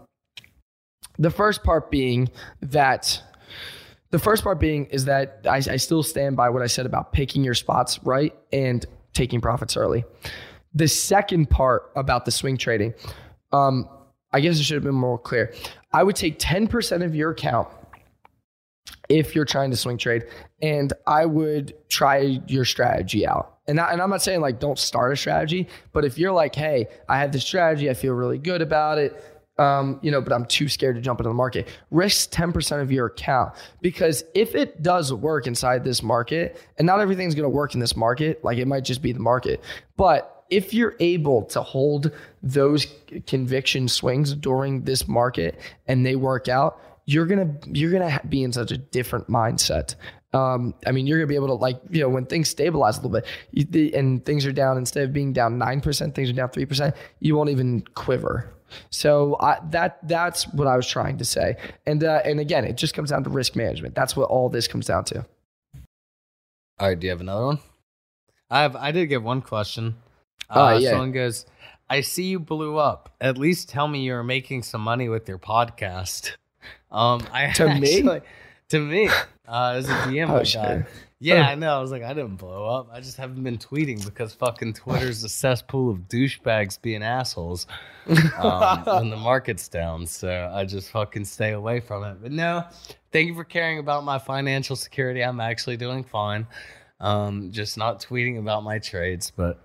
the 1.20 1.32
first 1.32 1.64
part 1.64 1.92
being 1.92 2.30
that 2.62 3.22
the 4.10 4.20
first 4.20 4.44
part 4.44 4.60
being 4.60 4.86
is 4.86 5.06
that 5.06 5.42
I, 5.46 5.58
I 5.58 5.78
still 5.78 6.04
stand 6.04 6.38
by 6.38 6.50
what 6.50 6.62
I 6.62 6.68
said 6.68 6.86
about 6.86 7.14
picking 7.14 7.44
your 7.44 7.54
spots 7.54 8.00
right 8.04 8.34
and 8.54 8.86
taking 9.14 9.42
profits 9.42 9.76
early. 9.76 10.06
The 10.74 10.88
second 10.88 11.50
part 11.50 11.92
about 11.96 12.26
the 12.26 12.32
swing 12.32 12.58
trading, 12.58 12.94
um, 13.52 13.90
I 14.32 14.40
guess 14.40 14.60
it 14.60 14.64
should 14.64 14.76
have 14.76 14.84
been 14.84 14.96
more 14.96 15.18
clear. 15.18 15.54
I 15.92 16.04
would 16.04 16.16
take 16.16 16.40
10% 16.40 17.04
of 17.04 17.16
your 17.16 17.32
account 17.32 17.68
if 19.10 19.36
you're 19.36 19.46
trying 19.46 19.72
to 19.72 19.78
swing 19.78 19.98
trade, 19.98 20.26
and 20.62 20.92
I 21.06 21.26
would 21.26 21.74
try 21.90 22.42
your 22.48 22.66
strategy 22.66 23.26
out. 23.26 23.60
And, 23.68 23.80
I, 23.80 23.92
and 23.92 24.02
I'm 24.02 24.10
not 24.10 24.22
saying 24.22 24.42
like 24.42 24.60
don't 24.60 24.80
start 24.80 25.14
a 25.14 25.16
strategy, 25.16 25.68
but 25.94 26.06
if 26.06 26.18
you're 26.18 26.32
like, 26.32 26.56
hey, 26.56 26.88
I 27.10 27.20
have 27.20 27.32
this 27.32 27.46
strategy, 27.46 27.90
I 27.90 27.94
feel 27.94 28.14
really 28.14 28.38
good 28.38 28.62
about 28.62 28.98
it, 28.98 29.22
um, 29.58 30.00
you 30.02 30.12
know, 30.12 30.22
but 30.22 30.34
I'm 30.34 30.46
too 30.46 30.68
scared 30.68 30.96
to 30.96 31.02
jump 31.02 31.20
into 31.20 31.30
the 31.30 31.34
market. 31.34 31.68
Risk 31.92 32.32
10% 32.32 32.82
of 32.82 32.92
your 32.92 33.08
account 33.08 33.54
because 33.82 34.24
if 34.36 34.56
it 34.56 34.84
does 34.84 35.12
work 35.14 35.48
inside 35.48 35.84
this 35.84 36.04
market, 36.04 36.62
and 36.78 36.86
not 36.86 37.00
everything's 37.00 37.36
going 37.36 37.44
to 37.44 37.50
work 37.50 37.74
in 37.74 37.80
this 37.80 37.96
market, 37.96 38.44
like 38.44 38.58
it 38.58 38.68
might 38.68 38.84
just 38.84 39.02
be 39.02 39.12
the 39.12 39.20
market, 39.20 39.64
but 39.96 40.46
if 40.50 40.74
you're 40.74 40.96
able 41.00 41.44
to 41.44 41.62
hold 41.62 42.12
those 42.42 42.88
conviction 43.26 43.88
swings 43.88 44.34
during 44.34 44.84
this 44.84 45.08
market 45.08 45.60
and 45.88 46.06
they 46.06 46.16
work 46.16 46.48
out, 46.48 46.82
you're 47.06 47.26
gonna 47.26 47.54
you're 47.66 47.92
gonna 47.92 48.20
be 48.30 48.44
in 48.44 48.52
such 48.52 48.72
a 48.72 48.78
different 48.78 49.28
mindset. 49.28 49.96
Um, 50.34 50.74
I 50.86 50.92
mean, 50.92 51.08
you're 51.08 51.18
gonna 51.18 51.28
be 51.28 51.36
able 51.36 51.48
to 51.48 51.54
like 51.54 51.80
you 51.90 52.02
know 52.02 52.10
when 52.10 52.26
things 52.26 52.50
stabilize 52.50 52.98
a 52.98 53.02
little 53.02 53.12
bit 53.12 53.26
you, 53.52 53.66
the, 53.66 53.94
and 53.96 54.24
things 54.26 54.46
are 54.46 54.52
down 54.52 54.78
instead 54.78 55.04
of 55.06 55.14
being 55.14 55.34
down 55.34 55.58
nine 55.58 55.82
percent, 55.82 56.16
things 56.16 56.30
are 56.30 56.34
down 56.34 56.50
three 56.50 56.66
percent. 56.66 56.96
You 57.20 57.36
won't 57.36 57.50
even 57.50 57.82
quiver. 57.96 58.54
So 58.90 59.38
I, 59.40 59.60
that 59.72 60.00
that's 60.08 60.48
what 60.54 60.68
I 60.68 60.76
was 60.76 60.88
trying 60.88 61.18
to 61.18 61.26
say. 61.26 61.56
And 61.86 62.04
uh, 62.04 62.22
and 62.26 62.40
again, 62.40 62.66
it 62.66 62.78
just 62.78 62.94
comes 62.94 63.10
down 63.12 63.24
to 63.24 63.30
risk 63.30 63.56
management. 63.56 63.96
That's 63.96 64.16
what 64.16 64.30
all 64.30 64.50
this 64.50 64.68
comes 64.68 64.86
down 64.88 65.06
to. 65.06 65.26
All 66.80 66.88
right, 66.90 67.00
do 67.00 67.08
you 67.08 67.12
have 67.12 67.22
another 67.22 67.46
one? 67.46 67.60
I 68.50 68.62
have. 68.62 68.76
I 68.76 68.92
did 68.92 69.08
get 69.08 69.24
one 69.24 69.42
question. 69.42 69.96
Oh, 70.50 70.66
Uh, 70.66 70.78
yeah. 70.78 70.92
Someone 70.92 71.12
goes, 71.12 71.46
"I 71.90 72.02
see 72.02 72.26
you 72.26 72.40
blew 72.40 72.78
up. 72.78 73.14
At 73.20 73.38
least 73.38 73.70
tell 73.70 73.88
me 73.88 74.02
you're 74.04 74.24
making 74.24 74.64
some 74.64 74.82
money 74.82 75.10
with 75.10 75.28
your 75.28 75.40
podcast." 75.40 76.32
Um, 76.92 77.22
I 77.34 77.52
To 77.52 77.68
me? 77.80 77.98
actually, 77.98 78.22
to 78.70 78.80
me, 78.80 79.10
uh, 79.48 79.74
as 79.76 79.90
a 79.90 79.92
DM 80.08 80.30
Oh, 80.30 80.44
sure. 80.46 80.88
Yeah, 81.20 81.48
I 81.48 81.56
know. 81.56 81.76
I 81.76 81.82
was 81.82 81.92
like, 81.92 82.04
I 82.04 82.14
didn't 82.14 82.36
blow 82.36 82.66
up. 82.68 82.90
I 82.94 83.00
just 83.00 83.18
haven't 83.18 83.44
been 83.44 83.58
tweeting 83.58 84.06
because 84.06 84.34
fucking 84.36 84.74
Twitter's 84.74 85.24
a 85.24 85.30
cesspool 85.30 85.90
of 85.90 86.08
douchebags 86.08 86.80
being 86.80 87.02
assholes 87.02 87.66
um, 88.38 88.84
when 88.86 89.10
the 89.10 89.18
market's 89.18 89.68
down. 89.68 90.06
So 90.06 90.52
I 90.54 90.64
just 90.66 90.92
fucking 90.92 91.26
stay 91.26 91.54
away 91.54 91.80
from 91.80 92.04
it. 92.04 92.22
But 92.22 92.32
no, 92.32 92.66
thank 93.12 93.28
you 93.28 93.34
for 93.34 93.44
caring 93.44 93.80
about 93.80 94.04
my 94.04 94.20
financial 94.20 94.76
security. 94.76 95.22
I'm 95.24 95.40
actually 95.40 95.78
doing 95.78 96.04
fine. 96.04 96.46
Um, 97.00 97.52
just 97.52 97.78
not 97.78 98.00
tweeting 98.00 98.38
about 98.38 98.64
my 98.64 98.78
trades, 98.80 99.32
but 99.36 99.60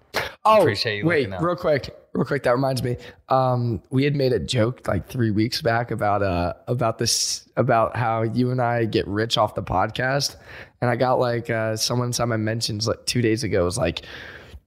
Oh, 0.45 0.61
appreciate 0.62 0.99
you 0.99 1.07
wait, 1.07 1.21
looking 1.29 1.35
out. 1.35 1.43
real 1.43 1.57
quick, 1.57 1.95
real 2.12 2.25
quick. 2.25 2.42
That 2.42 2.53
reminds 2.53 2.83
me. 2.83 2.96
Um, 3.29 3.83
we 3.90 4.05
had 4.05 4.14
made 4.14 4.33
a 4.33 4.38
joke 4.38 4.87
like 4.88 5.09
three 5.09 5.31
weeks 5.31 5.62
back 5.62 5.90
about 5.90 6.22
uh 6.22 6.55
about 6.68 6.98
this 6.98 7.48
about 7.56 7.96
how 7.96 8.23
you 8.23 8.50
and 8.50 8.60
I 8.60 8.85
get 8.85 9.06
rich 9.06 9.38
off 9.38 9.54
the 9.54 9.63
podcast, 9.63 10.37
and 10.81 10.90
I 10.90 10.96
got 10.96 11.19
like 11.19 11.50
uh 11.50 11.77
someone 11.77 12.13
my 12.27 12.37
mentions 12.37 12.87
like 12.87 13.04
two 13.06 13.23
days 13.23 13.44
ago 13.44 13.65
was 13.65 13.79
like. 13.79 14.02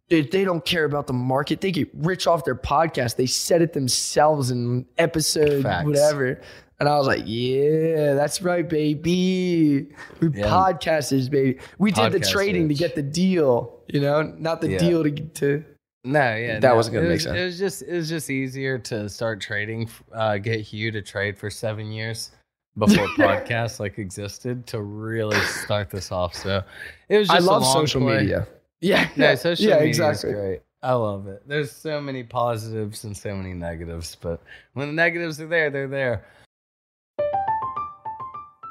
Dude, 0.08 0.32
they 0.32 0.43
don't 0.43 0.64
care 0.64 0.86
about 0.86 1.08
the 1.08 1.14
market. 1.14 1.62
They 1.62 1.72
get 1.72 1.89
rich 1.96 2.28
off 2.28 2.46
their 2.46 2.54
podcast. 2.54 3.16
They 3.16 3.26
said 3.26 3.64
it 3.64 3.74
themselves 3.74 4.52
in 4.52 4.86
episode 5.00 5.64
Facts. 5.64 5.84
whatever. 5.84 6.39
And 6.80 6.88
I 6.88 6.96
was 7.00 7.08
like, 7.08 7.24
yeah, 7.26 8.14
that's 8.14 8.39
right, 8.43 8.70
baby. 8.70 9.88
We 10.20 10.30
Yeah. 10.32 10.46
podcasters, 10.46 11.28
baby. 11.32 11.58
We 11.80 11.89
did 11.89 12.12
the 12.12 12.20
trading 12.20 12.68
to 12.70 12.76
get 12.76 12.93
the 12.93 13.02
deal, 13.02 13.80
you 13.88 14.00
know, 14.00 14.22
not 14.38 14.62
the 14.62 14.70
Yeah. 14.74 14.78
deal 14.78 15.04
to 15.06 15.10
to. 15.12 15.64
No, 16.06 16.36
yeah, 16.36 16.60
That 16.60 16.70
no. 16.70 16.76
wasn't 16.76 16.93
gonna 16.95 17.06
It 17.08 17.10
make 17.10 17.16
was- 17.16 17.24
sense. 17.24 17.38
It 17.38 17.43
was 17.45 17.60
just 17.60 17.82
it 17.82 17.93
was 17.93 18.10
just 18.10 18.30
easier 18.30 18.78
to 18.78 19.10
start 19.10 19.41
trading, 19.41 19.89
uh, 20.14 20.38
get 20.38 20.62
Hugh 20.62 20.91
to 20.91 21.01
trade 21.01 21.38
for 21.38 21.49
seven 21.49 21.91
years 21.91 22.32
before 22.78 23.08
podcasts 23.18 23.80
like 23.80 23.97
existed 23.97 24.68
to 24.68 24.82
really 24.82 25.39
start 25.41 25.89
this 25.89 26.12
off. 26.12 26.36
So 26.36 26.64
it 27.10 27.18
was. 27.18 27.30
I 27.30 27.36
Just 27.38 27.47
a 27.47 27.51
love 27.51 27.66
social 27.66 28.01
play. 28.01 28.20
media. 28.20 28.47
Yeah, 28.82 29.08
No, 29.16 29.34
social 29.36 29.66
yeah, 29.66 29.76
media 29.76 29.88
exactly. 29.89 30.30
is 30.30 30.36
great. 30.36 30.62
I 30.84 30.93
love 30.93 31.26
it. 31.28 31.41
There's 31.47 31.72
so 31.72 31.99
many 31.99 32.22
positives 32.22 33.03
and 33.06 33.18
so 33.18 33.36
many 33.36 33.53
negatives, 33.53 34.16
but 34.22 34.43
when 34.74 34.88
the 34.89 34.93
negatives 34.93 35.41
are 35.41 35.47
there, 35.47 35.72
they're 35.72 35.88
there. 35.88 36.26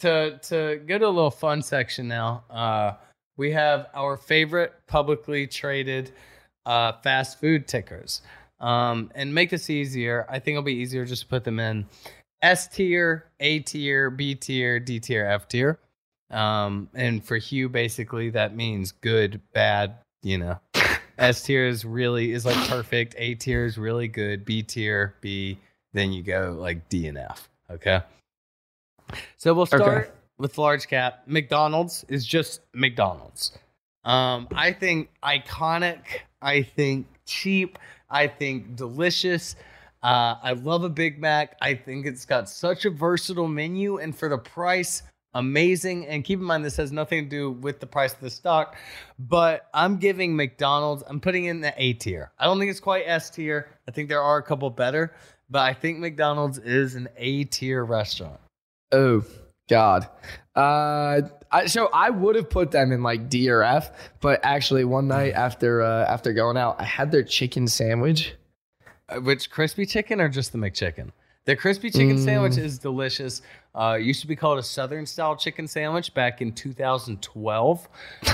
To 0.00 0.38
to 0.44 0.80
go 0.86 0.98
to 0.98 1.06
a 1.06 1.08
little 1.08 1.30
fun 1.30 1.62
section 1.62 2.08
now. 2.08 2.44
Uh, 2.50 2.92
we 3.36 3.52
have 3.52 3.88
our 3.94 4.16
favorite 4.16 4.72
publicly 4.86 5.46
traded 5.46 6.10
uh, 6.66 6.92
fast 7.02 7.40
food 7.40 7.66
tickers. 7.66 8.22
Um, 8.60 9.10
and 9.14 9.32
make 9.32 9.50
this 9.50 9.70
easier, 9.70 10.26
I 10.28 10.40
think 10.40 10.54
it'll 10.54 10.64
be 10.64 10.74
easier 10.74 11.04
just 11.04 11.22
to 11.22 11.28
put 11.28 11.44
them 11.44 11.60
in 11.60 11.86
S 12.42 12.68
tier, 12.68 13.26
A 13.40 13.60
tier, 13.60 14.10
B 14.10 14.34
tier, 14.34 14.80
D 14.80 15.00
tier, 15.00 15.26
F 15.26 15.48
tier. 15.48 15.78
Um, 16.30 16.88
and 16.94 17.24
for 17.24 17.36
Hugh, 17.36 17.68
basically 17.68 18.30
that 18.30 18.54
means 18.54 18.92
good, 18.92 19.40
bad. 19.54 19.94
You 20.22 20.38
know, 20.38 20.58
S 21.18 21.42
tier 21.42 21.66
is 21.66 21.84
really 21.84 22.32
is 22.32 22.44
like 22.44 22.68
perfect. 22.68 23.14
A 23.18 23.34
tier 23.34 23.64
is 23.64 23.78
really 23.78 24.08
good. 24.08 24.44
B 24.44 24.62
tier, 24.62 25.14
B. 25.20 25.58
Then 25.94 26.12
you 26.12 26.22
go 26.22 26.56
like 26.58 26.88
D 26.88 27.06
and 27.06 27.16
F. 27.16 27.48
Okay. 27.70 28.02
So 29.36 29.54
we'll 29.54 29.66
start 29.66 29.82
Okay. 29.82 30.10
with 30.38 30.58
large 30.58 30.86
cap. 30.88 31.22
McDonald's 31.26 32.04
is 32.08 32.26
just 32.26 32.60
McDonald's. 32.74 33.52
Um, 34.04 34.48
I 34.54 34.72
think 34.72 35.10
iconic. 35.22 36.00
I 36.40 36.62
think 36.62 37.06
cheap. 37.26 37.78
I 38.10 38.26
think 38.26 38.76
delicious. 38.76 39.56
Uh, 40.02 40.36
I 40.42 40.52
love 40.52 40.84
a 40.84 40.88
Big 40.88 41.20
Mac. 41.20 41.56
I 41.60 41.74
think 41.74 42.06
it's 42.06 42.24
got 42.24 42.48
such 42.48 42.84
a 42.84 42.90
versatile 42.90 43.48
menu, 43.48 43.98
and 43.98 44.16
for 44.16 44.28
the 44.28 44.38
price, 44.38 45.02
amazing. 45.34 46.06
And 46.06 46.24
keep 46.24 46.38
in 46.38 46.44
mind, 46.44 46.64
this 46.64 46.76
has 46.76 46.92
nothing 46.92 47.24
to 47.24 47.28
do 47.28 47.50
with 47.50 47.80
the 47.80 47.86
price 47.86 48.14
of 48.14 48.20
the 48.20 48.30
stock, 48.30 48.76
but 49.18 49.68
I'm 49.74 49.96
giving 49.96 50.34
McDonald's. 50.36 51.02
I'm 51.08 51.18
putting 51.20 51.46
in 51.46 51.60
the 51.60 51.74
A 51.76 51.94
tier. 51.94 52.30
I 52.38 52.44
don't 52.44 52.58
think 52.60 52.70
it's 52.70 52.80
quite 52.80 53.02
S 53.06 53.28
tier. 53.28 53.68
I 53.88 53.90
think 53.90 54.08
there 54.08 54.22
are 54.22 54.38
a 54.38 54.42
couple 54.42 54.70
better, 54.70 55.14
but 55.50 55.62
I 55.62 55.74
think 55.74 55.98
McDonald's 55.98 56.58
is 56.58 56.94
an 56.94 57.08
A 57.16 57.44
tier 57.44 57.84
restaurant. 57.84 58.40
Oh 58.92 59.24
God. 59.68 60.08
Uh, 60.56 61.20
I, 61.50 61.66
so 61.66 61.88
I 61.92 62.10
would 62.10 62.36
have 62.36 62.50
put 62.50 62.70
them 62.70 62.90
in 62.92 63.02
like 63.02 63.28
D 63.28 63.48
or 63.50 63.62
F, 63.62 63.90
but 64.20 64.40
actually 64.42 64.84
one 64.84 65.08
night 65.08 65.34
after 65.34 65.82
uh, 65.82 66.04
after 66.06 66.32
going 66.32 66.56
out, 66.56 66.80
I 66.80 66.84
had 66.84 67.10
their 67.12 67.22
chicken 67.22 67.68
sandwich. 67.68 68.34
Uh, 69.08 69.20
Which 69.20 69.50
crispy 69.50 69.86
chicken 69.86 70.20
or 70.20 70.28
just 70.28 70.52
the 70.52 70.58
McChicken? 70.58 71.12
The 71.44 71.56
crispy 71.56 71.90
chicken 71.90 72.16
Mm. 72.16 72.24
sandwich 72.24 72.58
is 72.58 72.78
delicious. 72.78 73.40
Uh, 73.74 73.94
used 73.94 74.20
to 74.20 74.26
be 74.26 74.36
called 74.36 74.58
a 74.58 74.62
Southern 74.62 75.06
style 75.06 75.34
chicken 75.34 75.66
sandwich 75.66 76.12
back 76.12 76.42
in 76.42 76.52
2012. 76.52 77.88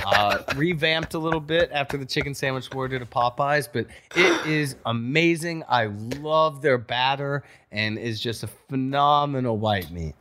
Uh, 0.05 0.39
revamped 0.57 1.15
a 1.15 1.19
little 1.19 1.39
bit 1.39 1.71
after 1.73 1.97
the 1.97 2.07
chicken 2.07 2.35
sandwich 2.35 2.73
war 2.75 2.89
did 2.89 3.03
a 3.03 3.07
Popeyes, 3.07 3.69
but 3.73 3.87
it 4.17 4.47
is 4.47 4.75
amazing. 4.87 5.63
I 5.69 5.87
love 6.21 6.61
their 6.61 6.79
batter 6.79 7.45
and 7.71 7.99
is 7.99 8.19
just 8.19 8.43
a 8.43 8.49
phenomenal 8.49 9.59
white 9.59 9.93
meat. 9.93 10.15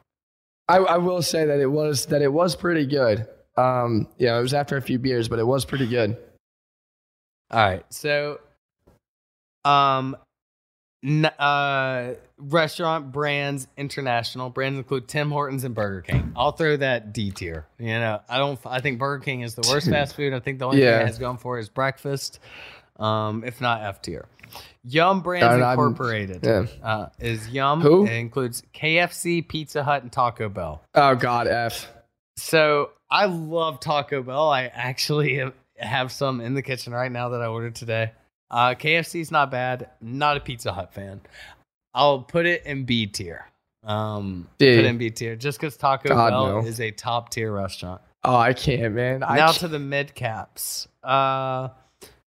I, 0.67 0.77
I 0.77 0.97
will 0.97 1.21
say 1.21 1.45
that 1.45 1.59
it 1.59 1.67
was 1.67 2.05
that 2.07 2.21
it 2.21 2.31
was 2.31 2.55
pretty 2.55 2.85
good. 2.85 3.27
Um, 3.57 4.07
yeah, 4.17 4.37
it 4.37 4.41
was 4.41 4.53
after 4.53 4.77
a 4.77 4.81
few 4.81 4.97
beers, 4.99 5.27
but 5.27 5.39
it 5.39 5.45
was 5.45 5.65
pretty 5.65 5.87
good. 5.87 6.17
All 7.51 7.59
right. 7.59 7.85
So, 7.93 8.39
um, 9.65 10.17
n- 11.03 11.25
uh, 11.25 12.15
restaurant 12.37 13.11
brands, 13.11 13.67
international 13.77 14.49
brands 14.49 14.77
include 14.79 15.07
Tim 15.07 15.29
Hortons 15.29 15.63
and 15.63 15.75
Burger 15.75 16.01
King. 16.01 16.33
I'll 16.35 16.51
throw 16.53 16.77
that 16.77 17.13
D 17.13 17.31
tier. 17.31 17.67
You 17.77 17.87
know, 17.87 18.21
I 18.27 18.37
don't. 18.37 18.59
I 18.65 18.79
think 18.81 18.97
Burger 18.99 19.23
King 19.23 19.41
is 19.41 19.55
the 19.55 19.67
worst 19.69 19.89
fast 19.89 20.15
food. 20.15 20.33
I 20.33 20.39
think 20.39 20.59
the 20.59 20.65
only 20.65 20.81
Yeah. 20.81 20.97
thing 20.97 21.01
it 21.01 21.07
has 21.09 21.19
going 21.19 21.37
for 21.37 21.59
is 21.59 21.69
breakfast. 21.69 22.39
Um, 22.97 23.43
if 23.43 23.59
not 23.61 23.81
F 23.83 24.01
tier. 24.01 24.25
Yum 24.83 25.21
Brands 25.21 25.45
And 25.53 25.61
Incorporated 25.63 26.39
yeah. 26.43 26.65
uh, 26.83 27.09
is 27.19 27.47
Yum. 27.49 27.81
Who? 27.81 28.05
It 28.05 28.11
includes 28.13 28.63
KFC, 28.73 29.47
Pizza 29.47 29.83
Hut, 29.83 30.03
and 30.03 30.11
Taco 30.11 30.49
Bell. 30.49 30.83
Oh 30.93 31.15
God, 31.15 31.47
F. 31.47 31.89
So 32.37 32.91
I 33.09 33.25
love 33.25 33.79
Taco 33.79 34.21
Bell. 34.23 34.49
I 34.49 34.63
actually 34.65 35.41
have 35.77 36.11
some 36.11 36.41
in 36.41 36.53
the 36.53 36.61
kitchen 36.61 36.93
right 36.93 37.11
now 37.11 37.29
that 37.29 37.41
I 37.41 37.45
ordered 37.47 37.75
today. 37.75 38.11
Uh, 38.51 38.75
KFC's 38.75 39.31
not 39.31 39.49
bad. 39.51 39.89
Not 40.01 40.37
a 40.37 40.39
Pizza 40.39 40.71
Hut 40.73 40.93
fan. 40.93 41.21
I'll 41.93 42.19
put 42.21 42.45
it 42.45 42.65
in 42.65 42.85
B 42.85 43.07
tier. 43.07 43.47
Um, 43.83 44.47
Dude. 44.57 44.77
put 44.77 44.85
it 44.85 44.87
in 44.87 44.97
B 44.97 45.09
tier 45.09 45.35
just 45.35 45.59
because 45.59 45.75
Taco 45.77 46.09
God, 46.09 46.29
Bell 46.31 46.61
no. 46.61 46.67
is 46.67 46.79
a 46.79 46.91
top 46.91 47.29
tier 47.29 47.51
restaurant. 47.51 48.01
Oh, 48.23 48.35
I 48.35 48.53
can't, 48.53 48.93
man. 48.93 49.23
I 49.23 49.35
now 49.37 49.47
can't- 49.47 49.57
to 49.59 49.67
the 49.67 49.79
mid 49.79 50.15
caps. 50.15 50.87
Uh, 51.03 51.69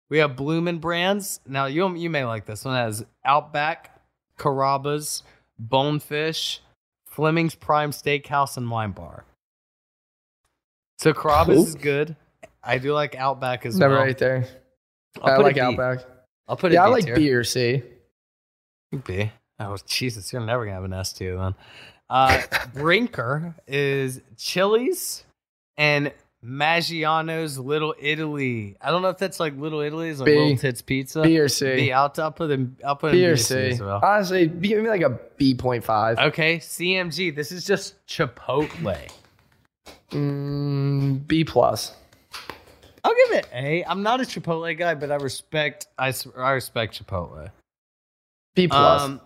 we 0.08 0.18
have 0.18 0.36
Bloomin' 0.36 0.78
Brands. 0.78 1.40
Now 1.46 1.66
you 1.66 1.94
you 1.96 2.10
may 2.10 2.24
like 2.24 2.46
this 2.46 2.64
one 2.64 2.76
it 2.76 2.80
has 2.80 3.04
Outback, 3.24 4.00
Carrabba's, 4.38 5.22
Bonefish, 5.58 6.60
Fleming's 7.06 7.54
Prime 7.54 7.90
Steakhouse, 7.90 8.56
and 8.56 8.70
Wine 8.70 8.92
Bar. 8.92 9.24
So 10.98 11.12
Carrabba's 11.12 11.68
is 11.68 11.74
good. 11.74 12.16
I 12.62 12.78
do 12.78 12.92
like 12.92 13.14
Outback 13.14 13.64
as 13.66 13.78
never 13.78 13.94
well. 13.94 14.02
right 14.04 14.18
there. 14.18 14.46
I'll 15.22 15.34
I 15.34 15.36
like. 15.38 15.56
Outback. 15.58 16.00
I'll 16.48 16.56
put 16.56 16.72
Yeah, 16.72 16.84
it 16.84 16.86
I 16.86 16.88
B 16.88 16.92
like 16.92 17.04
tier. 17.04 17.16
B 17.16 17.32
or 17.32 17.44
C. 17.44 17.82
B. 19.04 19.30
Oh 19.60 19.76
Jesus, 19.86 20.32
you're 20.32 20.44
never 20.44 20.64
gonna 20.64 20.74
have 20.74 20.84
an 20.84 20.92
S 20.92 21.12
tier 21.12 21.36
then. 21.36 21.54
Uh, 22.10 22.40
Brinker 22.74 23.54
is 23.66 24.20
Chili's 24.36 25.24
and 25.76 26.12
Maggiano's 26.44 27.58
Little 27.58 27.94
Italy. 27.98 28.76
I 28.80 28.90
don't 28.90 29.02
know 29.02 29.08
if 29.08 29.18
that's 29.18 29.40
like 29.40 29.56
Little 29.56 29.80
Italy's 29.80 30.20
like 30.20 30.26
B. 30.26 30.38
Little 30.38 30.56
Tits 30.56 30.82
Pizza. 30.82 31.22
B 31.22 31.38
or 31.38 31.48
C. 31.48 31.76
B. 31.76 31.92
I'll, 31.92 32.12
I'll 32.18 32.30
put 32.30 32.50
in. 32.50 32.76
I'll 32.84 32.96
put 32.96 33.12
B 33.12 33.18
B 33.18 33.26
or 33.26 33.32
or 33.32 33.36
C 33.36 33.54
C. 33.54 33.68
as 33.70 33.80
well. 33.80 34.00
Honestly, 34.02 34.46
give 34.46 34.82
me 34.82 34.88
like 34.88 35.02
a 35.02 35.18
B 35.36 35.54
point 35.54 35.84
five. 35.84 36.18
Okay, 36.18 36.58
CMG. 36.58 37.34
This 37.34 37.50
is 37.50 37.64
just 37.64 38.04
Chipotle. 38.06 39.10
Mm, 40.10 41.26
B 41.26 41.44
plus. 41.44 41.94
I'll 43.04 43.14
give 43.26 43.38
it 43.38 43.48
A. 43.52 43.84
I'm 43.84 44.02
not 44.02 44.20
a 44.20 44.24
Chipotle 44.24 44.76
guy, 44.76 44.94
but 44.94 45.10
I 45.10 45.16
respect. 45.16 45.86
I, 45.98 46.12
I 46.36 46.50
respect 46.52 47.02
Chipotle. 47.02 47.50
B 48.54 48.68
plus. 48.68 49.02
Um, 49.02 49.20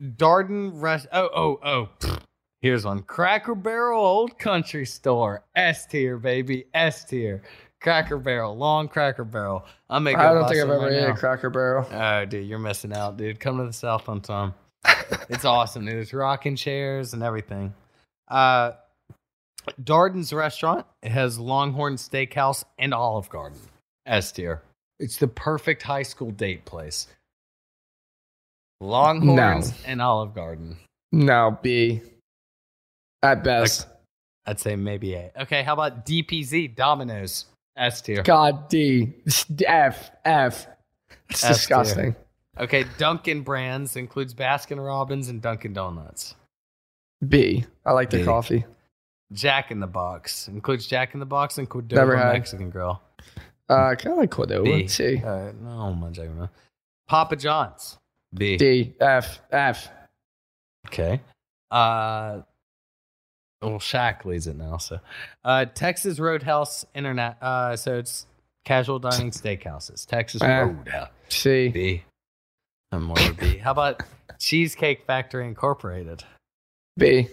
Darden 0.00 0.70
Rest. 0.74 1.08
Oh, 1.12 1.28
oh, 1.34 1.88
oh. 2.02 2.18
Here's 2.60 2.84
one. 2.84 3.02
Cracker 3.02 3.54
Barrel 3.54 4.04
Old 4.04 4.38
Country 4.38 4.84
Store. 4.84 5.44
S 5.54 5.86
tier, 5.86 6.18
baby. 6.18 6.66
S 6.74 7.04
tier. 7.04 7.42
Cracker 7.80 8.18
Barrel. 8.18 8.56
Long 8.56 8.88
Cracker 8.88 9.24
Barrel. 9.24 9.64
I'm 9.88 10.02
making. 10.02 10.20
I 10.20 10.32
don't 10.32 10.48
think 10.48 10.60
I've 10.60 10.70
ever 10.70 10.90
ate 10.90 11.08
a 11.08 11.14
Cracker 11.14 11.50
Barrel. 11.50 11.86
Oh, 11.92 12.24
dude, 12.24 12.46
you're 12.46 12.58
missing 12.58 12.92
out, 12.92 13.16
dude. 13.16 13.38
Come 13.38 13.58
to 13.58 13.64
the 13.64 13.72
South 13.72 14.08
on 14.08 14.20
time. 14.20 14.54
it's 15.28 15.44
awesome. 15.44 15.84
There's 15.84 16.12
rocking 16.12 16.56
chairs 16.56 17.14
and 17.14 17.22
everything. 17.22 17.72
Uh, 18.26 18.72
Darden's 19.82 20.32
restaurant 20.32 20.86
it 21.02 21.12
has 21.12 21.38
Longhorn 21.38 21.96
Steakhouse 21.96 22.64
and 22.78 22.92
Olive 22.92 23.28
Garden. 23.28 23.60
S 24.06 24.32
tier. 24.32 24.62
It's 24.98 25.18
the 25.18 25.28
perfect 25.28 25.82
high 25.82 26.02
school 26.02 26.32
date 26.32 26.64
place. 26.64 27.06
Longhorns 28.80 29.72
and 29.86 30.02
Olive 30.02 30.34
Garden. 30.34 30.76
No, 31.12 31.58
B. 31.62 32.02
At 33.22 33.42
best. 33.44 33.86
I'd 34.46 34.60
say 34.60 34.76
maybe 34.76 35.14
A. 35.14 35.30
Okay, 35.42 35.62
how 35.62 35.74
about 35.74 36.06
DPZ 36.06 36.74
Domino's 36.74 37.46
S 37.76 38.00
tier? 38.00 38.22
God, 38.22 38.68
D. 38.68 39.12
F. 39.66 40.10
F. 40.24 40.66
It's 41.28 41.46
disgusting. 41.46 42.16
Okay, 42.58 42.84
Dunkin' 42.96 43.42
Brands 43.42 43.96
includes 43.96 44.34
Baskin 44.34 44.84
Robbins 44.84 45.28
and 45.28 45.40
Dunkin' 45.40 45.72
Donuts. 45.74 46.34
B. 47.26 47.64
I 47.84 47.92
like 47.92 48.10
the 48.10 48.18
B. 48.18 48.24
coffee. 48.24 48.64
Jack 49.32 49.70
in 49.70 49.80
the 49.80 49.86
Box 49.86 50.48
includes 50.48 50.86
Jack 50.86 51.12
in 51.14 51.20
the 51.20 51.26
Box 51.26 51.58
and 51.58 51.68
Qdoba. 51.68 52.32
Mexican 52.32 52.70
Grill. 52.70 53.00
Uh, 53.68 53.94
kind 53.94 54.12
of 54.12 54.16
like 54.16 54.30
Qdoba. 54.30 54.64
B. 54.64 54.88
C. 54.88 55.22
Uh, 55.24 55.52
no, 55.60 55.92
my 55.92 56.10
Jack 56.10 56.26
in 56.26 56.48
Papa 57.06 57.36
John's. 57.36 57.98
B. 58.34 58.56
D. 58.56 58.94
F. 59.00 59.40
F. 59.50 59.90
Okay. 60.86 61.20
Uh, 61.70 62.40
well, 63.62 63.78
Shaq 63.78 64.24
leads 64.24 64.46
it 64.46 64.56
now. 64.56 64.76
So, 64.76 65.00
uh, 65.44 65.66
Texas 65.66 66.18
Roadhouse 66.18 66.84
Internet. 66.94 67.42
Uh, 67.42 67.76
so 67.76 67.98
it's 67.98 68.26
casual 68.64 68.98
dining 68.98 69.30
steakhouses. 69.32 70.06
Texas 70.06 70.42
Eh. 70.42 70.60
Roadhouse. 70.60 71.08
C. 71.28 71.68
B. 71.68 72.04
I'm 72.92 73.02
more 73.04 73.16
B. 73.38 73.58
How 73.58 73.72
about 73.72 74.02
Cheesecake 74.38 75.04
Factory 75.06 75.46
Incorporated? 75.46 76.24
B. 76.96 77.28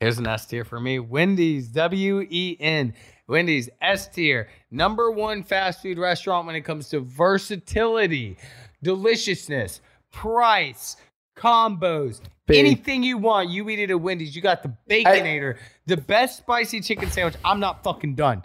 Here's 0.00 0.18
an 0.18 0.26
S 0.26 0.46
tier 0.46 0.64
for 0.64 0.80
me. 0.80 0.98
Wendy's, 0.98 1.68
W 1.68 2.26
E 2.28 2.56
N. 2.60 2.94
Wendy's, 3.28 3.68
S 3.80 4.08
tier. 4.08 4.48
Number 4.70 5.10
one 5.10 5.42
fast 5.42 5.82
food 5.82 5.98
restaurant 5.98 6.46
when 6.46 6.56
it 6.56 6.62
comes 6.62 6.88
to 6.90 7.00
versatility, 7.00 8.36
deliciousness, 8.82 9.80
price, 10.12 10.96
combos, 11.38 12.20
Anything 12.58 13.02
you 13.02 13.18
want. 13.18 13.50
You 13.50 13.68
eat 13.68 13.78
it 13.78 13.90
at 13.90 14.00
Wendy's. 14.00 14.34
You 14.34 14.42
got 14.42 14.62
the 14.62 14.74
Baconator, 14.88 15.58
the 15.86 15.96
best 15.96 16.38
spicy 16.38 16.80
chicken 16.80 17.10
sandwich. 17.10 17.36
I'm 17.44 17.60
not 17.60 17.82
fucking 17.82 18.14
done. 18.14 18.42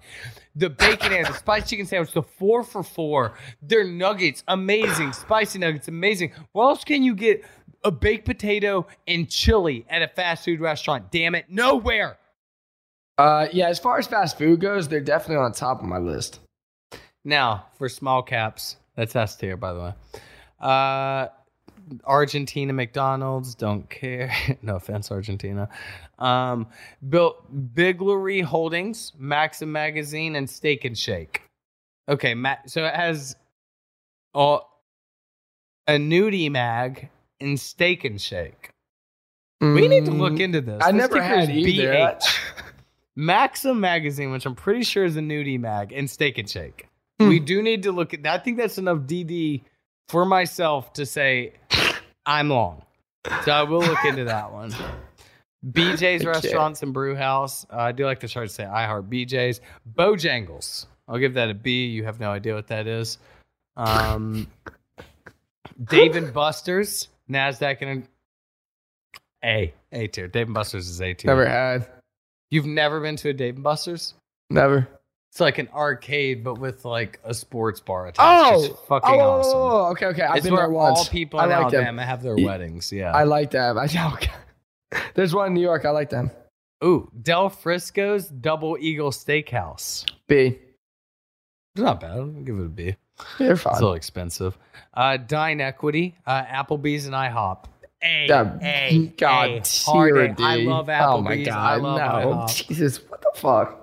The 0.55 0.69
Baconator, 0.69 1.27
the 1.27 1.33
spicy 1.33 1.67
chicken 1.67 1.85
sandwich, 1.85 2.13
the 2.13 2.23
four 2.23 2.63
for 2.63 2.83
four. 2.83 3.33
Their 3.61 3.83
nuggets, 3.83 4.43
amazing. 4.47 5.13
Spicy 5.13 5.59
nuggets, 5.59 5.87
amazing. 5.87 6.31
What 6.53 6.69
else 6.69 6.83
can 6.83 7.03
you 7.03 7.15
get? 7.15 7.43
A 7.83 7.91
baked 7.91 8.25
potato 8.25 8.87
and 9.07 9.29
chili 9.29 9.85
at 9.89 10.01
a 10.01 10.07
fast 10.07 10.45
food 10.45 10.59
restaurant. 10.59 11.11
Damn 11.11 11.35
it, 11.35 11.45
nowhere. 11.49 12.17
Uh, 13.17 13.47
yeah, 13.53 13.67
as 13.67 13.79
far 13.79 13.99
as 13.99 14.07
fast 14.07 14.37
food 14.37 14.59
goes, 14.59 14.87
they're 14.87 14.99
definitely 15.01 15.37
on 15.37 15.51
top 15.51 15.81
of 15.81 15.85
my 15.85 15.99
list. 15.99 16.39
Now 17.23 17.67
for 17.77 17.87
small 17.87 18.23
caps, 18.23 18.77
that's 18.95 19.15
S 19.15 19.35
tier, 19.35 19.55
by 19.55 19.73
the 19.73 19.79
way. 19.79 19.93
Uh, 20.59 21.27
Argentina 22.05 22.73
McDonald's, 22.73 23.55
don't 23.55 23.89
care. 23.89 24.31
no 24.61 24.75
offense, 24.75 25.11
Argentina. 25.11 25.69
Um, 26.19 26.67
built 27.07 27.45
Biglari 27.75 28.43
Holdings, 28.43 29.13
Maxim 29.17 29.71
Magazine, 29.71 30.35
and 30.35 30.49
Steak 30.49 30.85
and 30.85 30.97
Shake. 30.97 31.41
Okay, 32.07 32.33
Ma- 32.33 32.57
so 32.67 32.85
it 32.85 32.93
has 32.93 33.35
uh, 34.33 34.59
a 35.87 35.93
nudie 35.93 36.51
mag 36.51 37.09
and 37.39 37.59
Steak 37.59 38.03
and 38.05 38.19
Shake. 38.21 38.69
We 39.61 39.87
need 39.87 40.05
to 40.05 40.11
look 40.11 40.39
into 40.39 40.61
this. 40.61 40.81
Mm, 40.81 40.85
I 40.85 40.91
This 40.91 41.01
never 41.01 41.21
had 41.21 41.49
either. 41.49 41.93
BH. 41.93 42.23
Maxim 43.15 43.79
Magazine, 43.79 44.31
which 44.31 44.45
I'm 44.45 44.53
pretty 44.55 44.83
sure 44.83 45.05
is 45.05 45.15
a 45.15 45.21
nudie 45.21 45.59
mag, 45.59 45.91
and 45.93 46.09
Steak 46.09 46.37
and 46.37 46.49
Shake. 46.49 46.87
Hmm. 47.19 47.29
We 47.29 47.39
do 47.39 47.61
need 47.61 47.83
to 47.83 47.91
look 47.91 48.13
at 48.13 48.25
I 48.27 48.37
think 48.37 48.57
that's 48.57 48.77
enough 48.77 48.99
DD 48.99 49.63
for 50.09 50.25
myself 50.25 50.93
to 50.93 51.05
say 51.05 51.53
I'm 52.25 52.49
long. 52.49 52.81
So 53.43 53.51
I 53.51 53.63
will 53.63 53.81
look 53.81 54.03
into 54.05 54.25
that 54.25 54.51
one. 54.51 54.73
BJ's 55.71 56.21
Okay. 56.21 56.27
Restaurants 56.27 56.83
and 56.83 56.93
Brew 56.93 57.15
House. 57.15 57.65
Uh, 57.71 57.77
I 57.77 57.91
do 57.91 58.05
like 58.05 58.19
to 58.19 58.27
try 58.27 58.43
to 58.43 58.49
say 58.49 58.65
I 58.65 58.85
heart 58.85 59.09
BJ's. 59.09 59.61
Bojangles. 59.95 60.85
I'll 61.07 61.17
give 61.17 61.33
that 61.35 61.49
a 61.49 61.53
B. 61.53 61.87
You 61.87 62.03
have 62.03 62.19
no 62.19 62.29
idea 62.29 62.53
what 62.53 62.67
that 62.67 62.87
is. 62.87 63.17
Um, 63.75 64.47
Dave 65.85 66.15
and 66.15 66.33
Buster's. 66.33 67.09
NASDAQ 67.29 67.77
and 67.81 68.07
A. 69.43 69.73
A 69.91 70.07
tier. 70.07 70.27
Dave 70.27 70.47
and 70.47 70.53
Buster's 70.53 70.87
is 70.87 71.01
A 71.01 71.13
tier. 71.13 71.29
Never 71.29 71.47
had. 71.47 71.87
You've 72.51 72.67
never 72.67 73.01
been 73.01 73.15
to 73.17 73.29
a 73.29 73.33
Dave 73.33 73.55
and 73.55 73.63
Buster's? 73.63 74.13
Never. 74.51 74.87
It's 75.35 75.41
like 75.41 75.57
an 75.57 75.67
arcade, 75.75 76.45
but 76.45 76.59
with 76.59 76.85
like 76.85 77.19
a 77.25 77.33
sports 77.33 77.81
bar 77.81 78.07
attached. 78.07 78.21
Oh, 78.21 78.63
it's 78.63 78.79
fucking 78.87 79.19
oh, 79.19 79.29
awesome. 79.31 79.51
oh, 79.53 79.69
oh, 79.69 79.91
okay, 79.91 80.05
okay. 80.05 80.21
I've 80.21 80.37
it's 80.37 80.45
been 80.45 80.53
where 80.53 80.61
there 80.63 80.69
once. 80.69 80.99
all 80.99 81.05
people 81.07 81.41
I 81.41 81.43
in 81.43 81.49
like 81.49 81.71
them. 81.71 81.81
Alabama 81.81 82.05
have 82.05 82.23
their 82.23 82.37
weddings. 82.37 82.89
Yeah. 82.89 83.11
I 83.11 83.23
like 83.23 83.51
them. 83.51 83.77
I 83.77 83.83
okay. 83.83 84.31
There's 85.13 85.35
one 85.35 85.47
in 85.47 85.53
New 85.53 85.61
York. 85.61 85.83
I 85.83 85.89
like 85.89 86.09
them. 86.09 86.31
Ooh, 86.85 87.11
Del 87.21 87.49
Frisco's 87.49 88.29
Double 88.29 88.77
Eagle 88.79 89.11
Steakhouse. 89.11 90.09
B. 90.29 90.57
It's 91.75 91.83
not 91.83 91.99
bad. 91.99 92.11
I'll 92.11 92.27
give 92.27 92.57
it 92.57 92.65
a 92.67 92.69
B. 92.69 92.95
They're 93.37 93.57
fine. 93.57 93.73
It's 93.73 93.81
a 93.81 93.83
little 93.83 93.95
expensive. 93.95 94.57
Uh, 94.93 95.17
Dine 95.17 95.59
Equity, 95.59 96.15
uh, 96.25 96.45
Applebee's, 96.45 97.07
and 97.07 97.13
IHOP. 97.13 97.65
A, 98.01 98.27
Yeah, 98.29 98.57
A, 98.61 99.07
God, 99.17 99.49
A, 99.49 99.59
tier 99.59 99.93
hard 99.93 100.39
A. 100.39 100.43
I 100.43 100.57
D. 100.59 100.65
love 100.65 100.87
Applebee's. 100.87 101.09
Oh 101.09 101.21
my 101.21 101.43
God, 101.43 101.57
I 101.57 101.75
love 101.75 101.97
no. 101.97 102.37
IHOP. 102.37 102.67
Jesus, 102.67 102.99
what 103.09 103.21
the 103.21 103.31
fuck? 103.35 103.81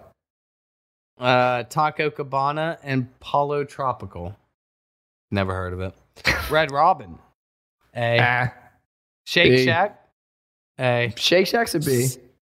Uh, 1.23 1.63
Taco 1.65 2.11
Cabana 2.11 2.79
and 2.83 3.09
Pollo 3.21 3.63
Tropical. 3.63 4.37
Never 5.31 5.55
heard 5.55 5.73
of 5.73 5.81
it. 5.81 5.95
Red 6.51 6.73
Robin. 6.73 7.17
A. 7.95 8.19
Ah, 8.21 8.53
Shake 9.25 9.51
B. 9.53 9.65
Shack. 9.65 10.01
A. 10.81 11.13
Shake 11.17 11.47
Shack's 11.47 11.77
a 11.77 11.79
B. 11.79 12.09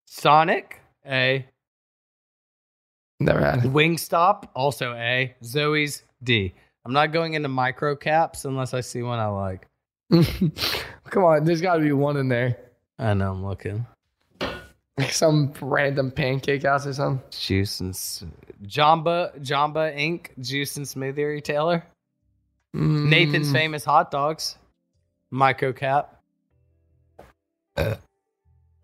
Sonic. 0.07 0.81
A. 1.05 1.45
Never 3.19 3.41
had. 3.41 3.65
It. 3.65 3.73
Wingstop. 3.73 4.49
Also 4.55 4.93
A. 4.93 5.35
Zoe's. 5.43 6.05
D. 6.23 6.55
I'm 6.85 6.93
not 6.93 7.13
going 7.13 7.35
into 7.35 7.49
micro 7.49 7.97
caps 7.97 8.45
unless 8.45 8.73
I 8.73 8.83
see 8.83 9.03
one 9.03 9.19
I 9.19 9.27
like. 9.27 9.67
Come 11.11 11.25
on, 11.25 11.45
there's 11.45 11.61
got 11.61 11.77
to 11.77 11.81
be 11.81 11.93
one 11.93 12.17
in 12.17 12.29
there. 12.29 12.57
I 12.99 13.15
know 13.15 13.33
I'm 13.33 13.45
looking. 13.45 13.87
Like 15.01 15.13
some 15.13 15.53
random 15.61 16.11
pancake 16.11 16.63
house 16.63 16.87
or 16.87 16.93
something. 16.93 17.23
Juice 17.31 17.81
and 17.81 17.91
S- 17.91 18.25
Jamba 18.65 19.39
Jamba 19.41 19.97
Inc. 19.97 20.29
Juice 20.41 20.77
and 20.77 20.87
smoothie 20.87 21.27
retailer. 21.27 21.85
Mm, 22.77 23.07
Nathan's 23.07 23.51
famous 23.51 23.85
hot 23.85 24.11
dogs. 24.11 24.57
Micro 25.31 25.73
cap. 25.73 26.21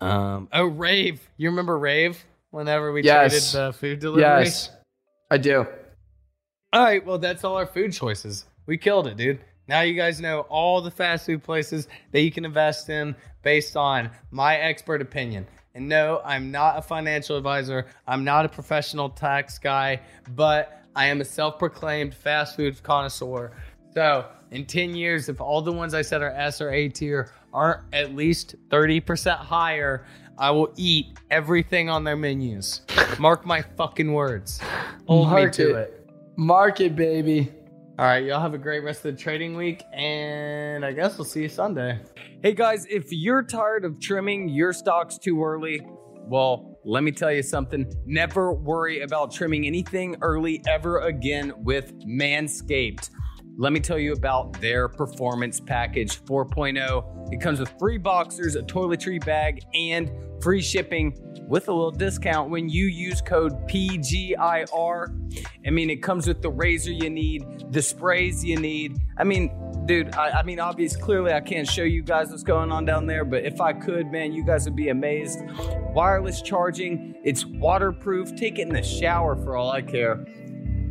Um. 0.00 0.48
Oh, 0.52 0.64
Rave. 0.66 1.20
You 1.36 1.50
remember 1.50 1.78
Rave? 1.78 2.22
Whenever 2.50 2.92
we 2.92 3.02
Yes. 3.02 3.50
traded 3.52 3.72
the 3.72 3.72
food 3.78 3.98
delivery. 4.00 4.22
Yes, 4.44 4.70
I 5.30 5.38
do. 5.38 5.66
All 6.72 6.82
right. 6.84 7.04
Well, 7.04 7.18
that's 7.18 7.44
all 7.44 7.56
our 7.56 7.66
food 7.66 7.92
choices. 7.92 8.46
We 8.66 8.76
killed 8.78 9.06
it, 9.06 9.16
dude. 9.16 9.40
Now 9.68 9.80
you 9.80 9.94
guys 9.94 10.20
know 10.20 10.40
all 10.42 10.80
the 10.80 10.90
fast 10.90 11.26
food 11.26 11.42
places 11.42 11.88
that 12.12 12.20
you 12.20 12.30
can 12.30 12.44
invest 12.44 12.88
in 12.88 13.16
based 13.42 13.76
on 13.76 14.10
my 14.30 14.56
expert 14.56 15.02
opinion. 15.02 15.46
And 15.76 15.90
no, 15.90 16.22
I'm 16.24 16.50
not 16.50 16.78
a 16.78 16.82
financial 16.82 17.36
advisor. 17.36 17.84
I'm 18.08 18.24
not 18.24 18.46
a 18.46 18.48
professional 18.48 19.10
tax 19.10 19.58
guy, 19.58 20.00
but 20.34 20.80
I 20.96 21.04
am 21.08 21.20
a 21.20 21.24
self 21.24 21.58
proclaimed 21.58 22.14
fast 22.14 22.56
food 22.56 22.82
connoisseur. 22.82 23.52
So, 23.92 24.24
in 24.52 24.64
10 24.64 24.94
years, 24.94 25.28
if 25.28 25.38
all 25.38 25.60
the 25.60 25.72
ones 25.72 25.92
I 25.92 26.00
said 26.00 26.22
are 26.22 26.30
S 26.30 26.62
or 26.62 26.70
A 26.70 26.88
tier 26.88 27.30
aren't 27.52 27.82
at 27.92 28.14
least 28.14 28.54
30% 28.70 29.36
higher, 29.36 30.06
I 30.38 30.50
will 30.50 30.72
eat 30.76 31.18
everything 31.30 31.90
on 31.90 32.04
their 32.04 32.16
menus. 32.16 32.80
Mark 33.18 33.44
my 33.44 33.60
fucking 33.60 34.10
words. 34.10 34.62
Hold 35.06 35.28
me 35.28 35.34
Mark 35.34 35.52
to 35.52 35.74
it. 35.74 35.76
it. 35.76 36.10
Market, 36.36 36.96
baby. 36.96 37.52
All 37.99 38.05
right, 38.05 38.22
y'all 38.22 38.42
have 38.42 38.53
a 38.53 38.59
great 38.59 38.84
rest 38.84 39.07
of 39.07 39.16
the 39.16 39.22
trading 39.22 39.57
week, 39.57 39.82
and 39.90 40.84
I 40.84 40.92
guess 40.92 41.16
we'll 41.16 41.24
see 41.24 41.40
you 41.40 41.49
Sunday. 41.49 41.99
Hey 42.42 42.53
guys, 42.53 42.84
if 42.90 43.11
you're 43.11 43.42
tired 43.42 43.86
of 43.86 43.99
trimming 44.01 44.51
your 44.51 44.74
stocks 44.74 45.16
too 45.16 45.42
early, 45.42 45.80
well, 46.28 46.78
let 46.84 47.03
me 47.03 47.11
tell 47.11 47.32
you 47.32 47.42
something. 47.42 47.90
Never 48.05 48.53
worry 48.53 49.01
about 49.01 49.32
trimming 49.32 49.66
anything 49.66 50.14
early 50.20 50.62
ever 50.68 50.99
again 50.99 51.55
with 51.57 51.94
Manscaped. 52.07 53.09
Let 53.59 53.72
me 53.72 53.80
tell 53.80 53.98
you 53.98 54.12
about 54.12 54.61
their 54.61 54.86
performance 54.86 55.61
package 55.61 56.22
4.0. 56.24 57.32
It 57.32 57.40
comes 57.40 57.59
with 57.59 57.72
free 57.78 57.96
boxers, 57.96 58.54
a 58.54 58.61
toiletry 58.61 59.24
bag, 59.24 59.62
and 59.74 60.11
free 60.42 60.61
shipping 60.61 61.16
with 61.48 61.68
a 61.68 61.72
little 61.72 61.90
discount 61.90 62.50
when 62.50 62.68
you 62.68 62.84
use 62.84 63.22
code 63.22 63.52
PGIR. 63.66 65.46
I 65.66 65.70
mean, 65.70 65.88
it 65.88 66.02
comes 66.02 66.26
with 66.26 66.42
the 66.42 66.50
razor 66.50 66.92
you 66.92 67.09
need, 67.09 67.46
the 67.70 67.80
sprays 67.80 68.44
you 68.44 68.59
need. 68.59 68.98
I 69.16 69.24
mean, 69.24 69.50
dude, 69.86 70.14
I, 70.16 70.40
I 70.40 70.42
mean, 70.42 70.61
obviously, 70.61 71.00
clearly, 71.00 71.32
I 71.32 71.40
can't 71.40 71.66
show 71.66 71.84
you 71.84 72.02
guys 72.02 72.28
what's 72.30 72.42
going 72.42 72.70
on 72.70 72.84
down 72.84 73.07
there, 73.07 73.24
but 73.24 73.44
if 73.44 73.61
I 73.62 73.72
could, 73.72 74.12
man, 74.12 74.34
you 74.34 74.44
guys 74.44 74.66
would 74.66 74.76
be 74.76 74.90
amazed. 74.90 75.40
Wireless 75.94 76.42
charging, 76.42 77.14
it's 77.24 77.46
waterproof. 77.46 78.36
Take 78.36 78.59
it 78.59 78.68
in 78.68 78.74
the 78.74 78.82
shower 78.82 79.34
for 79.34 79.57
all 79.57 79.70
I 79.70 79.80
care. 79.80 80.26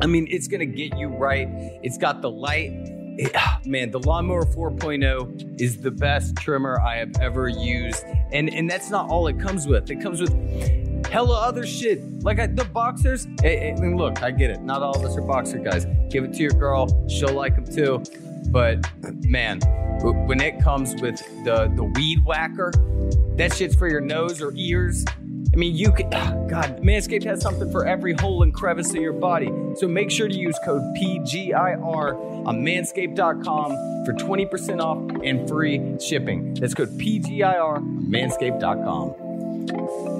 I 0.00 0.06
mean, 0.06 0.26
it's 0.30 0.48
gonna 0.48 0.66
get 0.66 0.96
you 0.96 1.08
right. 1.08 1.48
It's 1.82 1.98
got 1.98 2.22
the 2.22 2.30
light. 2.30 2.72
It- 3.18 3.32
ah, 3.34 3.60
man, 3.64 3.90
the 3.90 3.98
Lawnmower 4.00 4.44
4.0 4.44 5.60
is 5.60 5.78
the 5.78 5.90
best 5.90 6.36
trimmer 6.36 6.78
I 6.80 6.96
have 6.96 7.12
ever 7.20 7.48
used, 7.48 8.04
and 8.32 8.50
and 8.52 8.68
that's 8.70 8.90
not 8.90 9.08
all 9.08 9.26
it 9.26 9.38
comes 9.40 9.66
with. 9.66 9.90
It 9.90 10.02
comes 10.02 10.20
with 10.20 10.34
hella 11.06 11.40
other 11.40 11.66
shit. 11.66 12.22
Like 12.22 12.38
I, 12.38 12.46
the 12.46 12.64
boxers. 12.64 13.26
I, 13.42 13.74
I 13.76 13.80
mean, 13.80 13.96
look, 13.96 14.22
I 14.22 14.30
get 14.30 14.50
it. 14.50 14.60
Not 14.60 14.82
all 14.82 14.96
of 14.96 15.04
us 15.04 15.16
are 15.16 15.22
boxer 15.22 15.58
guys. 15.58 15.86
Give 16.10 16.24
it 16.24 16.34
to 16.34 16.42
your 16.42 16.52
girl; 16.52 17.08
she'll 17.08 17.32
like 17.32 17.54
them 17.54 17.64
too. 17.64 18.02
But 18.50 18.86
man, 19.24 19.60
when 20.26 20.40
it 20.40 20.60
comes 20.60 20.94
with 21.00 21.18
the 21.44 21.72
the 21.74 21.84
weed 21.84 22.24
whacker, 22.24 22.70
that 23.36 23.54
shit's 23.54 23.74
for 23.74 23.88
your 23.88 24.00
nose 24.00 24.42
or 24.42 24.52
ears. 24.56 25.04
I 25.56 25.58
mean, 25.58 25.74
you 25.74 25.90
could, 25.90 26.08
ah, 26.12 26.32
God, 26.50 26.82
Manscaped 26.82 27.24
has 27.24 27.40
something 27.40 27.72
for 27.72 27.86
every 27.86 28.12
hole 28.12 28.42
and 28.42 28.52
crevice 28.52 28.90
of 28.90 28.96
your 28.96 29.14
body. 29.14 29.50
So 29.76 29.88
make 29.88 30.10
sure 30.10 30.28
to 30.28 30.36
use 30.36 30.54
code 30.62 30.82
PGIR 30.98 32.46
on 32.46 32.62
manscaped.com 32.62 34.04
for 34.04 34.12
20% 34.12 34.82
off 34.82 34.98
and 35.24 35.48
free 35.48 35.80
shipping. 35.98 36.52
That's 36.60 36.74
code 36.74 36.90
PGIR 36.98 37.76
on 37.76 38.06
manscaped.com. 38.06 40.15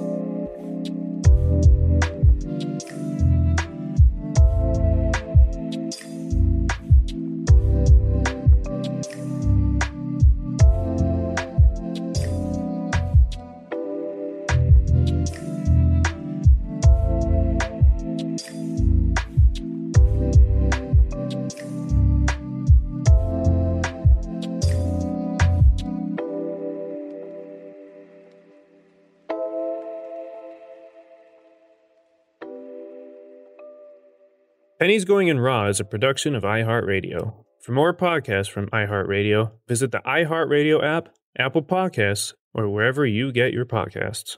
Pennies 34.79 35.05
Going 35.05 35.27
in 35.27 35.39
Raw 35.39 35.65
is 35.69 35.79
a 35.79 35.83
production 35.83 36.35
of 36.35 36.43
iHeartRadio. 36.43 37.33
For 37.63 37.71
more 37.71 37.95
podcasts 37.95 38.51
from 38.51 38.67
iHeartRadio, 38.67 39.53
visit 39.67 39.91
the 39.91 40.01
iHeartRadio 40.05 40.83
app, 40.83 41.09
Apple 41.35 41.63
Podcasts, 41.63 42.35
or 42.53 42.69
wherever 42.69 43.03
you 43.03 43.31
get 43.31 43.53
your 43.53 43.65
podcasts. 43.65 44.37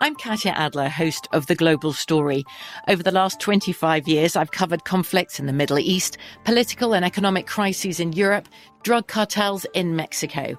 I'm 0.00 0.14
Katya 0.14 0.52
Adler, 0.52 0.88
host 0.88 1.28
of 1.34 1.48
The 1.48 1.54
Global 1.54 1.92
Story. 1.92 2.44
Over 2.88 3.02
the 3.02 3.12
last 3.12 3.40
25 3.40 4.08
years, 4.08 4.36
I've 4.36 4.52
covered 4.52 4.86
conflicts 4.86 5.38
in 5.38 5.44
the 5.44 5.52
Middle 5.52 5.78
East, 5.78 6.16
political 6.44 6.94
and 6.94 7.04
economic 7.04 7.46
crises 7.46 8.00
in 8.00 8.14
Europe, 8.14 8.48
drug 8.84 9.06
cartels 9.06 9.66
in 9.74 9.96
Mexico. 9.96 10.58